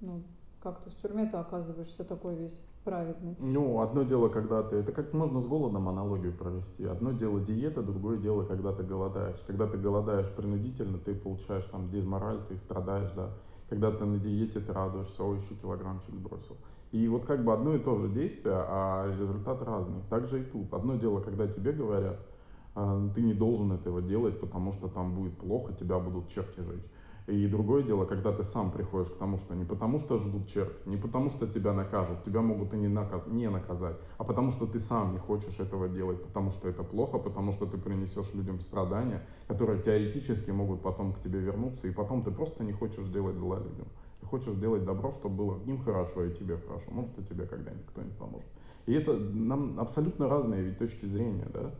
ну, 0.00 0.22
как 0.62 0.82
ты 0.84 0.90
в 0.90 0.96
тюрьме-то 0.96 1.40
оказываешься 1.40 2.04
такой 2.04 2.36
весь 2.36 2.60
праведный? 2.84 3.34
Ну, 3.40 3.80
одно 3.80 4.04
дело, 4.04 4.28
когда 4.28 4.62
ты... 4.62 4.76
Это 4.76 4.92
как 4.92 5.12
можно 5.12 5.40
с 5.40 5.46
голодом 5.46 5.88
аналогию 5.88 6.32
провести. 6.32 6.84
Одно 6.84 7.12
дело 7.12 7.40
диета, 7.40 7.82
другое 7.82 8.18
дело, 8.18 8.44
когда 8.44 8.72
ты 8.72 8.84
голодаешь. 8.84 9.40
Когда 9.46 9.66
ты 9.66 9.76
голодаешь 9.76 10.30
принудительно, 10.30 10.98
ты 10.98 11.14
получаешь 11.14 11.64
там 11.64 11.90
дизмораль, 11.90 12.40
ты 12.48 12.56
страдаешь, 12.56 13.10
да. 13.16 13.30
Когда 13.68 13.90
ты 13.90 14.04
на 14.04 14.18
диете, 14.18 14.60
ты 14.60 14.72
радуешься, 14.72 15.24
ой, 15.24 15.38
еще 15.38 15.54
килограммчик 15.54 16.14
сбросил. 16.14 16.56
И 16.92 17.08
вот 17.08 17.24
как 17.24 17.44
бы 17.44 17.52
одно 17.54 17.74
и 17.74 17.78
то 17.78 17.94
же 17.96 18.08
действие, 18.08 18.54
а 18.56 19.10
результат 19.10 19.62
разный. 19.62 20.02
Так 20.10 20.26
же 20.26 20.42
и 20.42 20.44
тут. 20.44 20.72
Одно 20.74 20.96
дело, 20.96 21.20
когда 21.20 21.48
тебе 21.48 21.72
говорят, 21.72 22.18
«А, 22.18 22.31
ты 22.74 23.22
не 23.22 23.34
должен 23.34 23.72
этого 23.72 24.00
делать, 24.00 24.40
потому 24.40 24.72
что 24.72 24.88
там 24.88 25.14
будет 25.14 25.36
плохо, 25.38 25.72
тебя 25.72 25.98
будут 25.98 26.28
черти 26.28 26.60
жечь. 26.60 26.88
И 27.28 27.46
другое 27.46 27.84
дело, 27.84 28.04
когда 28.04 28.32
ты 28.32 28.42
сам 28.42 28.72
приходишь 28.72 29.12
к 29.12 29.16
тому, 29.16 29.36
что 29.36 29.54
не 29.54 29.64
потому 29.64 30.00
что 30.00 30.16
ждут 30.16 30.48
черти, 30.48 30.88
не 30.88 30.96
потому 30.96 31.30
что 31.30 31.46
тебя 31.46 31.72
накажут, 31.72 32.24
тебя 32.24 32.40
могут 32.40 32.74
и 32.74 32.76
не, 32.76 32.88
наказ, 32.88 33.22
не 33.28 33.48
наказать, 33.48 33.96
а 34.18 34.24
потому 34.24 34.50
что 34.50 34.66
ты 34.66 34.80
сам 34.80 35.12
не 35.12 35.18
хочешь 35.18 35.60
этого 35.60 35.88
делать, 35.88 36.20
потому 36.20 36.50
что 36.50 36.68
это 36.68 36.82
плохо, 36.82 37.18
потому 37.18 37.52
что 37.52 37.66
ты 37.66 37.78
принесешь 37.78 38.34
людям 38.34 38.60
страдания, 38.60 39.24
которые 39.46 39.80
теоретически 39.80 40.50
могут 40.50 40.82
потом 40.82 41.12
к 41.12 41.20
тебе 41.20 41.38
вернуться, 41.38 41.86
и 41.86 41.92
потом 41.92 42.24
ты 42.24 42.32
просто 42.32 42.64
не 42.64 42.72
хочешь 42.72 43.06
делать 43.06 43.36
зла 43.36 43.58
людям. 43.58 43.86
Ты 44.20 44.26
хочешь 44.26 44.54
делать 44.54 44.84
добро, 44.84 45.12
чтобы 45.12 45.36
было 45.36 45.60
им 45.64 45.78
хорошо 45.78 46.24
и 46.24 46.34
тебе 46.34 46.56
хорошо. 46.56 46.90
Может, 46.90 47.18
и 47.18 47.24
тебе 47.24 47.46
когда-нибудь 47.46 47.86
кто-нибудь 47.86 48.16
поможет. 48.16 48.48
И 48.86 48.92
это 48.92 49.16
нам 49.16 49.78
абсолютно 49.78 50.28
разные 50.28 50.62
ведь 50.62 50.78
точки 50.78 51.06
зрения, 51.06 51.46
да? 51.52 51.72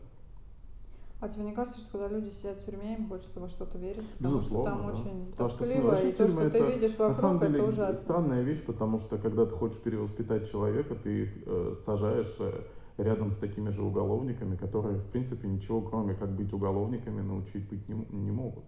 А 1.23 1.29
тебе 1.29 1.45
не 1.45 1.53
кажется, 1.53 1.79
что 1.79 1.91
когда 1.97 2.09
люди 2.09 2.29
сидят 2.31 2.57
в 2.57 2.65
тюрьме, 2.65 2.95
им 2.95 3.07
хочется 3.07 3.39
во 3.39 3.47
что-то 3.47 3.77
верить? 3.77 4.05
Потому 4.17 4.35
Безусловно, 4.35 4.71
что 4.71 4.77
там 4.77 4.87
да. 4.87 4.91
очень 4.91 5.31
Потому 5.31 5.49
что 5.49 5.57
тоскливо, 5.59 5.87
вообще 5.87 6.09
и 6.09 6.11
то, 6.11 6.27
что 6.27 6.37
ты 6.49 6.57
это 6.57 6.65
видишь 6.65 6.97
на 6.97 7.13
самом 7.13 7.33
вокруг, 7.35 7.49
это 7.49 7.53
деле 7.53 7.63
ужасно. 7.69 7.93
странная 7.93 8.41
вещь, 8.41 8.65
потому 8.65 8.97
что 8.97 9.17
когда 9.17 9.45
ты 9.45 9.55
хочешь 9.55 9.79
перевоспитать 9.79 10.51
человека, 10.51 10.95
ты 10.95 11.23
их 11.23 11.29
э, 11.45 11.73
сажаешь 11.79 12.35
э, 12.39 12.63
рядом 12.97 13.31
с 13.31 13.37
такими 13.37 13.69
же 13.69 13.83
уголовниками, 13.83 14.57
которые 14.57 14.97
в 14.97 15.05
принципе 15.05 15.47
ничего 15.47 15.81
кроме 15.81 16.13
как 16.13 16.29
быть 16.35 16.51
уголовниками 16.51 17.21
научить 17.21 17.69
быть 17.69 17.87
не, 17.87 18.05
не 18.11 18.31
могут. 18.31 18.65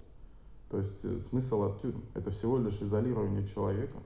То 0.69 0.77
есть 0.77 1.03
э, 1.03 1.19
смысл 1.19 1.63
от 1.63 1.81
тюрьм 1.81 2.05
это 2.13 2.31
всего 2.31 2.57
лишь 2.57 2.81
изолирование 2.81 3.45
человека. 3.45 3.97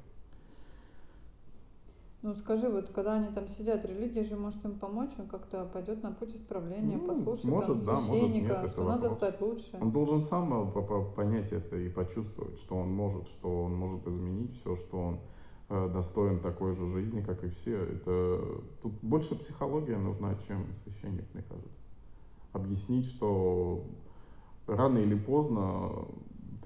Ну 2.21 2.35
скажи, 2.35 2.67
вот 2.67 2.89
когда 2.89 3.13
они 3.13 3.33
там 3.33 3.47
сидят, 3.47 3.85
религия 3.85 4.23
же 4.23 4.35
может 4.35 4.63
им 4.65 4.77
помочь, 4.77 5.11
он 5.17 5.27
как-то 5.27 5.63
пойдет 5.65 6.03
на 6.03 6.11
путь 6.11 6.35
исправления, 6.35 6.97
Ну, 6.97 7.07
послушает 7.07 7.43
там 7.43 7.51
может, 7.53 7.85
да, 7.85 7.93
может, 7.93 8.09
нет, 8.11 8.19
священника, 8.19 8.67
что 8.67 8.83
надо 8.83 9.01
вопрос. 9.03 9.13
стать 9.13 9.41
лучше. 9.41 9.77
Он 9.81 9.91
должен 9.91 10.23
сам 10.23 10.53
э, 10.69 10.71
по- 10.71 10.81
по- 10.81 11.03
понять 11.03 11.53
это 11.53 11.77
и 11.77 11.87
почувствовать, 11.87 12.57
что 12.59 12.75
он 12.75 12.89
может, 12.93 13.27
что 13.27 13.63
он 13.63 13.73
может 13.73 14.05
изменить 14.05 14.53
все, 14.53 14.75
что 14.75 14.97
он 14.99 15.19
э, 15.69 15.89
достоин 15.93 16.41
такой 16.41 16.73
же 16.73 16.87
жизни, 16.87 17.21
как 17.21 17.45
и 17.45 17.49
все. 17.49 17.77
Это 17.83 18.41
тут 18.81 18.93
больше 19.01 19.35
психология 19.35 19.97
нужна, 19.97 20.35
чем 20.45 20.65
священник, 20.83 21.25
мне 21.33 21.43
кажется. 21.43 21.79
Объяснить, 22.51 23.05
что 23.05 23.85
рано 24.67 24.97
или 24.97 25.15
поздно 25.15 26.05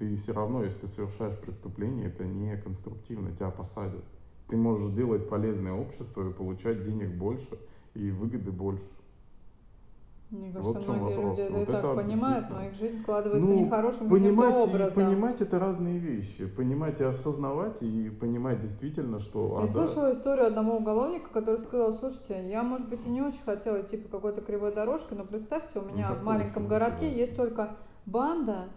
ты 0.00 0.16
все 0.16 0.32
равно, 0.32 0.64
если 0.64 0.80
ты 0.80 0.86
совершаешь 0.88 1.38
преступление, 1.38 2.08
это 2.08 2.24
не 2.24 2.56
конструктивно, 2.56 3.30
тебя 3.30 3.50
посадят. 3.50 4.04
Ты 4.48 4.56
можешь 4.56 4.90
делать 4.90 5.28
полезное 5.28 5.72
общество 5.72 6.28
и 6.28 6.32
получать 6.32 6.84
денег 6.84 7.14
больше 7.14 7.58
и 7.94 8.10
выгоды 8.10 8.50
больше. 8.52 8.84
Мне 10.30 10.50
кажется, 10.52 10.72
Вот 10.72 10.82
в 10.82 10.86
чем 10.86 10.96
многие 10.96 11.14
вопрос. 11.16 11.38
люди 11.38 11.40
это 11.42 11.52
Вот 11.54 11.62
и 11.62 11.66
так 11.66 11.84
это 11.84 11.94
понимают, 11.94 12.50
но 12.50 12.64
их 12.64 12.74
жизнь 12.74 13.00
складывается 13.02 13.50
Ну, 13.50 13.60
нехорошим 13.64 14.08
понимать 14.10 14.58
и 14.58 14.62
образом. 14.62 15.04
понимать 15.06 15.40
это 15.40 15.58
разные 15.60 15.98
вещи. 15.98 16.46
Понимать 16.46 17.00
и 17.00 17.04
осознавать, 17.04 17.82
и 17.82 18.10
понимать 18.10 18.60
действительно, 18.60 19.20
что... 19.20 19.58
Я 19.58 19.64
а, 19.64 19.66
да, 19.66 19.72
слышала 19.86 20.12
историю 20.12 20.46
одного 20.48 20.76
уголовника, 20.78 21.28
который 21.32 21.58
сказал, 21.58 21.92
слушайте, 21.92 22.48
я, 22.50 22.62
может 22.64 22.88
быть, 22.88 23.06
и 23.06 23.10
не 23.10 23.22
очень 23.22 23.42
хотела 23.44 23.80
идти 23.80 23.96
по 23.96 24.08
какой-то 24.08 24.40
кривой 24.40 24.74
дорожке, 24.74 25.14
но 25.14 25.24
представьте, 25.24 25.78
у 25.78 25.82
Ну, 25.82 25.88
меня 25.92 26.08
так 26.08 26.20
в 26.20 26.24
маленьком 26.24 26.66
городке 26.66 27.00
бывает. 27.06 27.18
есть 27.18 27.36
только 27.36 27.76
банда, 28.06 28.68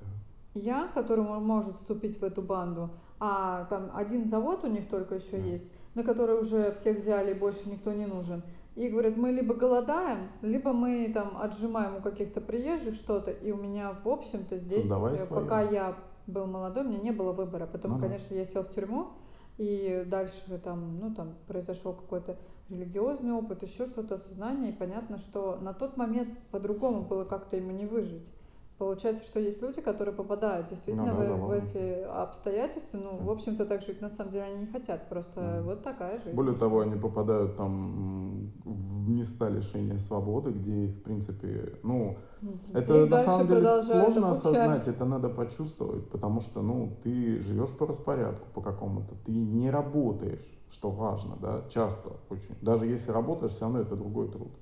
да. 0.00 0.06
я, 0.54 0.88
который 0.94 1.24
мо- 1.24 1.40
может 1.40 1.76
вступить 1.76 2.20
в 2.20 2.24
эту 2.24 2.40
банду, 2.40 2.90
а 3.20 3.66
там 3.66 3.90
один 3.94 4.26
завод 4.28 4.64
у 4.64 4.66
них 4.66 4.88
только 4.88 5.16
еще 5.16 5.36
Да. 5.36 5.44
есть, 5.44 5.70
на 5.94 6.02
который 6.02 6.40
уже 6.40 6.72
всех 6.72 6.96
взяли 6.98 7.34
больше 7.34 7.68
никто 7.68 7.92
не 7.92 8.06
нужен. 8.06 8.42
И 8.76 8.88
говорят, 8.88 9.16
мы 9.16 9.30
либо 9.30 9.54
голодаем, 9.54 10.28
либо 10.42 10.72
мы 10.72 11.10
там 11.12 11.36
отжимаем 11.38 11.96
у 11.96 12.00
каких-то 12.00 12.40
приезжих 12.40 12.94
что-то. 12.94 13.30
И 13.30 13.50
у 13.52 13.56
меня, 13.56 13.94
в 14.04 14.08
общем-то, 14.08 14.58
здесь, 14.58 14.82
Создавай 14.88 15.16
э, 15.16 15.26
пока 15.28 15.60
я 15.62 15.96
был 16.26 16.46
молодой, 16.46 16.84
у 16.84 16.88
меня 16.88 17.00
не 17.00 17.10
было 17.10 17.32
выбора. 17.32 17.66
Потом, 17.66 17.92
Ну 17.92 17.98
да. 17.98 18.06
конечно, 18.06 18.34
я 18.34 18.44
сел 18.44 18.62
в 18.62 18.70
тюрьму, 18.70 19.08
и 19.58 20.04
дальше 20.06 20.58
там, 20.64 20.98
ну, 21.00 21.14
там 21.14 21.34
произошел 21.46 21.92
какой-то 21.92 22.38
религиозный 22.70 23.32
опыт, 23.32 23.62
еще 23.62 23.86
что-то, 23.86 24.14
осознание, 24.14 24.70
и 24.72 24.76
понятно, 24.76 25.18
что 25.18 25.58
на 25.60 25.74
тот 25.74 25.96
момент 25.96 26.38
по-другому 26.50 27.02
было 27.02 27.24
как-то 27.24 27.56
ему 27.56 27.72
не 27.72 27.84
выжить. 27.84 28.32
Получается, 28.80 29.22
что 29.24 29.38
есть 29.40 29.60
люди, 29.60 29.82
которые 29.82 30.14
попадают 30.14 30.68
действительно 30.68 31.12
Ну 31.12 31.18
да, 31.18 31.36
в, 31.36 31.46
в 31.46 31.50
эти 31.50 32.02
обстоятельства. 32.02 32.96
Ну, 32.96 33.18
Да. 33.18 33.24
в 33.26 33.30
общем-то, 33.30 33.66
так 33.66 33.82
жить 33.82 34.00
на 34.00 34.08
самом 34.08 34.30
деле 34.32 34.44
они 34.44 34.56
не 34.56 34.66
хотят. 34.66 35.06
Просто 35.06 35.60
Мгм. 35.60 35.66
вот 35.66 35.82
такая 35.82 36.18
жизнь. 36.18 36.36
Более 36.36 36.54
того, 36.54 36.80
они 36.80 36.96
попадают 36.96 37.56
там 37.56 38.52
в 38.64 39.08
места 39.10 39.48
лишения 39.48 39.98
свободы, 39.98 40.50
где 40.52 40.86
их, 40.86 40.94
в 40.94 41.02
принципе, 41.02 41.78
ну, 41.82 42.16
Где 42.40 42.74
это 42.82 43.06
на 43.06 43.18
самом 43.18 43.46
деле 43.46 43.66
сложно 43.66 44.30
обучать. 44.30 44.30
осознать, 44.30 44.88
это 44.88 45.04
надо 45.04 45.30
почувствовать, 45.30 46.08
потому 46.08 46.40
что, 46.40 46.62
ну, 46.62 46.96
ты 47.02 47.40
живешь 47.40 47.76
по 47.76 47.86
распорядку 47.86 48.50
по 48.50 48.62
какому-то, 48.62 49.16
ты 49.16 49.32
не 49.44 49.70
работаешь, 49.70 50.62
что 50.68 50.90
важно, 50.92 51.36
да, 51.36 51.64
часто 51.68 52.20
очень. 52.28 52.56
Даже 52.60 52.86
если 52.86 53.10
работаешь, 53.12 53.52
все 53.52 53.64
равно 53.66 53.80
это 53.80 53.96
другой 53.96 54.28
труд. 54.28 54.59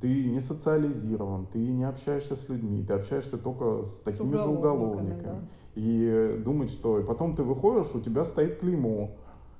Ты 0.00 0.24
не 0.26 0.40
социализирован, 0.40 1.46
ты 1.46 1.58
не 1.58 1.84
общаешься 1.84 2.36
с 2.36 2.48
людьми, 2.48 2.84
ты 2.84 2.92
общаешься 2.92 3.36
только 3.36 3.82
с 3.82 4.00
такими 4.00 4.36
же 4.36 4.44
уголовниками, 4.44 5.14
уголовниками. 5.14 5.48
И 5.74 6.40
думать, 6.44 6.70
что... 6.70 7.00
И 7.00 7.04
потом 7.04 7.34
ты 7.34 7.42
выходишь, 7.42 7.94
у 7.94 8.00
тебя 8.00 8.24
стоит 8.24 8.60
клеймо, 8.60 9.10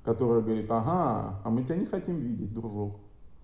которое 0.03 0.41
говорит, 0.41 0.69
ага, 0.69 1.41
а 1.43 1.49
мы 1.49 1.63
тебя 1.63 1.75
не 1.75 1.85
хотим 1.85 2.17
видеть, 2.17 2.53
дружок, 2.53 2.95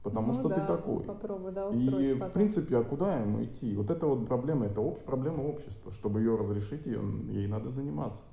потому 0.03 0.27
ну, 0.27 0.33
что 0.33 0.49
да, 0.49 0.55
ты 0.55 0.67
такой. 0.67 1.03
Попробуй, 1.03 1.51
да, 1.51 1.69
И, 1.69 1.69
устроить 1.69 2.15
в 2.15 2.19
потом. 2.19 2.33
принципе, 2.33 2.77
а 2.77 2.83
куда 2.83 3.19
ему 3.19 3.43
идти? 3.43 3.75
Вот 3.75 3.91
это 3.91 4.07
вот 4.07 4.25
проблема, 4.27 4.65
это 4.65 4.81
общ, 4.81 5.01
проблема 5.01 5.41
общества. 5.41 5.91
Чтобы 5.91 6.19
ее 6.19 6.37
разрешить, 6.37 6.85
ее, 6.85 7.01
ей 7.29 7.47
надо 7.47 7.69
заниматься. 7.71 8.23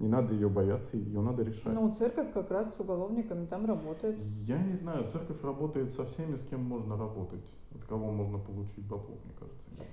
Не 0.00 0.08
надо 0.08 0.34
ее 0.34 0.48
бояться, 0.48 0.96
ее 0.96 1.20
надо 1.20 1.44
решать. 1.44 1.72
Ну, 1.72 1.94
церковь 1.94 2.32
как 2.32 2.50
раз 2.50 2.74
с 2.74 2.80
уголовниками 2.80 3.46
там 3.46 3.64
работает. 3.64 4.18
Я 4.42 4.58
не 4.58 4.74
знаю, 4.74 5.06
церковь 5.08 5.42
работает 5.42 5.92
со 5.92 6.04
всеми, 6.04 6.34
с 6.34 6.42
кем 6.42 6.64
можно 6.64 6.96
работать. 6.96 7.40
От 7.74 7.84
кого 7.84 8.10
можно 8.10 8.38
получить 8.38 8.86
бабло, 8.86 9.16
мне 9.24 9.32
кажется. 9.38 9.78
так. 9.78 9.86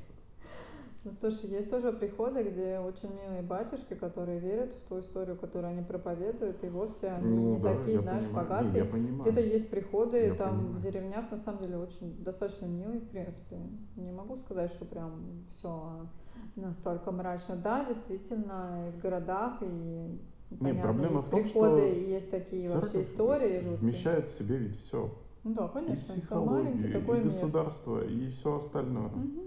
Ну, 1.03 1.09
слушай, 1.09 1.49
есть 1.49 1.71
тоже 1.71 1.91
приходы, 1.93 2.43
где 2.43 2.77
очень 2.77 3.09
милые 3.09 3.41
батюшки, 3.41 3.95
которые 3.95 4.37
верят 4.39 4.71
в 4.71 4.87
ту 4.87 4.99
историю, 4.99 5.35
которую 5.35 5.71
они 5.71 5.81
проповедуют, 5.81 6.63
и 6.63 6.69
вовсе 6.69 7.07
они 7.07 7.35
Ну 7.35 7.53
не 7.55 7.59
да, 7.59 7.75
такие, 7.75 7.99
знаешь, 8.01 8.25
понимаю. 8.25 8.45
Не, 8.45 8.49
богатые. 8.49 8.85
понимаю. 8.85 9.21
Где-то 9.21 9.41
есть 9.41 9.71
приходы 9.71 10.17
Я 10.17 10.35
там 10.35 10.49
понимаю. 10.57 10.73
в 10.73 10.79
деревнях, 10.79 11.31
на 11.31 11.37
самом 11.37 11.63
деле, 11.63 11.77
очень 11.77 12.23
достаточно 12.23 12.67
милые, 12.67 12.99
в 12.99 13.09
принципе. 13.09 13.57
Не 13.95 14.11
могу 14.11 14.37
сказать, 14.37 14.69
что 14.69 14.85
прям 14.85 15.43
все 15.49 16.07
настолько 16.55 17.11
мрачно. 17.11 17.55
Да, 17.55 17.83
действительно, 17.83 18.87
и 18.87 18.91
в 18.91 19.01
городах, 19.01 19.57
и 19.63 20.19
понятно, 20.59 20.81
проблема 20.83 21.13
есть 21.13 21.25
в 21.25 21.29
том, 21.31 21.41
приходы, 21.43 21.77
что 21.77 21.99
есть 21.99 22.29
такие 22.29 22.69
вообще 22.69 23.01
истории 23.01 23.55
жуткие. 23.61 23.77
вмещает 23.77 24.29
в 24.29 24.37
себе 24.37 24.57
ведь 24.57 24.75
все. 24.79 25.11
Ну 25.43 25.53
да, 25.53 25.65
И 25.65 25.69
конечно, 25.73 26.13
это 26.13 26.39
маленький 26.41 26.87
и 26.87 26.93
такой 26.93 27.15
мир. 27.17 27.23
государство, 27.25 28.03
и 28.05 28.29
все 28.29 28.55
остальное. 28.55 29.09
Мгм. 29.09 29.41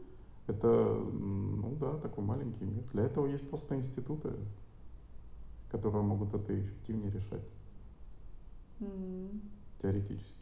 Это, 0.47 0.67
ну 0.69 1.77
да, 1.81 1.97
такой 1.99 2.25
маленький 2.25 2.65
мир. 2.65 2.83
Для 2.93 3.05
этого 3.05 3.27
есть 3.27 3.49
просто 3.49 3.77
институты, 3.77 4.33
которые 5.71 6.03
могут 6.03 6.35
это 6.35 6.59
эффективнее 6.59 7.11
решать, 7.11 7.43
Мгм. 8.81 9.41
теоретически. 9.81 10.35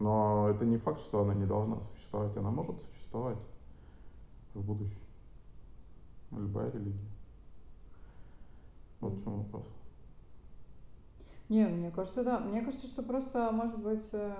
Но 0.00 0.48
это 0.48 0.64
не 0.64 0.78
факт, 0.78 1.00
что 1.00 1.20
она 1.22 1.34
не 1.34 1.46
должна 1.46 1.80
существовать. 1.80 2.36
Она 2.36 2.50
может 2.50 2.80
существовать. 2.80 3.38
в 4.54 4.62
будущем. 4.62 5.04
Любая 6.32 6.72
религия. 6.72 7.08
Вот 9.00 9.12
в 9.14 9.22
чем 9.22 9.38
вопрос. 9.44 9.64
Не, 11.50 11.66
мне 11.66 11.90
кажется, 11.90 12.22
да. 12.22 12.38
Мне 12.38 12.62
кажется, 12.62 12.86
что 12.86 13.02
просто, 13.02 13.50
может 13.50 13.76
быть, 13.82 14.08
э, 14.12 14.34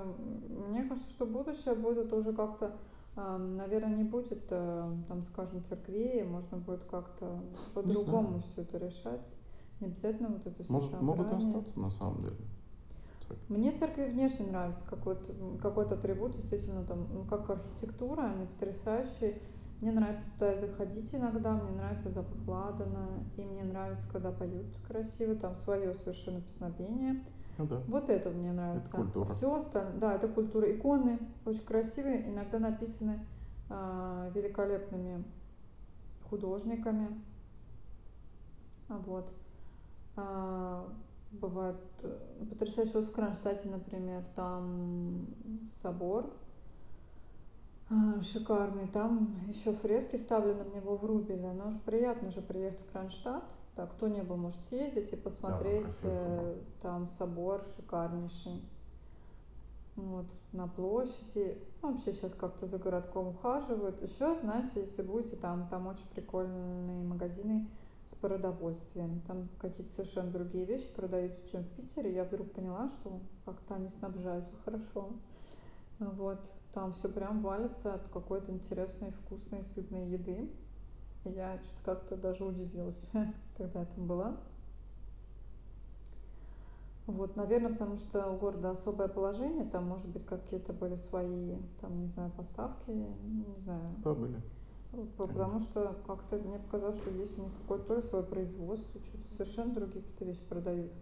мне 0.68 0.84
кажется, 0.84 1.10
что 1.10 1.26
будущее 1.26 1.74
будет 1.74 2.12
уже 2.12 2.32
как-то, 2.32 2.76
э, 3.16 3.36
наверное, 3.36 3.96
не 3.96 4.04
будет, 4.04 4.44
э, 4.50 4.96
там, 5.08 5.24
скажем, 5.24 5.64
церквей, 5.64 6.22
можно 6.22 6.56
будет 6.56 6.84
как-то 6.84 7.40
по-другому 7.74 8.38
все 8.40 8.62
это 8.62 8.78
решать. 8.78 9.26
Не 9.80 9.88
обязательно 9.88 10.28
вот 10.28 10.46
это 10.46 10.62
все 10.62 10.72
Может, 10.72 10.90
собрание. 10.90 11.16
могут 11.16 11.32
остаться 11.32 11.80
на 11.80 11.90
самом 11.90 12.22
деле. 12.22 12.36
Мне 13.48 13.72
церкви 13.72 14.04
внешне 14.04 14.46
нравится 14.46 14.84
какой-то 14.88 15.34
какой 15.60 15.86
атрибут, 15.86 16.32
действительно, 16.32 16.84
там, 16.84 17.08
ну, 17.12 17.24
как 17.24 17.50
архитектура, 17.50 18.22
они 18.22 18.46
потрясающие. 18.46 19.40
Мне 19.80 19.92
нравится 19.92 20.26
туда 20.34 20.54
заходить 20.54 21.14
иногда, 21.14 21.52
мне 21.54 21.74
нравится 21.74 22.10
запах 22.10 22.46
ладана, 22.46 23.08
и 23.36 23.42
мне 23.42 23.64
нравится, 23.64 24.06
когда 24.12 24.30
поют 24.30 24.66
красиво, 24.86 25.34
там 25.34 25.54
свое 25.56 25.94
совершенно 25.94 26.42
песнопение. 26.42 27.24
Ну 27.56 27.66
да. 27.66 27.80
Вот 27.88 28.10
это 28.10 28.30
мне 28.30 28.52
нравится. 28.52 28.88
Это 28.88 28.96
культура. 28.98 29.24
Все 29.32 29.54
остальное, 29.54 29.96
да, 29.98 30.14
это 30.14 30.28
культура. 30.28 30.70
Иконы 30.70 31.18
очень 31.46 31.64
красивые, 31.64 32.28
иногда 32.30 32.58
написаны 32.58 33.20
э, 33.70 34.30
великолепными 34.34 35.24
художниками. 36.28 37.08
Вот. 38.88 39.32
А, 40.16 40.88
бывает 41.32 41.76
э, 42.02 42.18
потрясающе. 42.50 42.92
Вот 42.94 43.06
в 43.06 43.12
Кронштадте, 43.12 43.68
например, 43.68 44.24
там 44.34 45.26
собор 45.70 46.26
а, 46.26 46.49
шикарный. 48.22 48.86
Там 48.88 49.36
еще 49.48 49.72
фрески 49.72 50.16
вставлены 50.16 50.64
в 50.64 50.74
него 50.74 50.96
в 50.96 51.04
Рубеле. 51.04 51.52
Но 51.52 51.72
приятно 51.84 52.30
же 52.30 52.40
приехать 52.40 52.80
в 52.80 52.92
Кронштадт. 52.92 53.44
Так, 53.76 53.92
кто 53.92 54.08
не 54.08 54.22
был, 54.22 54.36
может 54.36 54.60
съездить 54.62 55.12
и 55.12 55.16
посмотреть. 55.16 56.00
Да, 56.02 56.08
там, 56.08 56.28
э, 56.28 56.54
там 56.82 57.08
собор 57.08 57.64
шикарнейший. 57.76 58.62
Вот, 59.96 60.26
на 60.52 60.66
площади. 60.66 61.58
Ну, 61.82 61.92
вообще 61.92 62.12
сейчас 62.12 62.32
как-то 62.32 62.66
за 62.66 62.78
городком 62.78 63.28
ухаживают. 63.28 64.02
Еще, 64.02 64.34
знаете, 64.34 64.80
если 64.80 65.02
будете 65.02 65.36
там, 65.36 65.68
там 65.68 65.86
очень 65.86 66.06
прикольные 66.14 67.04
магазины 67.04 67.66
с 68.06 68.14
продовольствием. 68.14 69.20
Там 69.26 69.48
какие-то 69.58 69.90
совершенно 69.90 70.30
другие 70.30 70.64
вещи 70.64 70.92
продаются, 70.94 71.46
чем 71.48 71.62
в 71.62 71.68
Питере. 71.70 72.12
Я 72.12 72.24
вдруг 72.24 72.50
поняла, 72.52 72.88
что 72.88 73.20
как-то 73.44 73.74
они 73.76 73.88
снабжаются 73.88 74.52
хорошо. 74.64 75.10
Вот, 76.00 76.40
там 76.72 76.92
все 76.94 77.10
прям 77.10 77.42
валится 77.42 77.94
от 77.94 78.08
какой-то 78.08 78.50
интересной, 78.52 79.10
вкусной, 79.10 79.62
сытной 79.62 80.08
еды. 80.08 80.50
Я 81.26 81.58
что-то 81.58 81.84
как-то 81.84 82.16
даже 82.16 82.44
удивилась, 82.44 83.10
когда 83.56 83.80
я 83.80 83.84
там 83.86 84.06
была. 84.06 84.36
Вот, 87.06 87.36
наверное, 87.36 87.72
потому 87.72 87.96
что 87.96 88.30
у 88.30 88.38
города 88.38 88.70
особое 88.70 89.08
положение, 89.08 89.66
там, 89.66 89.84
может 89.84 90.08
быть, 90.08 90.24
какие-то 90.24 90.72
были 90.72 90.96
свои, 90.96 91.56
там, 91.82 92.00
не 92.00 92.06
знаю, 92.06 92.30
поставки, 92.30 92.90
не 92.90 93.60
знаю. 93.62 93.86
Да, 94.02 94.14
были. 94.14 94.40
Потому 95.18 95.58
что 95.58 95.96
как-то 96.06 96.36
мне 96.38 96.58
показалось, 96.58 96.96
что 96.96 97.10
есть 97.10 97.38
у 97.38 97.42
них 97.42 97.52
какое-то 97.60 97.84
то 97.84 97.96
ли 97.96 98.02
свое 98.02 98.24
производство, 98.24 99.00
что-то 99.02 99.32
совершенно 99.32 99.74
другие 99.74 100.02
какие-то 100.02 100.24
вещи 100.24 100.42
продают. 100.48 100.92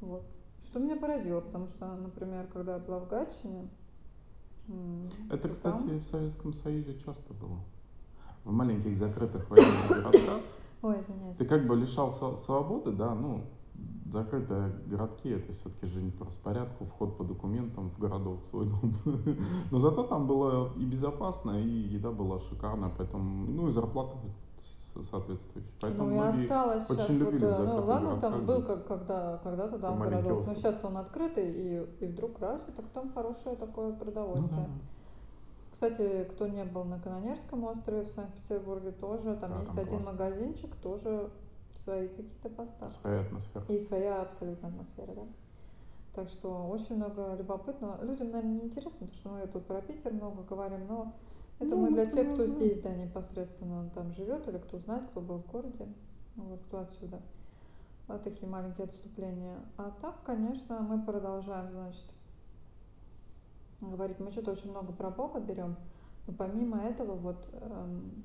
Вот. 0.00 0.24
Что 0.60 0.80
меня 0.80 0.96
поразило, 0.96 1.40
потому 1.40 1.68
что, 1.68 1.86
например, 1.94 2.48
когда 2.48 2.74
я 2.74 2.78
была 2.80 2.98
в 2.98 3.08
Гатчине, 3.08 3.68
это, 5.30 5.48
кстати, 5.48 5.86
там... 5.86 5.98
в 5.98 6.04
Советском 6.04 6.52
Союзе 6.52 6.98
часто 6.98 7.32
было. 7.34 7.58
В 8.44 8.52
маленьких 8.52 8.96
закрытых 8.96 9.48
военных 9.50 9.88
городках. 9.88 10.40
Ой, 10.82 11.00
извиняюсь. 11.00 11.36
Ты 11.38 11.46
как 11.46 11.66
бы 11.66 11.76
лишался 11.76 12.36
свободы, 12.36 12.92
да, 12.92 13.14
ну, 13.14 13.44
закрытые 14.10 14.70
городки 14.86 15.30
это 15.30 15.52
все-таки 15.52 15.86
жизнь 15.86 16.12
по 16.12 16.26
распорядку, 16.26 16.84
вход 16.84 17.16
по 17.16 17.24
документам 17.24 17.90
в 17.90 17.98
городов 17.98 18.44
в 18.44 18.48
свой 18.48 18.66
дом. 18.66 18.92
Но 19.70 19.78
зато 19.78 20.04
там 20.04 20.26
было 20.26 20.72
и 20.76 20.84
безопасно, 20.84 21.60
и 21.60 21.68
еда 21.68 22.10
была 22.10 22.38
шикарная, 22.38 22.92
поэтому, 22.96 23.46
ну 23.46 23.68
и 23.68 23.70
зарплата 23.70 24.16
соответствующая. 25.02 25.70
Поэтому 25.80 26.10
ну, 26.10 26.24
и 26.24 26.28
осталось 26.28 26.88
очень 26.90 27.02
сейчас 27.02 27.16
любили 27.18 27.44
вот, 27.44 27.58
в 27.58 27.64
ну 27.64 27.84
ладно, 27.84 28.20
там 28.20 28.46
был 28.46 28.62
как, 28.62 28.86
когда, 28.86 29.40
когда-то 29.42 29.78
да, 29.78 29.92
городок, 29.92 30.46
но 30.46 30.54
сейчас 30.54 30.78
он 30.84 30.96
открытый, 30.96 31.50
и, 31.50 31.86
и 32.00 32.06
вдруг 32.06 32.38
раз, 32.40 32.68
и 32.68 32.72
так 32.72 32.86
там 32.92 33.12
хорошее 33.12 33.56
такое 33.56 33.92
продовольствие. 33.92 34.60
Ну, 34.60 34.66
да, 34.66 34.72
да. 34.72 34.94
Кстати, 35.72 36.24
кто 36.30 36.46
не 36.46 36.64
был 36.64 36.84
на 36.84 37.00
Канонерском 37.00 37.64
острове 37.64 38.04
в 38.04 38.08
Санкт-Петербурге, 38.08 38.92
тоже 38.92 39.36
там 39.36 39.50
да, 39.50 39.60
есть 39.60 39.72
там 39.72 39.84
один 39.84 40.00
классно. 40.00 40.12
магазинчик, 40.12 40.74
тоже 40.76 41.30
свои 41.74 42.08
какие-то 42.08 42.48
поставки. 42.50 42.94
Своя 42.94 43.20
атмосфера. 43.20 43.64
И 43.68 43.78
своя 43.78 44.22
абсолютно 44.22 44.68
атмосфера, 44.68 45.12
да. 45.14 45.22
Так 46.14 46.28
что 46.28 46.68
очень 46.68 46.96
много 46.96 47.34
любопытного. 47.36 48.04
Людям, 48.04 48.30
наверное, 48.30 48.54
не 48.54 48.64
интересно, 48.66 49.08
потому 49.08 49.14
что 49.14 49.28
мы 49.30 49.46
тут 49.48 49.66
про 49.66 49.80
Питер 49.82 50.12
много 50.12 50.42
говорим, 50.44 50.86
но 50.86 51.12
это 51.58 51.76
ну, 51.76 51.82
мы 51.82 51.90
для 51.90 52.06
тех, 52.06 52.34
кто 52.34 52.46
здесь, 52.46 52.80
да, 52.80 52.94
непосредственно 52.94 53.88
там 53.94 54.10
живет, 54.12 54.48
или 54.48 54.58
кто 54.58 54.78
знает, 54.78 55.04
кто 55.10 55.20
был 55.20 55.38
в 55.38 55.46
городе, 55.50 55.86
вот 56.36 56.60
кто 56.66 56.80
отсюда. 56.80 57.20
Вот 58.06 58.22
такие 58.22 58.48
маленькие 58.48 58.84
отступления. 58.84 59.58
А 59.76 59.90
так, 60.02 60.16
конечно, 60.24 60.80
мы 60.80 61.00
продолжаем, 61.00 61.70
значит, 61.70 62.04
говорить. 63.80 64.18
Мы 64.20 64.30
что-то 64.30 64.52
очень 64.52 64.70
много 64.70 64.92
про 64.92 65.10
Бога 65.10 65.40
берем, 65.40 65.76
но 66.26 66.34
помимо 66.34 66.82
этого, 66.82 67.14
вот, 67.14 67.48
эм, 67.52 68.24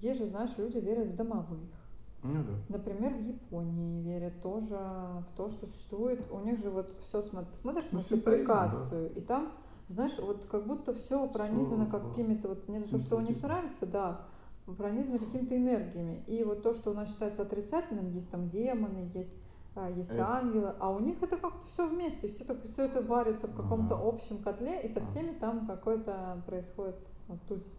есть 0.00 0.20
же, 0.20 0.26
знаешь, 0.26 0.56
люди 0.58 0.78
верят 0.78 1.08
в 1.08 1.16
домовых. 1.16 1.58
Ну, 2.22 2.42
да. 2.42 2.52
Например, 2.68 3.12
в 3.12 3.20
Японии 3.20 4.00
верят 4.02 4.40
тоже 4.42 4.76
в 4.76 5.36
то, 5.36 5.48
что 5.48 5.66
существует. 5.66 6.24
У 6.30 6.40
них 6.40 6.58
же 6.58 6.70
вот 6.70 6.94
все 7.02 7.20
смотришь 7.20 7.58
ну, 7.62 7.98
мультипликацию, 7.98 9.10
да. 9.10 9.20
и 9.20 9.22
там 9.22 9.52
знаешь, 9.94 10.18
вот 10.18 10.44
как 10.50 10.66
будто 10.66 10.92
все 10.92 11.26
пронизано 11.26 11.86
какими-то, 11.86 12.48
вот 12.48 12.68
мне 12.68 12.82
то, 12.82 12.98
что 12.98 13.16
у 13.16 13.20
них 13.20 13.42
нравится, 13.42 13.86
да, 13.86 14.20
пронизано 14.66 15.18
какими-то 15.18 15.56
энергиями. 15.56 16.22
И 16.26 16.42
вот 16.44 16.62
то, 16.62 16.72
что 16.74 16.90
у 16.90 16.94
нас 16.94 17.10
считается 17.10 17.42
отрицательным, 17.42 18.10
есть 18.10 18.30
там 18.30 18.48
демоны, 18.48 19.10
есть 19.14 19.34
а, 19.76 19.90
есть 19.90 20.10
это... 20.10 20.28
ангелы, 20.28 20.72
а 20.78 20.90
у 20.90 21.00
них 21.00 21.20
это 21.20 21.36
как-то 21.36 21.66
все 21.66 21.88
вместе, 21.88 22.28
все, 22.28 22.44
так, 22.44 22.58
все 22.68 22.84
это 22.84 23.02
варится 23.02 23.48
в 23.48 23.56
каком-то 23.56 23.96
ага. 23.96 24.08
общем 24.08 24.38
котле, 24.38 24.80
и 24.82 24.88
со 24.88 25.00
всеми 25.00 25.30
ага. 25.30 25.40
там 25.40 25.66
какой-то 25.66 26.42
происходит 26.46 26.96
вот, 27.26 27.40
тусич. 27.48 27.72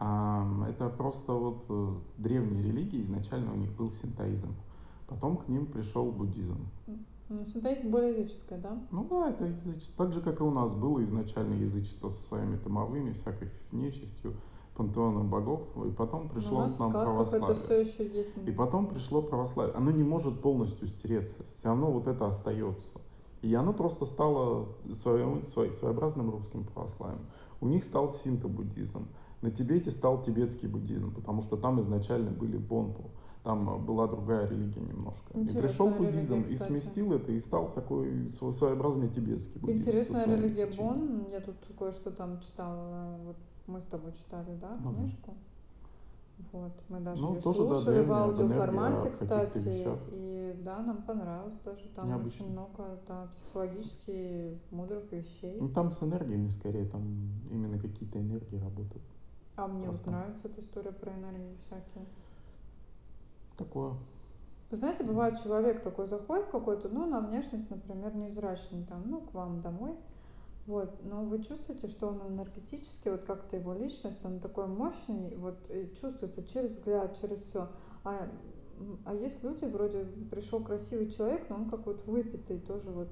А, 0.00 0.44
это 0.68 0.88
просто 0.88 1.32
вот 1.32 1.64
э, 1.68 1.94
древние 2.18 2.64
религии, 2.64 3.02
изначально 3.02 3.52
у 3.52 3.56
них 3.56 3.72
был 3.76 3.92
синтоизм. 3.92 4.54
Потом 5.06 5.36
к 5.36 5.46
ним 5.46 5.66
пришел 5.66 6.10
буддизм. 6.10 6.58
Ну, 7.28 7.44
синтоизм 7.44 7.90
более 7.90 8.10
языческое, 8.10 8.58
да? 8.58 8.78
Ну 8.90 9.04
да, 9.08 9.30
это 9.30 9.46
язычество. 9.46 10.04
Так 10.04 10.12
же, 10.12 10.20
как 10.20 10.40
и 10.40 10.42
у 10.42 10.50
нас 10.50 10.74
было 10.74 11.02
изначально 11.04 11.54
язычество 11.54 12.10
со 12.10 12.22
своими 12.22 12.56
томовыми, 12.56 13.12
всякой 13.12 13.50
нечистью, 13.72 14.34
пантеоном 14.76 15.30
богов, 15.30 15.62
и 15.86 15.90
потом 15.90 16.28
пришло 16.28 16.52
Но 16.52 16.58
у 16.58 16.62
нас 16.62 16.76
к 16.76 16.80
нам 16.80 16.92
православие. 16.92 17.50
Это 17.50 17.60
все 17.60 17.80
еще 17.80 18.06
есть. 18.06 18.30
И 18.46 18.50
потом 18.50 18.86
пришло 18.88 19.22
православие. 19.22 19.74
Оно 19.74 19.90
не 19.90 20.02
может 20.02 20.40
полностью 20.40 20.86
стереться, 20.86 21.44
все 21.44 21.68
равно 21.68 21.90
вот 21.90 22.06
это 22.06 22.26
остается. 22.26 22.90
И 23.40 23.54
оно 23.54 23.72
просто 23.72 24.04
стало 24.04 24.68
своим, 24.92 25.44
своеобразным 25.44 26.30
русским 26.30 26.64
православием. 26.64 27.20
У 27.60 27.68
них 27.68 27.84
стал 27.84 28.08
синто-буддизм. 28.08 29.06
На 29.42 29.50
Тибете 29.50 29.90
стал 29.90 30.22
тибетский 30.22 30.68
буддизм, 30.68 31.14
потому 31.14 31.42
что 31.42 31.56
там 31.56 31.78
изначально 31.80 32.30
были 32.30 32.56
бонпу. 32.56 33.10
Там 33.44 33.84
была 33.84 34.08
другая 34.08 34.48
религия 34.48 34.80
немножко. 34.80 35.26
Интересная 35.34 35.62
и 35.62 35.66
пришел 35.66 35.90
буддизм 35.90 36.36
религия, 36.36 36.54
и 36.54 36.56
сместил 36.56 37.12
это, 37.12 37.30
и 37.30 37.38
стал 37.40 37.70
такой 37.74 38.30
своеобразный 38.30 39.10
тибетский 39.10 39.60
буддизм. 39.60 39.90
Интересная 39.90 40.24
религия 40.24 40.66
Бон. 40.66 41.26
Я 41.30 41.40
тут 41.40 41.56
кое-что 41.78 42.10
там 42.10 42.40
читала. 42.40 43.18
Вот 43.22 43.36
мы 43.66 43.82
с 43.82 43.84
тобой 43.84 44.12
читали, 44.12 44.56
да, 44.60 44.78
ну, 44.82 44.94
книжку. 44.94 45.34
Вот, 46.52 46.72
мы 46.88 47.00
даже 47.00 47.20
ну, 47.20 47.34
ее 47.34 47.42
тоже, 47.42 47.58
слушали 47.58 47.98
да, 47.98 48.02
в 48.02 48.12
аудиоформате, 48.12 49.10
кстати, 49.10 49.62
и 50.10 50.58
да, 50.64 50.80
нам 50.80 51.02
понравилось 51.02 51.58
даже. 51.64 51.86
Там 51.94 52.08
Необычно. 52.08 52.46
очень 52.46 52.52
много 52.52 52.98
да, 53.06 53.28
психологически 53.34 54.58
мудрых 54.70 55.12
вещей. 55.12 55.58
Ну 55.60 55.68
там 55.68 55.92
с 55.92 56.02
энергиями 56.02 56.48
скорее, 56.48 56.86
там 56.86 57.02
именно 57.50 57.78
какие-то 57.78 58.18
энергии 58.18 58.56
работают. 58.56 59.04
А 59.56 59.68
мне 59.68 59.86
вот 59.86 60.06
нравится 60.06 60.48
эта 60.48 60.62
история 60.62 60.92
про 60.92 61.12
энергии 61.12 61.56
всякие. 61.60 62.06
Такое. 63.56 63.94
Вы 64.70 64.76
знаете, 64.76 65.04
бывает 65.04 65.40
человек 65.42 65.82
такой 65.82 66.08
заходит 66.08 66.46
какой-то, 66.46 66.88
ну, 66.88 67.06
на 67.06 67.20
внешность, 67.20 67.70
например, 67.70 68.14
невзрачный, 68.16 68.84
там, 68.84 69.04
ну, 69.06 69.20
к 69.20 69.32
вам 69.32 69.60
домой, 69.60 69.94
вот, 70.66 70.98
но 71.04 71.22
вы 71.24 71.42
чувствуете, 71.42 71.86
что 71.86 72.08
он 72.08 72.26
энергетически, 72.26 73.08
вот 73.08 73.22
как-то 73.24 73.56
его 73.56 73.74
личность, 73.74 74.24
он 74.24 74.40
такой 74.40 74.66
мощный, 74.66 75.36
вот, 75.36 75.58
чувствуется 76.00 76.42
через 76.42 76.72
взгляд, 76.72 77.16
через 77.20 77.42
все. 77.42 77.68
А, 78.02 78.28
а 79.04 79.14
есть 79.14 79.44
люди, 79.44 79.64
вроде 79.66 80.04
пришел 80.30 80.60
красивый 80.64 81.10
человек, 81.10 81.48
но 81.50 81.56
он 81.56 81.70
как 81.70 81.86
вот 81.86 82.04
выпитый, 82.06 82.58
тоже 82.58 82.90
вот 82.90 83.08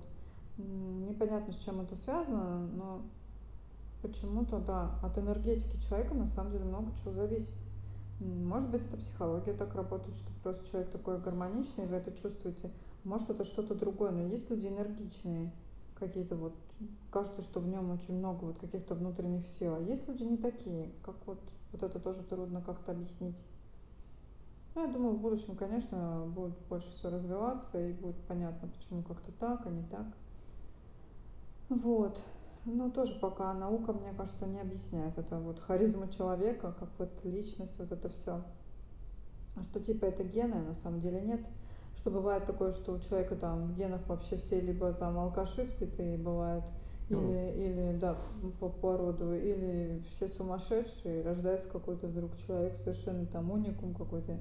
непонятно, 0.57 1.53
с 1.53 1.59
чем 1.59 1.81
это 1.81 1.95
связано, 1.95 2.67
но 2.75 3.03
почему-то, 4.03 4.59
да, 4.59 4.99
от 5.03 5.17
энергетики 5.19 5.81
человека 5.81 6.15
на 6.15 6.27
самом 6.27 6.53
деле 6.53 6.65
много 6.65 6.91
чего 6.97 7.13
зависит. 7.13 7.57
Может 8.23 8.71
быть, 8.71 8.85
это 8.85 8.97
психология 8.97 9.53
так 9.53 9.75
работает, 9.75 10.15
что 10.15 10.31
просто 10.43 10.67
человек 10.67 10.91
такой 10.91 11.19
гармоничный, 11.19 11.87
вы 11.87 11.97
это 11.97 12.13
чувствуете. 12.13 12.71
Может, 13.05 13.31
это 13.31 13.45
что-то 13.45 13.75
другое, 13.75 14.13
но 14.13 14.23
есть 14.23 14.49
люди 14.49 14.69
энергичные, 14.69 15.51
какие-то 15.99 16.37
вот, 16.37 16.55
кажется, 17.11 17.43
что 17.43 17.61
в 17.61 17.67
нем 17.67 17.91
очень 17.91 18.17
много 18.17 18.45
вот 18.45 18.59
каких-то 18.59 18.95
внутренних 18.95 19.47
сил, 19.49 19.75
а 19.75 19.81
есть 19.81 20.07
люди 20.09 20.23
не 20.23 20.37
такие, 20.37 20.91
как 21.05 21.17
вот, 21.27 21.41
вот 21.73 21.83
это 21.83 21.99
тоже 21.99 22.23
трудно 22.23 22.63
как-то 22.63 22.93
объяснить. 22.93 23.41
Ну, 24.75 24.87
я 24.87 24.93
думаю, 24.93 25.17
в 25.17 25.21
будущем, 25.21 25.57
конечно, 25.57 26.25
будет 26.29 26.57
больше 26.69 26.91
все 26.93 27.11
развиваться 27.11 27.85
и 27.85 27.93
будет 27.93 28.17
понятно, 28.29 28.69
почему 28.69 29.03
как-то 29.03 29.33
так, 29.33 29.67
а 29.67 29.71
не 29.71 29.83
так. 29.85 30.07
Вот. 31.69 32.23
Ну, 32.65 32.91
тоже 32.91 33.15
пока 33.21 33.53
наука, 33.55 33.93
мне 33.93 34.13
кажется, 34.17 34.47
не 34.47 34.61
объясняет. 34.61 35.19
Это 35.19 35.39
вот 35.39 35.59
харизма 35.59 36.09
человека, 36.09 36.75
как 36.79 36.91
вот 36.99 37.11
личность, 37.25 37.77
вот 37.79 37.91
это 37.91 38.09
все. 38.09 38.43
А 39.57 39.63
что 39.65 39.81
типа 39.81 40.05
это 40.07 40.23
гены, 40.23 40.63
на 40.63 40.75
самом 40.75 41.01
деле 41.01 41.21
нет. 41.21 41.41
Что 41.97 42.11
бывает 42.11 42.47
такое, 42.47 42.73
что 42.73 42.93
у 42.93 43.01
человека 43.01 43.37
там 43.37 43.67
в 43.67 43.77
генах 43.77 44.01
вообще 44.09 44.37
все 44.37 44.61
либо 44.61 44.93
там 44.93 45.19
алкаши 45.19 45.65
спитые 45.65 46.17
бывают, 46.17 46.65
или, 47.11 47.17
ну, 47.17 47.33
или 47.33 47.99
да, 47.99 48.17
по 48.61 48.69
породу, 48.69 49.35
или 49.35 50.03
все 50.11 50.29
сумасшедшие, 50.29 51.23
рождается 51.23 51.69
какой-то 51.69 52.07
вдруг 52.07 52.37
человек 52.37 52.77
совершенно 52.77 53.27
там 53.27 53.51
уникум 53.51 53.95
какой-то. 53.95 54.39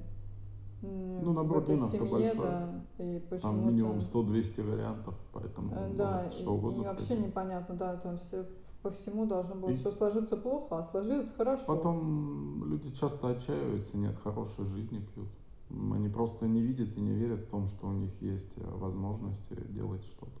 Ну, 0.82 1.32
набор 1.32 1.60
в 1.60 1.62
этой 1.62 1.76
генов-то 1.76 1.96
семье, 1.98 2.10
большой. 2.10 2.46
да, 2.46 2.68
и 2.98 3.20
Там 3.40 3.66
минимум 3.66 3.98
100-200 3.98 4.62
вариантов, 4.62 5.14
поэтому 5.32 5.72
Э, 5.74 5.94
Да, 5.96 6.30
что 6.30 6.44
и, 6.44 6.56
угодно 6.56 6.82
и 6.82 6.84
вообще 6.84 7.16
непонятно, 7.16 7.76
да, 7.76 7.96
там 7.96 8.18
все 8.18 8.44
по 8.82 8.90
всему 8.90 9.26
должно 9.26 9.54
было 9.54 9.70
И 9.70 9.76
все 9.76 9.92
сложиться 9.92 10.36
плохо, 10.36 10.78
а 10.78 10.82
сложилось 10.82 11.30
хорошо. 11.36 11.64
потом 11.66 12.64
люди 12.66 12.90
часто 12.90 13.28
отчаиваются, 13.28 13.96
нет 13.96 14.18
хорошей 14.18 14.64
жизни 14.66 14.98
пьют. 14.98 15.28
Они 15.70 16.08
просто 16.08 16.46
не 16.46 16.60
видят 16.60 16.96
и 16.96 17.00
не 17.00 17.14
верят 17.14 17.42
в 17.42 17.48
том, 17.48 17.66
что 17.68 17.86
у 17.86 17.92
них 17.92 18.20
есть 18.20 18.58
э, 18.58 18.62
возможности 18.64 19.54
делать 19.68 20.02
что-то. 20.04 20.32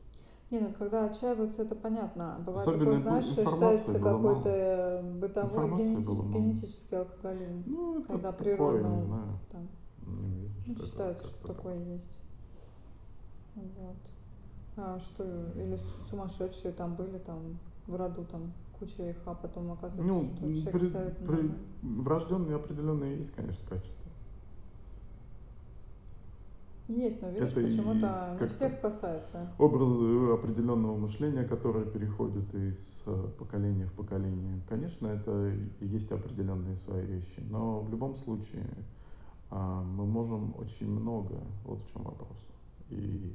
Не, 0.50 0.58
ну 0.60 0.74
когда 0.78 1.06
отчаиваются, 1.06 1.62
это 1.62 1.74
понятно. 1.76 2.36
Бывает 2.44 2.66
такое, 2.66 2.76
Особенно 2.76 2.94
инфо- 2.94 3.00
знаешь, 3.00 3.24
считается 3.24 3.98
какой-то 4.00 4.48
э, 4.50 5.02
бытовой 5.02 5.68
генетический, 5.70 6.28
генетический 6.30 6.98
алкоголизм, 6.98 7.62
Ну, 7.66 7.98
это 8.00 8.08
когда 8.08 8.32
такое, 8.32 8.52
не 8.52 8.56
природно 8.56 8.98
знаю. 8.98 9.38
там, 9.50 9.68
Не 10.06 10.48
ну, 10.66 10.74
что 10.76 10.82
это 10.82 10.84
считается, 10.86 11.24
что 11.24 11.32
как-то 11.32 11.46
так. 11.48 11.56
такое 11.56 11.78
есть. 11.94 12.18
Вот. 13.54 13.96
А 14.76 14.98
что, 14.98 15.24
или 15.56 15.78
сумасшедшие 16.08 16.72
там 16.72 16.94
были, 16.94 17.18
там 17.18 17.58
в 17.86 17.94
роду 17.94 18.24
там 18.24 18.52
куча 18.78 19.10
их, 19.10 19.16
а 19.26 19.34
потом 19.34 19.72
оказывается, 19.72 20.02
Ну, 20.02 20.20
что 20.22 20.54
человек 20.54 20.72
при, 20.72 20.86
абсолютно 20.86 21.26
при, 21.26 21.50
врожденные 21.82 22.56
определенные 22.56 23.18
есть, 23.18 23.34
конечно, 23.34 23.64
качества. 23.68 23.96
Есть, 26.88 27.22
но 27.22 27.28
видишь, 27.30 27.52
Это 27.52 27.60
почему-то 27.62 28.36
не 28.40 28.48
всех 28.48 28.80
касается. 28.80 29.50
образы 29.58 30.32
определенного 30.32 30.96
мышления, 30.96 31.44
которые 31.44 31.86
переходят 31.86 32.52
из 32.54 33.02
э, 33.06 33.28
поколения 33.38 33.86
в 33.86 33.92
поколение. 33.92 34.60
Конечно, 34.68 35.06
это 35.06 35.54
есть 35.80 36.10
определенные 36.10 36.76
свои 36.76 37.06
вещи, 37.06 37.40
но 37.48 37.80
в 37.80 37.90
любом 37.90 38.16
случае 38.16 38.66
мы 39.52 40.06
можем 40.06 40.54
очень 40.58 40.90
много, 40.90 41.40
вот 41.64 41.82
в 41.82 41.92
чем 41.92 42.02
вопрос. 42.04 42.38
И 42.88 43.34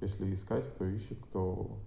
если 0.00 0.32
искать, 0.32 0.66
кто 0.74 0.84
ищет, 0.84 1.18
кто 1.18 1.78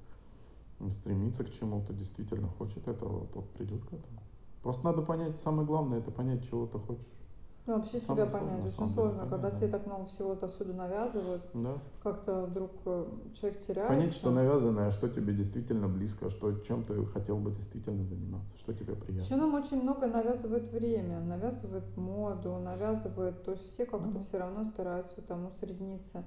стремится 0.89 1.43
к 1.43 1.51
чему-то, 1.51 1.93
действительно 1.93 2.47
хочет 2.47 2.87
этого, 2.87 3.27
тот 3.27 3.49
придет 3.53 3.83
к 3.83 3.93
этому. 3.93 4.21
Просто 4.61 4.85
надо 4.85 5.01
понять, 5.01 5.39
самое 5.39 5.65
главное, 5.65 5.99
это 5.99 6.11
понять, 6.11 6.47
чего 6.47 6.67
ты 6.67 6.77
хочешь. 6.79 7.20
Ну, 7.67 7.75
вообще 7.75 7.99
себя 7.99 8.25
понять 8.25 8.63
очень 8.63 8.75
деле, 8.77 8.89
сложно, 8.89 9.19
когда 9.21 9.37
понять, 9.37 9.57
тебе 9.59 9.67
да. 9.67 9.77
так 9.77 9.87
много 9.87 10.05
всего 10.05 10.31
отовсюду 10.31 10.73
навязывают, 10.73 11.43
Да. 11.53 11.77
как-то 12.01 12.41
вдруг 12.47 12.71
э, 12.85 13.05
человек 13.35 13.59
Понять, 13.87 14.13
что 14.13 14.31
навязанное, 14.31 14.89
что 14.89 15.07
тебе 15.07 15.33
действительно 15.33 15.87
близко, 15.87 16.29
что 16.31 16.53
чем 16.59 16.83
ты 16.83 17.05
хотел 17.05 17.37
бы 17.37 17.51
действительно 17.51 18.03
заниматься, 18.03 18.57
что 18.57 18.73
тебе 18.73 18.93
Еще 18.93 19.01
приятно. 19.03 19.37
нам 19.37 19.53
очень 19.53 19.81
много 19.83 20.07
навязывает 20.07 20.71
время, 20.71 21.19
навязывает 21.19 21.95
моду, 21.97 22.57
навязывает, 22.57 23.43
то 23.43 23.51
есть 23.51 23.65
все 23.71 23.85
Ну 23.85 23.91
как-то 23.91 24.09
да. 24.17 24.19
все 24.21 24.37
равно 24.39 24.63
стараются 24.65 25.21
там 25.21 25.45
усредниться. 25.45 26.23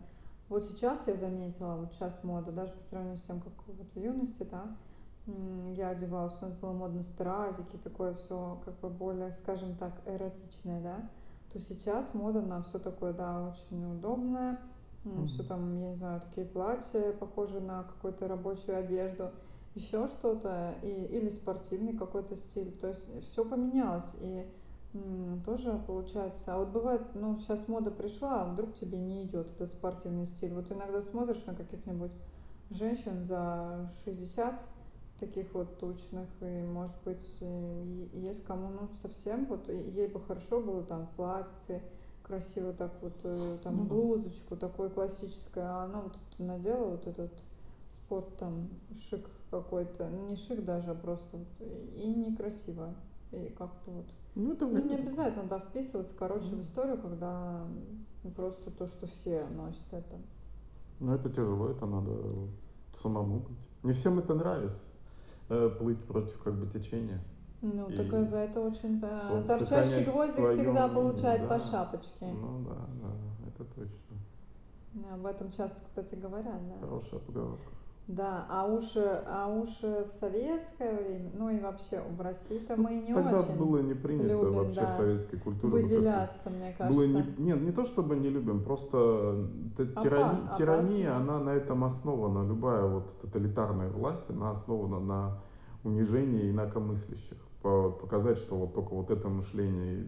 Вот 0.48 0.64
сейчас 0.64 1.08
я 1.08 1.16
заметила, 1.16 1.74
вот 1.74 1.92
сейчас 1.94 2.22
мода, 2.22 2.52
даже 2.52 2.72
по 2.72 2.80
сравнению 2.82 3.18
с 3.18 3.22
тем, 3.22 3.40
как 3.40 3.52
вот 3.66 3.88
в 3.92 3.98
юности, 3.98 4.46
да, 4.48 4.76
я 5.74 5.88
одевалась, 5.88 6.34
у 6.40 6.44
нас 6.44 6.54
было 6.54 6.72
модно 6.72 7.02
стразики, 7.02 7.76
такое 7.82 8.14
все 8.14 8.60
как 8.64 8.78
бы 8.80 8.88
более, 8.90 9.32
скажем 9.32 9.74
так, 9.74 9.92
эротичное, 10.06 10.80
да, 10.82 11.10
то 11.54 11.60
сейчас 11.60 12.14
мода 12.14 12.42
на 12.42 12.62
все 12.64 12.80
такое, 12.80 13.12
да, 13.12 13.48
очень 13.48 13.84
удобное, 13.84 14.60
все 15.28 15.42
Мгм. 15.42 15.48
там, 15.48 15.80
я 15.80 15.90
не 15.90 15.96
знаю, 15.96 16.20
такие 16.20 16.46
платья, 16.46 17.12
похожие 17.12 17.60
на 17.60 17.84
какую-то 17.84 18.26
рабочую 18.26 18.76
одежду, 18.76 19.30
еще 19.76 20.08
что-то, 20.08 20.74
и, 20.82 20.88
или 20.88 21.28
спортивный 21.28 21.96
какой-то 21.96 22.34
стиль, 22.34 22.76
то 22.76 22.88
есть 22.88 23.08
все 23.24 23.44
поменялось, 23.44 24.16
и 24.20 24.44
тоже 25.46 25.80
получается, 25.86 26.54
а 26.54 26.58
вот 26.58 26.70
бывает, 26.70 27.02
ну, 27.14 27.36
сейчас 27.36 27.68
мода 27.68 27.92
пришла, 27.92 28.42
а 28.42 28.46
вдруг 28.46 28.74
тебе 28.74 28.98
не 28.98 29.22
идет 29.24 29.46
этот 29.54 29.70
спортивный 29.70 30.26
стиль, 30.26 30.52
вот 30.52 30.72
иногда 30.72 31.02
смотришь 31.02 31.44
на 31.46 31.54
каких-нибудь 31.54 32.12
женщин 32.70 33.22
за 33.22 33.88
60 34.04 34.60
таких 35.20 35.52
вот 35.54 35.78
тучных, 35.78 36.28
и, 36.40 36.62
может 36.62 36.96
быть, 37.04 37.26
и 37.40 38.08
есть 38.26 38.44
кому, 38.44 38.68
ну, 38.68 38.88
совсем, 39.02 39.46
вот, 39.46 39.68
ей 39.68 40.08
бы 40.08 40.20
хорошо 40.20 40.60
было 40.60 40.82
там 40.82 41.06
в 41.06 41.10
платьице, 41.10 41.82
красиво 42.22 42.72
так 42.72 42.92
вот, 43.02 43.14
э, 43.24 43.58
там, 43.62 43.76
Ну 43.76 43.82
да. 43.84 43.88
блузочку, 43.90 44.56
такое 44.56 44.88
классическое, 44.88 45.64
а 45.64 45.84
она 45.84 46.00
вот 46.00 46.16
надела 46.38 46.90
вот 46.90 47.06
этот 47.06 47.32
спорт, 47.90 48.36
там, 48.38 48.68
шик 48.92 49.24
какой-то, 49.50 50.08
не 50.08 50.36
шик 50.36 50.64
даже, 50.64 50.90
а 50.90 50.94
просто 50.94 51.36
вот, 51.36 51.48
и 51.96 52.06
некрасиво, 52.14 52.94
и 53.30 53.48
как-то 53.56 53.90
вот. 53.90 54.06
Ну 54.34 54.52
это 54.52 54.66
Ну, 54.66 54.82
не 54.84 54.96
обязательно, 54.96 55.44
да, 55.44 55.58
вписываться, 55.60 56.14
короче, 56.18 56.56
в 56.56 56.56
Ну, 56.56 56.62
историю, 56.62 56.98
когда 57.00 57.64
просто 58.36 58.70
то, 58.72 58.86
что 58.86 59.06
все 59.06 59.46
носят 59.48 59.92
это. 59.92 60.16
Но 61.00 61.14
это 61.14 61.28
тяжело, 61.30 61.68
это 61.68 61.86
надо 61.86 62.48
самому 62.92 63.40
быть. 63.40 63.58
Не 63.82 63.92
всем 63.92 64.18
это 64.18 64.34
нравится. 64.34 64.90
Э, 65.48 65.70
Плыть 65.78 66.02
против 66.04 66.38
как 66.42 66.54
бы 66.54 66.66
течения. 66.66 67.20
Ну, 67.60 67.86
так 67.86 68.06
И 68.06 68.16
э, 68.16 68.26
за 68.26 68.36
это 68.38 68.60
очень... 68.60 68.98
э, 69.02 69.10
сво- 69.10 69.46
Торчащий 69.46 70.04
гвоздик 70.04 70.34
свое 70.36 70.56
всегда 70.56 70.88
получает 70.88 71.48
по 71.48 71.58
да. 71.58 71.60
шапочке. 71.60 72.26
Ну 72.26 72.64
да, 72.68 72.88
да, 73.02 73.48
это 73.48 73.64
точно. 73.64 74.16
Об 75.12 75.26
этом 75.26 75.50
часто, 75.50 75.82
кстати, 75.82 76.14
говорят, 76.14 76.60
да. 76.68 76.78
Хорошая 76.86 77.20
поговорка. 77.20 77.70
Да, 78.06 78.46
а 78.50 78.66
уж, 78.66 78.96
э, 78.96 79.22
а 79.26 79.48
уж 79.48 79.78
э, 79.82 80.04
в 80.04 80.12
советское 80.12 80.94
время, 80.94 81.30
ну 81.38 81.48
и 81.48 81.58
вообще 81.58 82.02
в 82.02 82.20
России-то 82.20 82.76
мы 82.76 82.96
не 82.96 83.14
тогда 83.14 83.40
очень 83.40 83.56
было 83.56 83.78
не 83.78 83.94
принято 83.94 84.28
любим, 84.28 84.52
вообще 84.56 84.80
в 84.80 84.82
да, 84.82 84.96
советской 84.96 85.38
культуре 85.38 85.82
выделяться, 85.82 86.50
мне 86.50 86.74
Было 86.78 87.02
не, 87.06 87.12
кажется. 87.14 87.40
нет, 87.40 87.62
не 87.62 87.72
то 87.72 87.82
чтобы 87.84 88.16
не 88.16 88.28
любим, 88.28 88.62
просто 88.62 88.98
Опа- 88.98 90.02
тирани- 90.02 90.56
тирания, 90.56 91.12
опасно. 91.16 91.34
она 91.34 91.44
на 91.44 91.50
этом 91.50 91.82
основана. 91.82 92.46
Любая 92.46 92.84
вот 92.84 93.20
тоталитарная 93.22 93.88
власть, 93.88 94.28
она 94.28 94.50
основана 94.50 95.00
на 95.00 95.38
унижении 95.82 96.50
инакомыслящих. 96.50 97.38
По- 97.62 97.90
Показать, 97.90 98.36
что 98.36 98.56
вот 98.56 98.74
только 98.74 98.92
вот 98.92 99.10
это 99.10 99.30
мышление 99.30 100.06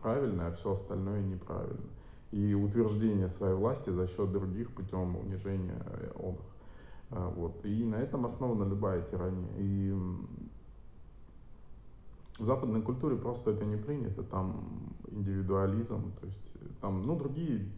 правильное, 0.00 0.46
а 0.48 0.52
все 0.52 0.70
остальное 0.72 1.22
неправильно. 1.22 1.90
И 2.30 2.54
утверждение 2.54 3.28
своей 3.28 3.54
власти 3.56 3.90
за 3.90 4.06
счет 4.06 4.30
других 4.30 4.72
путем 4.72 5.16
унижения 5.16 5.82
э, 5.86 6.10
он. 6.22 6.36
А, 6.36 6.51
Вот. 7.12 7.64
И 7.64 7.84
на 7.84 7.96
этом 7.96 8.24
основана 8.24 8.64
любая 8.64 9.02
тирания. 9.02 9.48
И 9.58 9.92
в 12.38 12.44
западной 12.44 12.82
культуре 12.82 13.16
просто 13.16 13.50
это 13.50 13.64
не 13.64 13.76
принято, 13.76 14.22
там 14.22 14.94
индивидуализм, 15.08 16.12
то 16.20 16.26
есть 16.26 16.42
э, 16.54 16.66
там, 16.80 17.06
ну, 17.06 17.16
другие 17.16 17.68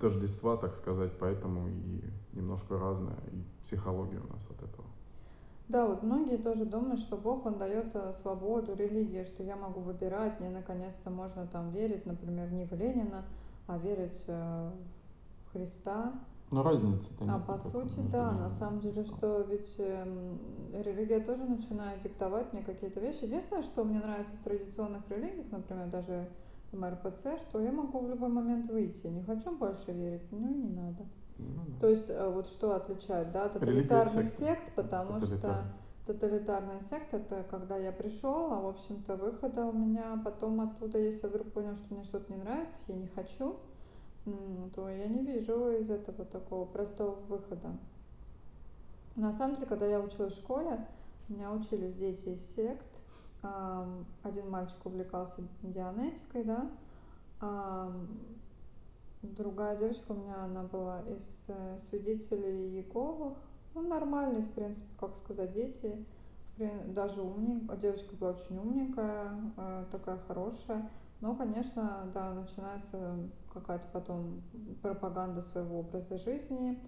тождества, 0.00 0.56
так 0.56 0.74
сказать, 0.74 1.12
поэтому 1.18 1.68
и 1.68 2.02
немножко 2.32 2.78
разная 2.78 3.18
и 3.32 3.62
психология 3.62 4.18
у 4.18 4.32
нас 4.32 4.42
от 4.50 4.62
этого. 4.62 4.88
Да, 5.68 5.86
вот 5.86 6.02
многие 6.02 6.38
тоже 6.38 6.64
думают, 6.64 6.98
что 6.98 7.16
Бог, 7.16 7.44
Он 7.44 7.58
дает 7.58 7.94
э, 7.94 8.12
свободу 8.14 8.74
религии, 8.74 9.22
что 9.22 9.42
я 9.42 9.54
могу 9.54 9.80
выбирать, 9.80 10.40
мне 10.40 10.48
наконец-то 10.48 11.10
можно 11.10 11.46
там 11.46 11.70
верить, 11.70 12.06
например, 12.06 12.50
не 12.50 12.64
в 12.64 12.72
Ленина, 12.72 13.24
а 13.66 13.76
верить 13.76 14.24
э, 14.28 14.70
в 15.44 15.52
Христа. 15.52 16.14
Но 16.50 16.62
разницы-то 16.62 17.24
А 17.28 17.38
по 17.38 17.58
сути, 17.58 18.00
да, 18.10 18.32
на 18.32 18.48
самом 18.48 18.80
деле, 18.80 19.04
что 19.04 19.42
ведь 19.42 19.74
эм, 19.78 20.38
религия 20.72 21.20
тоже 21.20 21.44
начинает 21.44 22.00
диктовать 22.00 22.52
мне 22.52 22.62
какие-то 22.62 23.00
вещи. 23.00 23.24
Единственное, 23.24 23.62
что 23.62 23.84
мне 23.84 23.98
нравится 23.98 24.32
в 24.34 24.44
традиционных 24.44 25.02
религиях, 25.10 25.50
например, 25.50 25.88
даже 25.88 26.28
там 26.70 26.84
РПЦ, 26.84 27.38
что 27.38 27.60
я 27.60 27.70
могу 27.70 28.00
в 28.00 28.08
любой 28.08 28.30
момент 28.30 28.70
выйти. 28.70 29.06
Не 29.08 29.22
хочу 29.22 29.56
больше 29.56 29.92
верить, 29.92 30.30
ну 30.30 30.48
и 30.48 30.54
не 30.54 30.70
надо. 30.70 31.06
Ну 31.38 31.64
То 31.80 31.82
да. 31.82 31.88
есть 31.88 32.10
э, 32.10 32.28
вот 32.28 32.48
что 32.48 32.74
отличает, 32.74 33.30
да, 33.32 33.48
тоталитарных 33.48 34.28
секты 34.28 34.44
сект, 34.44 34.74
потому 34.74 35.20
что 35.20 35.64
тоталитарная 36.06 36.80
секта, 36.80 37.18
это 37.18 37.44
когда 37.50 37.76
я 37.76 37.92
пришел, 37.92 38.52
а 38.52 38.60
в 38.60 38.66
общем-то 38.68 39.16
выхода 39.16 39.66
у 39.66 39.72
меня 39.72 40.20
потом 40.24 40.60
оттуда, 40.62 40.98
если 40.98 41.24
я 41.24 41.28
вдруг 41.28 41.52
понял, 41.52 41.76
что 41.76 41.94
мне 41.94 42.02
что-то 42.02 42.32
не 42.32 42.38
нравится, 42.38 42.78
я 42.88 42.96
не 42.96 43.08
хочу, 43.08 43.56
то 44.74 44.88
я 44.88 45.06
не 45.06 45.22
вижу 45.22 45.70
из 45.72 45.90
этого 45.90 46.24
такого 46.24 46.64
простого 46.64 47.16
выхода. 47.28 47.76
На 49.16 49.32
самом 49.32 49.56
деле, 49.56 49.66
когда 49.66 49.86
я 49.86 50.00
училась 50.00 50.34
в 50.34 50.38
школе, 50.38 50.86
меня 51.28 51.52
учились 51.52 51.94
дети 51.94 52.28
из 52.30 52.54
сект. 52.54 52.86
Один 54.22 54.50
мальчик 54.50 54.84
увлекался 54.84 55.42
дианетикой, 55.62 56.44
да, 56.44 56.70
другая 59.22 59.76
девочка 59.76 60.12
у 60.12 60.14
меня, 60.14 60.44
она 60.44 60.62
была 60.62 61.00
из 61.08 61.44
э, 61.48 61.78
свидетелей 61.78 62.68
Иеговых. 62.68 63.36
Ну, 63.74 63.82
нормальные, 63.82 64.42
в 64.42 64.52
принципе, 64.52 64.88
как 64.98 65.16
сказать, 65.16 65.52
дети. 65.52 66.04
Даже 66.86 67.22
умненькая. 67.22 67.76
Девочка 67.76 68.16
была 68.16 68.30
очень 68.30 68.58
умненькая, 68.58 69.32
э, 69.56 69.84
такая 69.90 70.18
хорошая. 70.26 70.90
Но, 71.20 71.34
конечно, 71.34 72.10
да, 72.14 72.32
начинается 72.32 73.18
какая-то 73.52 73.86
потом 73.92 74.40
пропаганда 74.82 75.42
своего 75.42 75.80
образа 75.80 76.16
жизни. 76.16 76.78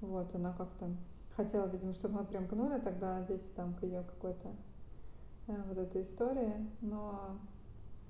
Вот, 0.00 0.34
она 0.34 0.52
как-то 0.52 0.90
хотела, 1.36 1.66
видимо, 1.66 1.94
чтобы 1.94 2.20
мы 2.20 2.24
примкнули 2.24 2.80
тогда 2.80 3.22
дети 3.22 3.46
там 3.54 3.74
к 3.74 3.82
ее 3.84 4.02
какой-то 4.02 4.48
э, 5.46 5.62
вот 5.68 5.78
этой 5.78 6.02
истории. 6.02 6.54
Но 6.80 7.38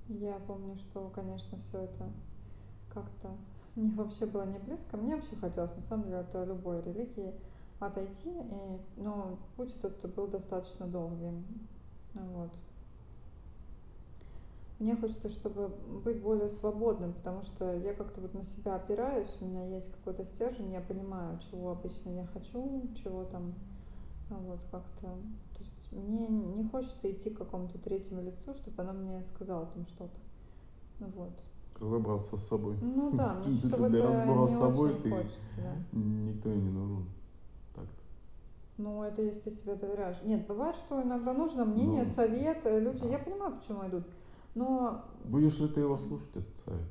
я 0.07 0.39
помню, 0.47 0.75
что, 0.77 1.09
конечно, 1.09 1.59
все 1.59 1.81
это 1.81 2.09
как-то 2.89 3.29
мне 3.75 3.91
вообще 3.91 4.25
было 4.25 4.45
не 4.45 4.57
близко. 4.57 4.97
Мне 4.97 5.15
вообще 5.15 5.35
хотелось, 5.35 5.75
на 5.75 5.81
самом 5.81 6.05
деле, 6.05 6.19
от 6.19 6.33
любой 6.47 6.81
религии 6.81 7.33
отойти, 7.79 8.31
и, 8.31 8.79
но 8.95 9.37
путь 9.55 9.75
этот 9.75 10.13
был 10.15 10.25
достаточно 10.25 10.87
долгим. 10.87 11.45
Вот. 12.13 12.51
Мне 14.79 14.95
хочется, 14.95 15.29
чтобы 15.29 15.69
быть 16.03 16.21
более 16.21 16.49
свободным, 16.49 17.13
потому 17.13 17.41
что 17.41 17.73
я 17.73 17.93
как-то 17.95 18.21
вот 18.21 18.35
на 18.35 18.43
себя 18.43 18.75
опираюсь, 18.75 19.35
у 19.41 19.45
меня 19.45 19.65
есть 19.65 19.91
какой-то 19.91 20.23
стержень, 20.23 20.71
я 20.71 20.81
понимаю, 20.81 21.39
чего 21.39 21.71
обычно 21.71 22.09
я 22.11 22.25
хочу, 22.27 22.87
чего 22.93 23.23
там, 23.23 23.55
вот 24.29 24.59
как-то. 24.71 25.07
То 25.57 25.63
есть 25.63 25.91
мне 25.91 26.27
не 26.27 26.63
хочется 26.69 27.11
идти 27.11 27.31
к 27.31 27.39
какому-то 27.39 27.79
третьему 27.79 28.21
лицу, 28.21 28.53
чтобы 28.53 28.83
она 28.83 28.93
мне 28.93 29.23
сказала 29.23 29.65
там 29.65 29.85
что-то. 29.87 30.19
Вот. 30.99 31.33
Разобраться 31.79 32.37
с 32.37 32.47
собой. 32.47 32.75
Ну 32.81 33.15
да, 33.15 33.33
мне 33.33 33.43
принципе, 33.43 33.89
для 33.89 34.03
разбора 34.03 34.47
с 34.47 34.57
собой 34.57 34.93
ты 35.01 35.09
хочется, 35.09 35.55
да? 35.57 35.75
никто 35.91 36.51
и 36.51 36.55
не 36.55 36.69
нужен. 36.69 37.05
Так-то. 37.75 38.03
Ну, 38.77 39.03
это 39.03 39.21
если 39.21 39.41
ты 39.41 39.51
себе 39.51 39.75
доверяешь. 39.75 40.21
Нет, 40.23 40.45
бывает, 40.47 40.75
что 40.75 41.01
иногда 41.01 41.33
нужно 41.33 41.65
мнение, 41.65 42.03
ну, 42.03 42.09
совет. 42.09 42.65
Э, 42.65 42.79
люди, 42.79 43.01
да. 43.01 43.09
я 43.09 43.19
понимаю, 43.19 43.57
почему 43.57 43.87
идут. 43.87 44.05
Но... 44.57 45.05
Будешь 45.25 45.59
ли 45.59 45.67
ты 45.67 45.81
его 45.81 45.97
слушать, 45.97 46.35
этот 46.35 46.57
совет? 46.57 46.87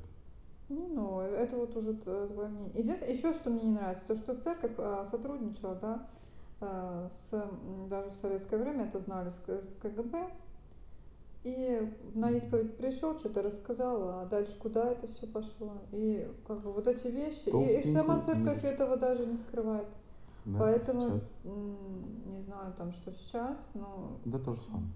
Не, 0.69 0.87
ну, 0.87 1.21
это 1.21 1.57
вот 1.57 1.77
уже 1.77 1.95
твое 1.95 2.27
мнение. 2.29 2.71
Единственное, 2.75 3.13
еще 3.13 3.33
что 3.33 3.51
мне 3.51 3.63
не 3.63 3.73
нравится, 3.73 4.05
то, 4.07 4.15
что 4.15 4.41
церковь 4.41 4.73
а, 4.79 5.05
сотрудничала, 5.05 5.75
да, 5.75 6.07
а, 6.61 7.09
с, 7.11 7.31
даже 7.91 8.11
в 8.11 8.15
советское 8.15 8.57
время 8.59 8.85
это 8.85 9.01
знали, 9.01 9.31
с, 9.31 9.41
КГБ. 9.83 10.31
И 11.43 11.93
на 12.15 12.31
исповедь 12.33 12.77
пришел, 12.77 13.19
что-то 13.19 13.43
рассказал, 13.43 14.21
а 14.21 14.27
дальше 14.27 14.57
куда 14.59 14.91
это 14.91 15.07
все 15.09 15.27
пошло. 15.27 15.75
И 15.93 16.29
как 16.47 16.61
бы 16.63 16.73
вот 16.73 16.87
эти 16.87 17.09
вещи. 17.09 17.49
И, 17.49 17.81
и 17.81 17.93
сама 17.93 18.21
церковь 18.21 18.61
книжечку. 18.61 18.67
этого 18.67 18.97
даже 18.97 19.27
не 19.27 19.37
скрывает. 19.37 19.89
Да, 20.45 20.59
Поэтому, 20.61 21.01
сейчас. 21.01 21.23
не 21.45 22.43
знаю, 22.43 22.73
там, 22.77 22.93
что 22.93 23.13
сейчас, 23.13 23.59
но... 23.75 24.19
Да, 24.25 24.39
то 24.39 24.55
же 24.55 24.61
самое. 24.63 24.87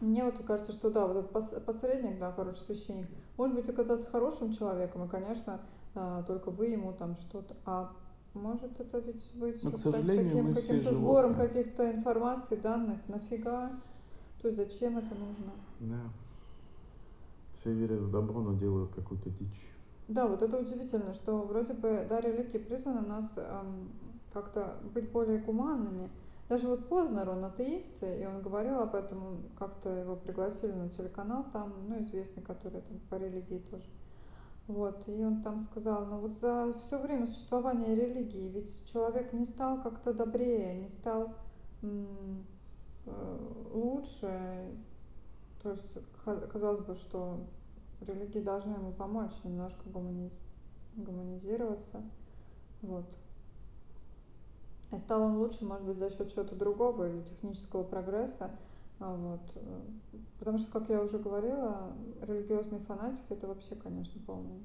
Мне 0.00 0.24
вот 0.24 0.44
кажется, 0.44 0.72
что 0.72 0.90
да, 0.90 1.06
вот 1.06 1.16
этот 1.16 1.64
посредник, 1.64 2.18
да, 2.18 2.32
короче, 2.32 2.60
священник, 2.60 3.08
может 3.36 3.54
быть 3.54 3.68
оказаться 3.68 4.10
хорошим 4.10 4.52
человеком, 4.52 5.04
и, 5.04 5.08
конечно, 5.08 5.60
а, 5.94 6.22
только 6.24 6.50
вы 6.50 6.66
ему 6.66 6.92
там 6.92 7.16
что-то, 7.16 7.56
а 7.64 7.92
может 8.34 8.78
это 8.78 8.98
ведь 8.98 9.32
быть 9.36 9.62
Но, 9.62 9.72
к 9.72 9.78
сожалению, 9.78 10.36
таким 10.36 10.54
каким-то 10.54 10.92
сбором 10.92 11.34
каких-то 11.34 11.90
информаций, 11.90 12.58
данных, 12.58 12.98
нафига? 13.08 13.70
То 14.42 14.48
есть 14.48 14.58
зачем 14.58 14.98
это 14.98 15.14
нужно? 15.14 15.52
Да. 15.80 16.00
Все 17.54 17.72
верят 17.72 18.00
в 18.00 18.10
добро, 18.10 18.42
но 18.42 18.52
делают 18.52 18.94
какую-то 18.94 19.30
дичь. 19.30 19.72
Да, 20.08 20.28
вот 20.28 20.42
это 20.42 20.58
удивительно, 20.58 21.14
что 21.14 21.38
вроде 21.38 21.72
бы, 21.72 22.06
да, 22.08 22.20
религия 22.20 22.60
призвана 22.60 23.00
нас 23.00 23.32
эм, 23.38 23.88
как-то 24.32 24.76
быть 24.94 25.10
более 25.10 25.38
гуманными, 25.38 26.10
даже 26.48 26.68
вот 26.68 26.88
Познер, 26.88 27.28
он 27.30 27.44
атеист, 27.44 28.02
и 28.04 28.24
он 28.24 28.40
говорил 28.40 28.78
об 28.80 28.94
этом, 28.94 29.42
как-то 29.58 29.90
его 29.90 30.14
пригласили 30.14 30.72
на 30.72 30.88
телеканал, 30.88 31.44
там, 31.52 31.74
ну, 31.88 32.02
известный, 32.02 32.42
который 32.42 32.82
там 32.82 33.00
по 33.10 33.16
религии 33.16 33.58
тоже. 33.58 33.88
Вот, 34.68 35.08
и 35.08 35.24
он 35.24 35.42
там 35.42 35.60
сказал, 35.60 36.06
ну 36.06 36.18
вот 36.18 36.36
за 36.36 36.74
все 36.80 36.98
время 37.00 37.26
существования 37.26 37.94
религии, 37.94 38.48
ведь 38.48 38.84
человек 38.90 39.32
не 39.32 39.44
стал 39.44 39.80
как-то 39.80 40.12
добрее, 40.12 40.74
не 40.74 40.88
стал 40.88 41.34
э, 41.82 42.06
лучше. 43.72 44.76
То 45.62 45.70
есть 45.70 45.86
казалось 46.52 46.80
бы, 46.80 46.94
что 46.96 47.46
религии 48.00 48.40
должны 48.40 48.74
ему 48.74 48.92
помочь 48.92 49.32
немножко 49.44 49.88
гуманиз- 49.88 50.42
гуманизироваться. 50.96 52.02
Вот. 52.82 53.06
И 54.92 54.98
стал 54.98 55.22
он 55.22 55.38
лучше, 55.38 55.64
может 55.64 55.84
быть, 55.84 55.98
за 55.98 56.10
счет 56.10 56.32
чего-то 56.32 56.54
другого 56.54 57.08
или 57.08 57.22
технического 57.22 57.82
прогресса. 57.82 58.50
А 58.98 59.14
вот. 59.14 59.40
Э, 59.56 59.80
потому 60.38 60.58
что, 60.58 60.72
как 60.72 60.88
я 60.88 61.02
уже 61.02 61.18
говорила, 61.18 61.92
религиозные 62.22 62.80
фанатики 62.80 63.32
это 63.32 63.46
вообще, 63.46 63.74
конечно, 63.74 64.20
полный 64.26 64.62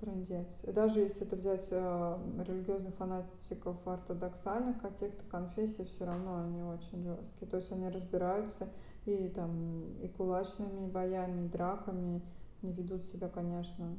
трендец. 0.00 0.62
И 0.64 0.72
даже 0.72 1.00
если 1.00 1.26
это 1.26 1.36
взять 1.36 1.68
э, 1.70 2.18
религиозных 2.46 2.94
фанатиков 2.94 3.76
ортодоксальных 3.86 4.80
каких-то 4.80 5.24
конфессий, 5.30 5.84
все 5.84 6.06
равно 6.06 6.42
они 6.42 6.62
очень 6.62 7.02
жесткие. 7.02 7.48
То 7.50 7.58
есть 7.58 7.70
они 7.70 7.88
разбираются 7.88 8.68
и 9.06 9.28
там 9.28 9.84
и 10.02 10.08
кулачными 10.08 10.86
боями, 10.86 11.46
и 11.46 11.48
драками, 11.48 12.22
не 12.62 12.72
ведут 12.72 13.04
себя, 13.04 13.28
конечно, 13.28 13.96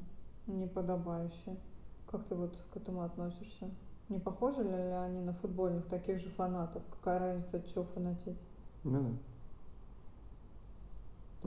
неподобающе. 0.47 1.55
Как 2.07 2.25
ты 2.25 2.35
вот 2.35 2.55
к 2.73 2.77
этому 2.77 3.03
относишься? 3.03 3.69
Не 4.11 4.19
похожи 4.19 4.61
ли 4.61 4.73
они 4.73 5.21
на 5.21 5.31
футбольных 5.31 5.87
таких 5.87 6.19
же 6.19 6.27
фанатов? 6.31 6.83
Какая 6.91 7.17
разница, 7.17 7.57
от 7.57 7.65
чего 7.65 7.85
фанатеть? 7.85 8.43
Да, 8.83 8.99
да. 8.99 9.11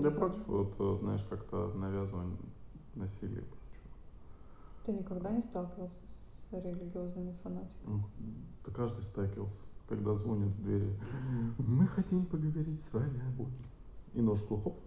Я 0.03 0.11
против, 0.11 0.47
вот, 0.47 0.75
э, 0.79 0.97
знаешь, 1.01 1.23
как-то 1.29 1.73
навязывания 1.75 2.39
насилия 2.95 3.43
и 3.43 3.45
прочего. 3.45 3.91
Ты 4.87 4.93
никогда 4.93 5.31
не 5.31 5.43
сталкивался 5.43 6.01
с 6.09 6.53
религиозными 6.53 7.35
фанатиками? 7.43 8.03
Да 8.65 8.73
каждый 8.73 9.05
сталкивался, 9.05 9.61
когда 9.87 10.15
звонят 10.15 10.49
в 10.49 10.63
двери. 10.63 10.99
Мы 11.59 11.87
хотим 11.87 12.25
поговорить 12.25 12.81
с 12.81 12.95
вами 12.95 13.21
о 13.29 13.31
Боге. 13.37 13.53
И 14.15 14.23
ножку 14.23 14.57
хоп, 14.57 14.79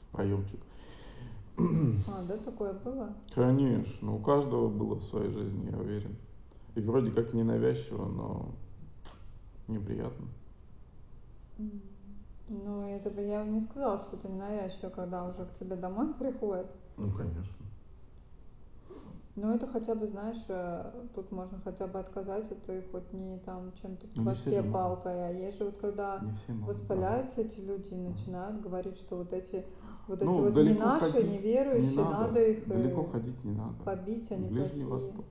в 0.00 0.12
проемчик. 0.12 0.60
А, 1.56 2.26
да, 2.28 2.36
такое 2.36 2.74
было? 2.74 3.14
Конечно, 3.34 4.14
у 4.14 4.18
каждого 4.18 4.68
было 4.68 4.96
в 4.96 5.04
своей 5.04 5.30
жизни, 5.30 5.70
я 5.70 5.78
уверен. 5.78 6.14
И 6.76 6.80
вроде 6.80 7.10
как 7.10 7.32
ненавязчиво, 7.32 8.04
но 8.04 8.54
неприятно. 9.66 10.26
Ну, 12.48 12.86
это 12.86 13.10
бы 13.10 13.22
я 13.22 13.44
не 13.44 13.60
сказала, 13.60 13.98
что 13.98 14.16
это 14.16 14.28
ненавязчиво, 14.28 14.90
когда 14.90 15.24
уже 15.24 15.46
к 15.46 15.54
тебе 15.54 15.74
домой 15.74 16.12
приходят. 16.14 16.66
Ну, 16.98 17.10
конечно. 17.10 17.66
Ну, 19.36 19.54
это 19.54 19.66
хотя 19.66 19.94
бы, 19.94 20.06
знаешь, 20.06 20.44
э, 20.48 20.92
тут 21.14 21.30
можно 21.30 21.58
хотя 21.62 21.86
бы 21.86 21.98
отказать, 21.98 22.50
это 22.50 22.74
и 22.74 22.82
хоть 22.90 23.12
не 23.12 23.38
там 23.38 23.72
чем-то 23.82 24.06
по 24.08 24.22
башке 24.22 24.62
палкой, 24.62 25.28
а 25.28 25.30
есть 25.30 25.58
же 25.58 25.64
вот 25.66 25.76
когда 25.78 26.22
воспаляются 26.66 27.42
эти 27.42 27.60
люди 27.60 27.88
и 27.88 27.96
начинают 27.96 28.62
говорить, 28.62 28.96
что 28.96 29.16
вот 29.16 29.34
эти 29.34 29.64
вот 30.08 30.22
ну, 30.22 30.30
эти 30.30 30.40
вот 30.40 30.64
не 30.64 30.74
наши, 30.74 31.22
неверующие, 31.22 31.90
не 31.90 31.96
надо, 31.96 32.26
надо 32.28 32.42
их 32.42 32.66
далеко 32.66 33.02
ходить 33.02 33.44
не 33.44 33.52
надо. 33.52 33.74
побить, 33.84 34.30
они 34.30 34.48
Ближний 34.48 34.86
плохие. 34.86 34.86
Восток. 34.86 35.24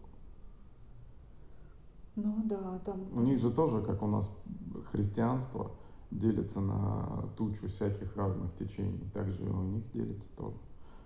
Ну 2.15 2.41
да, 2.45 2.79
там. 2.85 3.01
У 3.15 3.21
них 3.21 3.39
же 3.39 3.51
тоже, 3.51 3.81
как 3.81 4.01
у 4.01 4.07
нас 4.07 4.31
христианство 4.91 5.71
делится 6.11 6.61
на 6.61 7.29
тучу 7.37 7.67
всяких 7.67 8.15
разных 8.15 8.53
течений, 8.53 9.09
также 9.13 9.43
и 9.43 9.49
у 9.49 9.61
них 9.63 9.91
делится 9.91 10.29
тоже. 10.35 10.57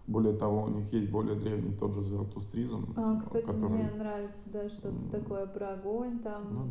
Более 0.07 0.35
того, 0.35 0.63
у 0.63 0.69
них 0.69 0.91
есть 0.91 1.11
более 1.11 1.35
древний 1.35 1.75
тот 1.75 1.93
же 1.93 2.01
зороастризм. 2.01 2.93
А, 2.95 3.19
кстати, 3.19 3.45
который... 3.45 3.69
мне 3.69 3.91
нравится, 3.91 4.43
да, 4.47 4.69
что-то 4.69 5.03
такое 5.11 5.45
про 5.45 5.73
огонь 5.73 6.19
там. 6.19 6.53
Ну, 6.53 6.67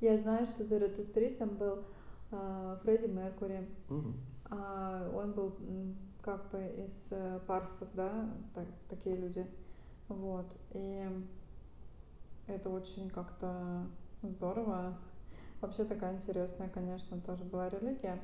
Я 0.00 0.18
знаю, 0.18 0.44
что 0.46 0.64
зороастрицем 0.64 1.56
был 1.56 1.78
э, 2.30 2.76
Фредди 2.82 3.06
Меркури. 3.06 3.66
Mm-hmm. 3.88 4.12
А, 4.50 5.10
он 5.14 5.32
был 5.32 5.54
как 6.20 6.50
бы 6.50 6.58
из 6.84 7.08
э, 7.10 7.40
парсов, 7.46 7.88
да, 7.94 8.30
так, 8.54 8.66
такие 8.90 9.16
люди. 9.16 9.46
Вот. 10.08 10.46
И 10.74 11.06
это 12.48 12.70
очень 12.70 13.10
как-то 13.10 13.86
здорово. 14.22 14.98
Вообще 15.60 15.84
такая 15.84 16.14
интересная, 16.14 16.68
конечно, 16.68 17.20
тоже 17.20 17.44
была 17.44 17.68
религия. 17.68 18.20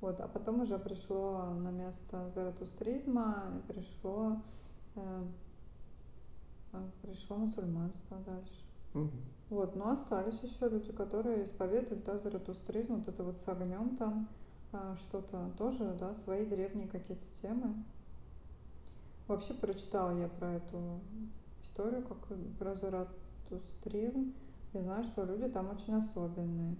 Вот, 0.00 0.20
а 0.20 0.28
потом 0.28 0.60
уже 0.60 0.78
пришло 0.78 1.46
на 1.54 1.70
место 1.70 2.28
заратустризма, 2.30 3.62
пришло, 3.66 4.42
э, 4.94 5.24
э, 6.72 6.90
пришло 7.02 7.36
мусульманство 7.36 8.18
дальше. 8.18 8.62
Мгм. 8.94 9.10
Вот, 9.48 9.76
но 9.76 9.90
остались 9.90 10.40
еще 10.42 10.68
люди, 10.68 10.92
которые 10.92 11.44
исповедуют, 11.44 12.04
да, 12.04 12.18
заратустризм, 12.18 12.96
вот 12.96 13.08
это 13.08 13.22
вот 13.22 13.38
с 13.38 13.48
огнем 13.48 13.96
там, 13.96 14.28
а, 14.72 14.96
что-то 14.96 15.50
тоже, 15.56 15.96
да, 15.98 16.12
свои 16.14 16.44
древние 16.44 16.88
какие-то 16.88 17.26
темы. 17.40 17.74
Вообще 19.28 19.54
прочитала 19.54 20.16
я 20.18 20.28
про 20.28 20.54
эту 20.54 21.00
историю, 21.62 22.02
как 22.02 22.18
про 22.58 22.74
заратустризм. 22.74 23.25
Я 24.72 24.82
знаю, 24.82 25.04
что 25.04 25.24
люди 25.24 25.48
там 25.48 25.70
очень 25.70 25.94
особенные. 25.94 26.76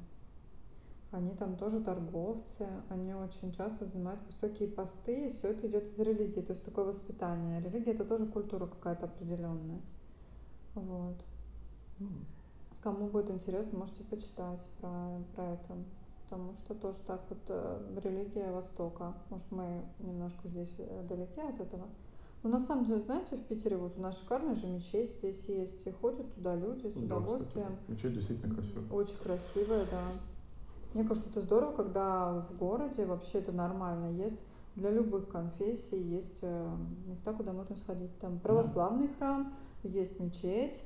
Они 1.13 1.35
там 1.35 1.57
тоже 1.57 1.81
торговцы, 1.81 2.67
они 2.91 3.15
очень 3.15 3.53
часто 3.53 3.87
занимают 3.87 4.21
высокие 4.27 4.69
посты, 4.69 5.29
и 5.29 5.33
все 5.33 5.49
это 5.49 5.67
идет 5.67 5.87
из 5.87 5.99
религии, 6.01 6.41
то 6.41 6.53
есть 6.53 6.65
такое 6.65 6.85
воспитание. 6.85 7.61
Религия 7.61 7.93
это 7.93 8.05
тоже 8.05 8.27
культура 8.27 8.67
какая-то 8.67 9.07
определенная. 9.07 9.81
Вот. 10.75 11.17
Кому 12.83 13.09
будет 13.09 13.31
интересно, 13.31 13.79
можете 13.79 14.05
почитать 14.05 14.67
про, 14.81 15.19
про 15.35 15.45
это. 15.53 15.77
Потому 16.25 16.55
что 16.55 16.75
тоже 16.75 16.99
так 17.07 17.21
вот 17.29 17.39
э, 17.49 18.01
религия 18.03 18.51
Востока. 18.51 19.15
Может, 19.31 19.51
мы 19.53 19.85
немножко 20.01 20.49
здесь 20.49 20.75
э, 20.79 21.05
далеки 21.09 21.41
от 21.41 21.61
этого. 21.61 21.87
Но 22.47 22.53
на 22.53 22.61
самом 22.61 22.85
деле, 22.85 23.01
знаете, 23.01 23.35
в 23.37 23.43
Питере 23.43 23.77
вот 23.77 23.99
у 23.99 24.01
нас 24.01 24.21
шикарная 24.21 24.55
же 24.55 24.69
мечеть 24.69 25.11
здесь 25.19 25.43
есть. 25.49 25.85
И 25.85 25.91
ходят 25.91 26.33
туда 26.37 26.55
люди 26.55 26.87
с 26.87 26.93
Да, 26.93 27.01
кстати, 27.01 27.05
удовольствием. 27.05 27.77
мечеть 27.89 28.15
действительно 28.15 28.55
красивая. 28.55 28.89
Очень 28.93 29.19
красивая, 29.19 29.85
да. 29.91 30.03
Мне 30.95 31.03
кажется, 31.03 31.29
это 31.31 31.41
здорово, 31.41 31.73
когда 31.73 32.47
в 32.49 32.57
городе 32.57 33.05
вообще 33.05 33.39
это 33.39 33.51
нормально. 33.51 34.13
Есть 34.13 34.39
для 34.77 34.93
любых 34.93 35.27
конфессий, 35.29 36.01
есть 36.01 36.39
э, 36.43 36.77
места, 37.09 37.33
куда 37.33 37.53
можно 37.53 37.75
сходить. 37.75 38.17
Там 38.21 38.35
Да. 38.35 38.41
православный 38.41 39.09
храм, 39.19 39.53
есть 39.83 40.21
мечеть, 40.21 40.85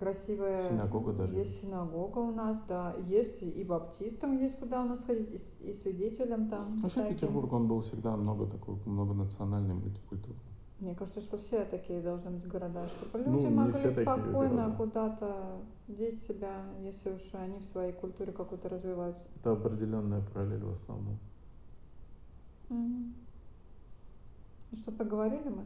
красивая, 0.00 0.56
Синагога 0.56 1.12
даже 1.12 1.34
есть 1.34 1.60
синагога 1.60 2.20
у 2.20 2.32
нас, 2.32 2.62
да. 2.66 2.94
Есть 3.04 3.42
и 3.42 3.62
баптистам 3.62 4.38
есть 4.38 4.58
куда 4.58 4.82
у 4.82 4.88
нас 4.88 5.00
ходить, 5.04 5.38
и, 5.60 5.74
свидетелям 5.74 6.48
там 6.48 6.78
Вообще. 6.78 7.10
Петербург, 7.10 7.52
он 7.52 7.68
был 7.68 7.80
всегда 7.82 8.16
много 8.16 8.46
такой, 8.46 8.76
многонациональный, 8.86 9.74
мультикультурный. 9.74 10.40
Мне 10.80 10.94
кажется, 10.94 11.20
что 11.20 11.36
все 11.38 11.64
такие 11.64 12.00
должны 12.00 12.30
быть 12.30 12.46
города, 12.46 12.86
чтобы 12.86 13.24
Ну, 13.24 13.32
люди 13.32 13.46
не 13.46 13.54
могли 13.54 13.90
спокойно 13.90 14.74
куда-то 14.76 15.60
деть 15.88 16.22
себя, 16.22 16.64
если 16.82 17.10
уж 17.10 17.34
они 17.34 17.58
в 17.58 17.64
своей 17.64 17.92
культуре 17.92 18.32
какой-то 18.32 18.68
развиваются. 18.68 19.22
Это 19.40 19.52
определенная 19.52 20.22
параллель 20.22 20.62
в 20.64 20.70
основном. 20.70 21.18
Ну 22.70 23.12
что, 24.72 24.92
поговорили 24.92 25.48
мы? 25.48 25.64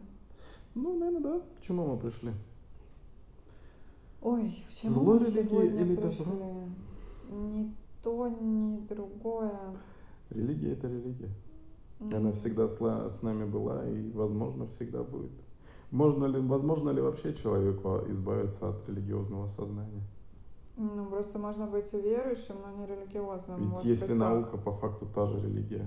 Ну, 0.74 0.98
наверное, 0.98 1.20
да. 1.20 1.40
К 1.58 1.60
чему 1.60 1.86
мы 1.86 1.98
пришли? 1.98 2.32
Ой, 4.22 4.64
к 4.70 4.72
чему 4.72 4.92
Зло 4.92 5.14
мы 5.14 5.26
религии 5.26 5.48
сегодня 5.48 5.80
или 5.82 5.96
пришли? 5.96 6.24
добро? 6.24 6.68
Ни 7.30 7.74
то, 8.02 8.28
ни 8.28 8.86
другое. 8.86 9.76
Религия 10.30 10.72
это 10.72 10.86
религия. 10.88 11.28
Она 12.10 12.32
М, 12.32 12.32
всегда 12.32 12.66
с, 12.66 12.78
с 12.80 13.22
нами 13.22 13.44
была 13.44 13.84
и, 13.88 14.10
возможно, 14.12 14.66
всегда 14.68 15.02
будет. 15.02 15.32
Можно 15.90 16.26
ли, 16.26 16.40
возможно 16.40 16.90
ли 16.90 17.00
вообще 17.00 17.34
человеку 17.34 18.00
избавиться 18.08 18.68
от 18.68 18.88
религиозного 18.88 19.46
сознания? 19.46 20.02
Ну, 20.76 21.08
просто 21.08 21.38
можно 21.38 21.66
быть 21.66 21.92
верующим, 21.94 22.56
но 22.60 22.72
не 22.72 22.86
религиозным. 22.86 23.60
Ведь 23.60 23.68
Может 23.70 23.86
если 23.86 24.08
быть 24.08 24.18
так. 24.18 24.18
наука 24.18 24.58
по 24.58 24.72
факту 24.72 25.06
та 25.06 25.26
же 25.26 25.40
религия, 25.40 25.86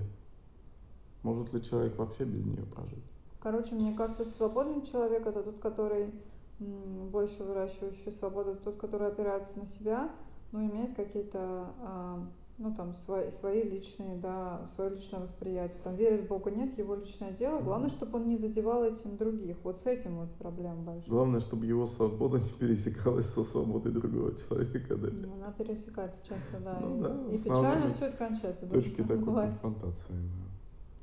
может 1.22 1.52
ли 1.52 1.62
человек 1.62 1.98
вообще 1.98 2.24
без 2.24 2.42
нее 2.46 2.64
прожить? 2.64 3.04
Короче, 3.40 3.74
мне 3.74 3.94
кажется, 3.94 4.24
свободный 4.24 4.82
человек 4.82 5.26
это 5.26 5.42
тот, 5.42 5.58
который 5.60 6.12
больше 6.58 7.44
выращивающий 7.44 8.12
свободу, 8.12 8.56
тот, 8.56 8.76
который 8.78 9.08
опирается 9.08 9.58
на 9.58 9.66
себя, 9.66 10.10
но 10.52 10.62
имеет 10.64 10.94
какие-то, 10.96 11.74
а, 11.80 12.26
ну 12.58 12.74
там, 12.74 12.94
свои, 12.94 13.30
свои 13.30 13.62
личные, 13.62 14.16
да, 14.16 14.66
свое 14.68 14.90
личное 14.90 15.20
восприятие. 15.20 15.80
Там 15.82 15.96
верит 15.96 16.24
в 16.24 16.28
Бога, 16.28 16.50
нет, 16.50 16.78
его 16.78 16.94
личное 16.94 17.32
дело. 17.32 17.60
Главное, 17.60 17.90
чтобы 17.90 18.18
он 18.18 18.28
не 18.28 18.36
задевал 18.38 18.84
этим 18.84 19.16
других. 19.16 19.56
Вот 19.62 19.78
с 19.78 19.86
этим 19.86 20.16
вот 20.16 20.32
проблема 20.36 20.82
большая. 20.82 21.10
Главное, 21.10 21.40
чтобы 21.40 21.66
его 21.66 21.86
свобода 21.86 22.38
не 22.38 22.50
пересекалась 22.50 23.26
со 23.26 23.44
свободой 23.44 23.92
другого 23.92 24.34
человека, 24.34 24.96
да? 24.96 25.08
Ну, 25.12 25.34
Она 25.34 25.52
пересекается 25.52 26.18
часто, 26.26 26.58
да. 26.64 26.78
Ну 26.80 26.96
и, 26.98 27.00
да, 27.02 27.34
и 27.34 27.38
печально 27.38 27.90
все 27.90 28.06
это 28.06 28.16
кончается. 28.16 28.66
да, 28.66 28.74
Точки 28.76 29.02
такой 29.02 29.18
бывает. 29.18 29.50
конфронтации, 29.60 30.14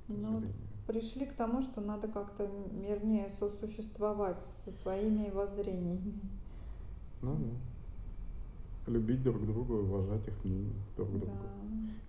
да, 0.07 0.15
Ну, 0.15 0.33
вот 0.39 0.43
пришли 0.87 1.25
к 1.25 1.33
тому, 1.35 1.61
что 1.61 1.81
надо 1.81 2.07
как-то 2.07 2.47
мирнее 2.71 3.29
сосуществовать 3.29 4.43
со 4.45 4.71
своими 4.71 5.29
воззрениями. 5.29 6.19
Ну 7.21 7.35
да. 7.35 7.72
Любить 8.87 9.23
друг 9.23 9.45
друга 9.45 9.75
и 9.75 9.81
уважать 9.81 10.27
их 10.27 10.43
мнение 10.43 10.73
друг 10.97 11.11
Да. 11.13 11.19
друга. 11.19 11.49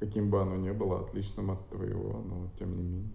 Каким 0.01 0.31
бы 0.31 0.43
оно 0.43 0.57
ни 0.57 0.71
было 0.73 1.01
отличным 1.01 1.51
от 1.51 1.69
твоего, 1.69 2.21
но 2.21 2.49
тем 2.59 2.77
не 2.77 2.83
менее. 2.83 3.11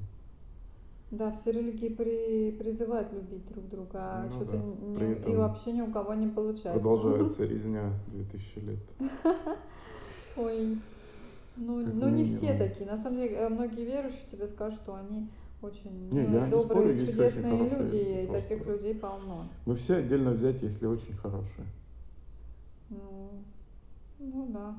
Да, 1.12 1.32
все 1.32 1.51
религии 1.51 1.89
при, 1.89 2.51
призывают 2.51 3.12
любить 3.12 3.47
друг 3.47 3.68
друга, 3.68 3.99
а 3.99 4.26
Ну 4.26 4.32
что-то 4.32 4.57
да. 4.57 4.57
не, 4.64 4.95
При 4.95 5.32
и 5.32 5.36
вообще 5.36 5.72
ни 5.72 5.82
у 5.82 5.91
кого 5.91 6.14
не 6.14 6.28
получается. 6.28 6.80
Продолжается 6.80 7.45
резня 7.47 7.93
2000 8.07 8.60
лет. 8.60 8.80
Ой, 10.38 10.78
ну, 11.57 11.80
ну 11.80 12.10
не 12.10 12.26
все 12.26 12.55
такие. 12.57 12.89
На 12.89 12.95
самом 12.95 13.18
деле, 13.18 13.36
э, 13.36 13.49
многие 13.49 13.86
верующие 13.86 14.22
тебе 14.32 14.45
скажут, 14.45 14.80
что 14.80 14.95
они 14.95 15.28
очень 15.62 16.10
Не, 16.12 16.22
я 16.22 16.47
не 16.47 16.60
спорю, 16.60 16.62
добрые, 16.62 16.95
очень 16.95 17.07
чудесные 17.07 17.70
люди, 17.70 18.24
и 18.24 18.28
таких 18.28 18.66
людей 18.66 18.95
полно. 18.95 19.45
Мы 19.66 19.76
все 19.76 19.95
отдельно 19.95 20.32
взять, 20.32 20.62
если 20.62 20.86
очень 20.86 21.14
хорошие. 21.16 21.66
Ну, 22.89 23.31
ну 24.19 24.45
да. 24.47 24.75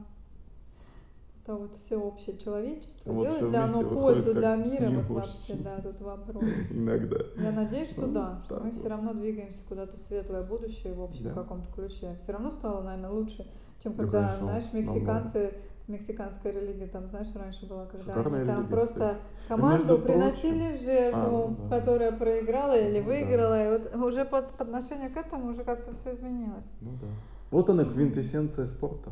Это 1.43 1.55
вот 1.57 1.75
все 1.77 1.97
общее 1.97 2.37
человечество. 2.37 3.11
А 3.13 3.15
вот 3.15 3.27
Делает 3.27 3.43
ли 3.53 3.57
оно 3.57 3.89
пользу 3.91 4.35
для 4.35 4.57
мира? 4.57 4.91
Вот 4.91 5.09
вообще, 5.09 5.33
очень. 5.55 5.63
да, 5.63 5.81
тут 5.81 6.01
вопрос. 6.01 6.45
Иногда. 6.71 7.17
Я 7.37 7.51
надеюсь, 7.53 7.91
что 7.91 8.03
Ну, 8.07 8.13
да, 8.13 8.41
что 8.45 8.61
мы 8.61 8.71
все 8.71 8.83
вот. 8.83 8.89
равно 8.91 9.15
двигаемся 9.15 9.61
куда-то 9.69 9.97
в 9.97 10.01
светлое 10.01 10.43
будущее 10.43 10.93
в 10.95 11.03
общем 11.03 11.25
Да. 11.25 11.33
каком-то 11.35 11.73
ключе. 11.73 12.17
Все 12.23 12.33
равно 12.33 12.51
стало, 12.51 12.83
наверное, 12.83 13.11
лучше, 13.11 13.47
чем 13.83 13.93
Да, 13.93 14.03
когда, 14.03 14.19
конечно, 14.27 14.45
знаешь, 14.45 14.73
мексиканцы, 14.75 15.55
мексиканская 15.89 16.53
религия, 16.53 16.87
там, 16.87 17.09
знаешь, 17.09 17.29
раньше 17.35 17.67
была, 17.67 17.87
когда 17.87 17.99
Шикарная 18.05 18.41
они 18.41 18.47
там 18.47 18.57
религия, 18.59 18.71
просто 18.77 18.93
кстати. 19.35 19.49
команду 19.49 19.99
приносили 19.99 20.69
прочим- 20.69 20.75
А, 20.75 20.85
жертву, 20.85 21.57
ну 21.59 21.69
да. 21.69 21.79
которая 21.79 22.13
проиграла 22.13 22.79
или 22.79 23.01
Ну 23.01 23.07
да. 23.07 23.11
выиграла, 23.11 23.65
и 23.65 23.79
вот 23.79 23.97
уже 23.97 24.25
по, 24.27 24.43
по 24.43 24.63
отношению 24.65 25.11
к 25.13 25.17
этому 25.17 25.49
уже 25.49 25.65
как-то 25.65 25.93
все 25.93 26.13
изменилось. 26.13 26.71
Ну 26.83 26.91
да. 27.01 27.09
Вот 27.51 27.69
она, 27.69 27.85
квинтэссенция 27.85 28.67
спорта. 28.67 29.11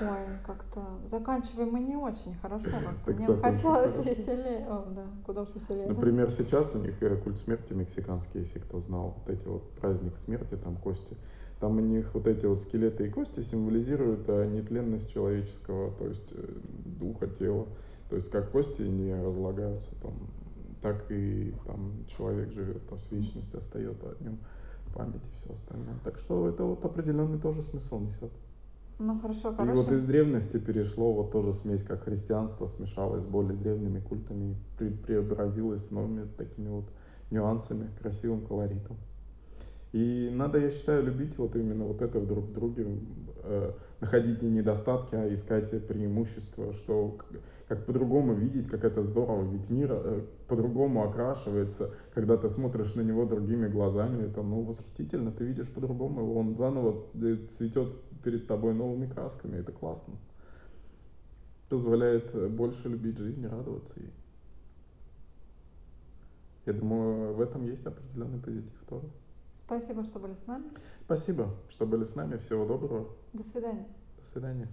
Ой, 0.00 0.38
как-то 0.46 0.82
заканчиваем 1.04 1.70
мы 1.70 1.80
не 1.80 1.96
очень 1.96 2.34
хорошо 2.36 2.70
как-то. 2.70 3.06
Так 3.06 3.16
Мне 3.16 3.36
хотелось 3.36 4.04
веселее. 4.04 4.66
О, 4.68 4.86
да, 4.94 5.04
куда 5.26 5.42
уж 5.42 5.48
веселее? 5.54 5.86
Например, 5.86 6.30
сейчас 6.30 6.74
у 6.74 6.78
них 6.78 7.00
э, 7.02 7.16
культ 7.16 7.38
смерти 7.38 7.72
мексиканский, 7.72 8.40
если 8.40 8.58
кто 8.58 8.80
знал, 8.80 9.14
вот 9.18 9.36
эти 9.36 9.46
вот 9.46 9.68
праздник 9.72 10.16
смерти, 10.16 10.56
там 10.56 10.76
кости. 10.76 11.16
Там 11.60 11.76
у 11.76 11.80
них 11.80 12.12
вот 12.14 12.26
эти 12.26 12.46
вот 12.46 12.62
скелеты 12.62 13.06
и 13.06 13.10
кости 13.10 13.40
символизируют 13.40 14.24
э, 14.28 14.46
нетленность 14.46 15.12
человеческого, 15.12 15.92
то 15.92 16.06
есть 16.06 16.32
э, 16.32 16.46
духа, 17.00 17.26
тела. 17.26 17.66
То 18.10 18.16
есть 18.16 18.30
как 18.30 18.50
кости 18.50 18.82
не 18.82 19.14
разлагаются, 19.14 19.90
там, 20.02 20.14
так 20.82 21.10
и 21.10 21.54
там 21.66 22.04
человек 22.06 22.52
живет, 22.52 22.86
то 22.88 22.96
есть 22.96 23.10
вечность 23.10 23.54
остается 23.54 24.10
от 24.10 24.20
нем, 24.20 24.38
память 24.94 25.26
и 25.26 25.30
все 25.34 25.52
остальное. 25.52 25.98
Так 26.04 26.18
что 26.18 26.48
это 26.48 26.64
вот 26.64 26.84
определенный 26.84 27.38
тоже 27.40 27.62
смысл 27.62 27.98
несет. 27.98 28.32
Ну 28.98 29.18
хорошо, 29.20 29.50
И 29.52 29.56
короче. 29.56 29.74
вот 29.80 29.90
из 29.92 30.04
древности 30.04 30.58
перешло 30.58 31.12
вот 31.12 31.32
тоже 31.32 31.52
смесь, 31.52 31.82
как 31.82 32.04
христианство 32.04 32.66
смешалось 32.66 33.24
с 33.24 33.26
более 33.26 33.56
древними 33.56 33.98
культами, 33.98 34.52
и 34.52 34.82
пре- 34.82 34.96
преобразилось 34.96 35.86
с 35.86 35.90
новыми 35.90 36.28
такими 36.36 36.68
вот 36.68 36.84
нюансами, 37.30 37.90
красивым 38.00 38.46
колоритом. 38.46 38.96
И 39.94 40.28
надо, 40.32 40.58
я 40.58 40.70
считаю, 40.70 41.04
любить 41.04 41.38
вот 41.38 41.54
именно 41.54 41.84
вот 41.84 42.02
это 42.02 42.20
друг 42.20 42.46
в 42.46 42.52
друге, 42.52 42.84
э, 43.44 43.72
находить 44.00 44.42
не 44.42 44.50
недостатки, 44.50 45.14
а 45.14 45.32
искать 45.32 45.70
преимущества, 45.86 46.72
что 46.72 47.10
к- 47.10 47.26
как 47.68 47.86
по-другому 47.86 48.34
видеть, 48.34 48.66
как 48.66 48.82
это 48.82 49.02
здорово, 49.02 49.48
ведь 49.52 49.70
мир 49.70 49.90
э, 49.92 50.22
по-другому 50.48 51.04
окрашивается, 51.04 51.92
когда 52.12 52.36
ты 52.36 52.48
смотришь 52.48 52.96
на 52.96 53.02
него 53.02 53.24
другими 53.24 53.68
глазами, 53.68 54.24
это, 54.26 54.42
ну, 54.42 54.62
восхитительно, 54.62 55.30
ты 55.30 55.44
видишь 55.44 55.72
по-другому 55.72 56.34
он 56.34 56.56
заново 56.56 57.06
э, 57.14 57.36
цветет 57.46 57.96
перед 58.24 58.48
тобой 58.48 58.74
новыми 58.74 59.06
красками, 59.06 59.58
это 59.58 59.70
классно. 59.70 60.14
Позволяет 61.68 62.34
э, 62.34 62.48
больше 62.48 62.88
любить 62.88 63.18
жизнь 63.18 63.46
радоваться 63.46 64.00
ей. 64.00 64.12
Я 66.66 66.72
думаю, 66.72 67.34
в 67.34 67.40
этом 67.40 67.64
есть 67.64 67.86
определенный 67.86 68.40
позитив 68.40 68.82
тоже. 68.88 69.06
Спасибо, 69.54 70.04
что 70.04 70.18
были 70.18 70.34
с 70.34 70.46
нами. 70.46 70.70
Спасибо, 71.04 71.54
что 71.70 71.86
были 71.86 72.04
с 72.04 72.16
нами. 72.16 72.36
Всего 72.38 72.66
доброго. 72.66 73.08
До 73.32 73.42
свидания. 73.44 73.86
До 74.18 74.26
свидания. 74.26 74.68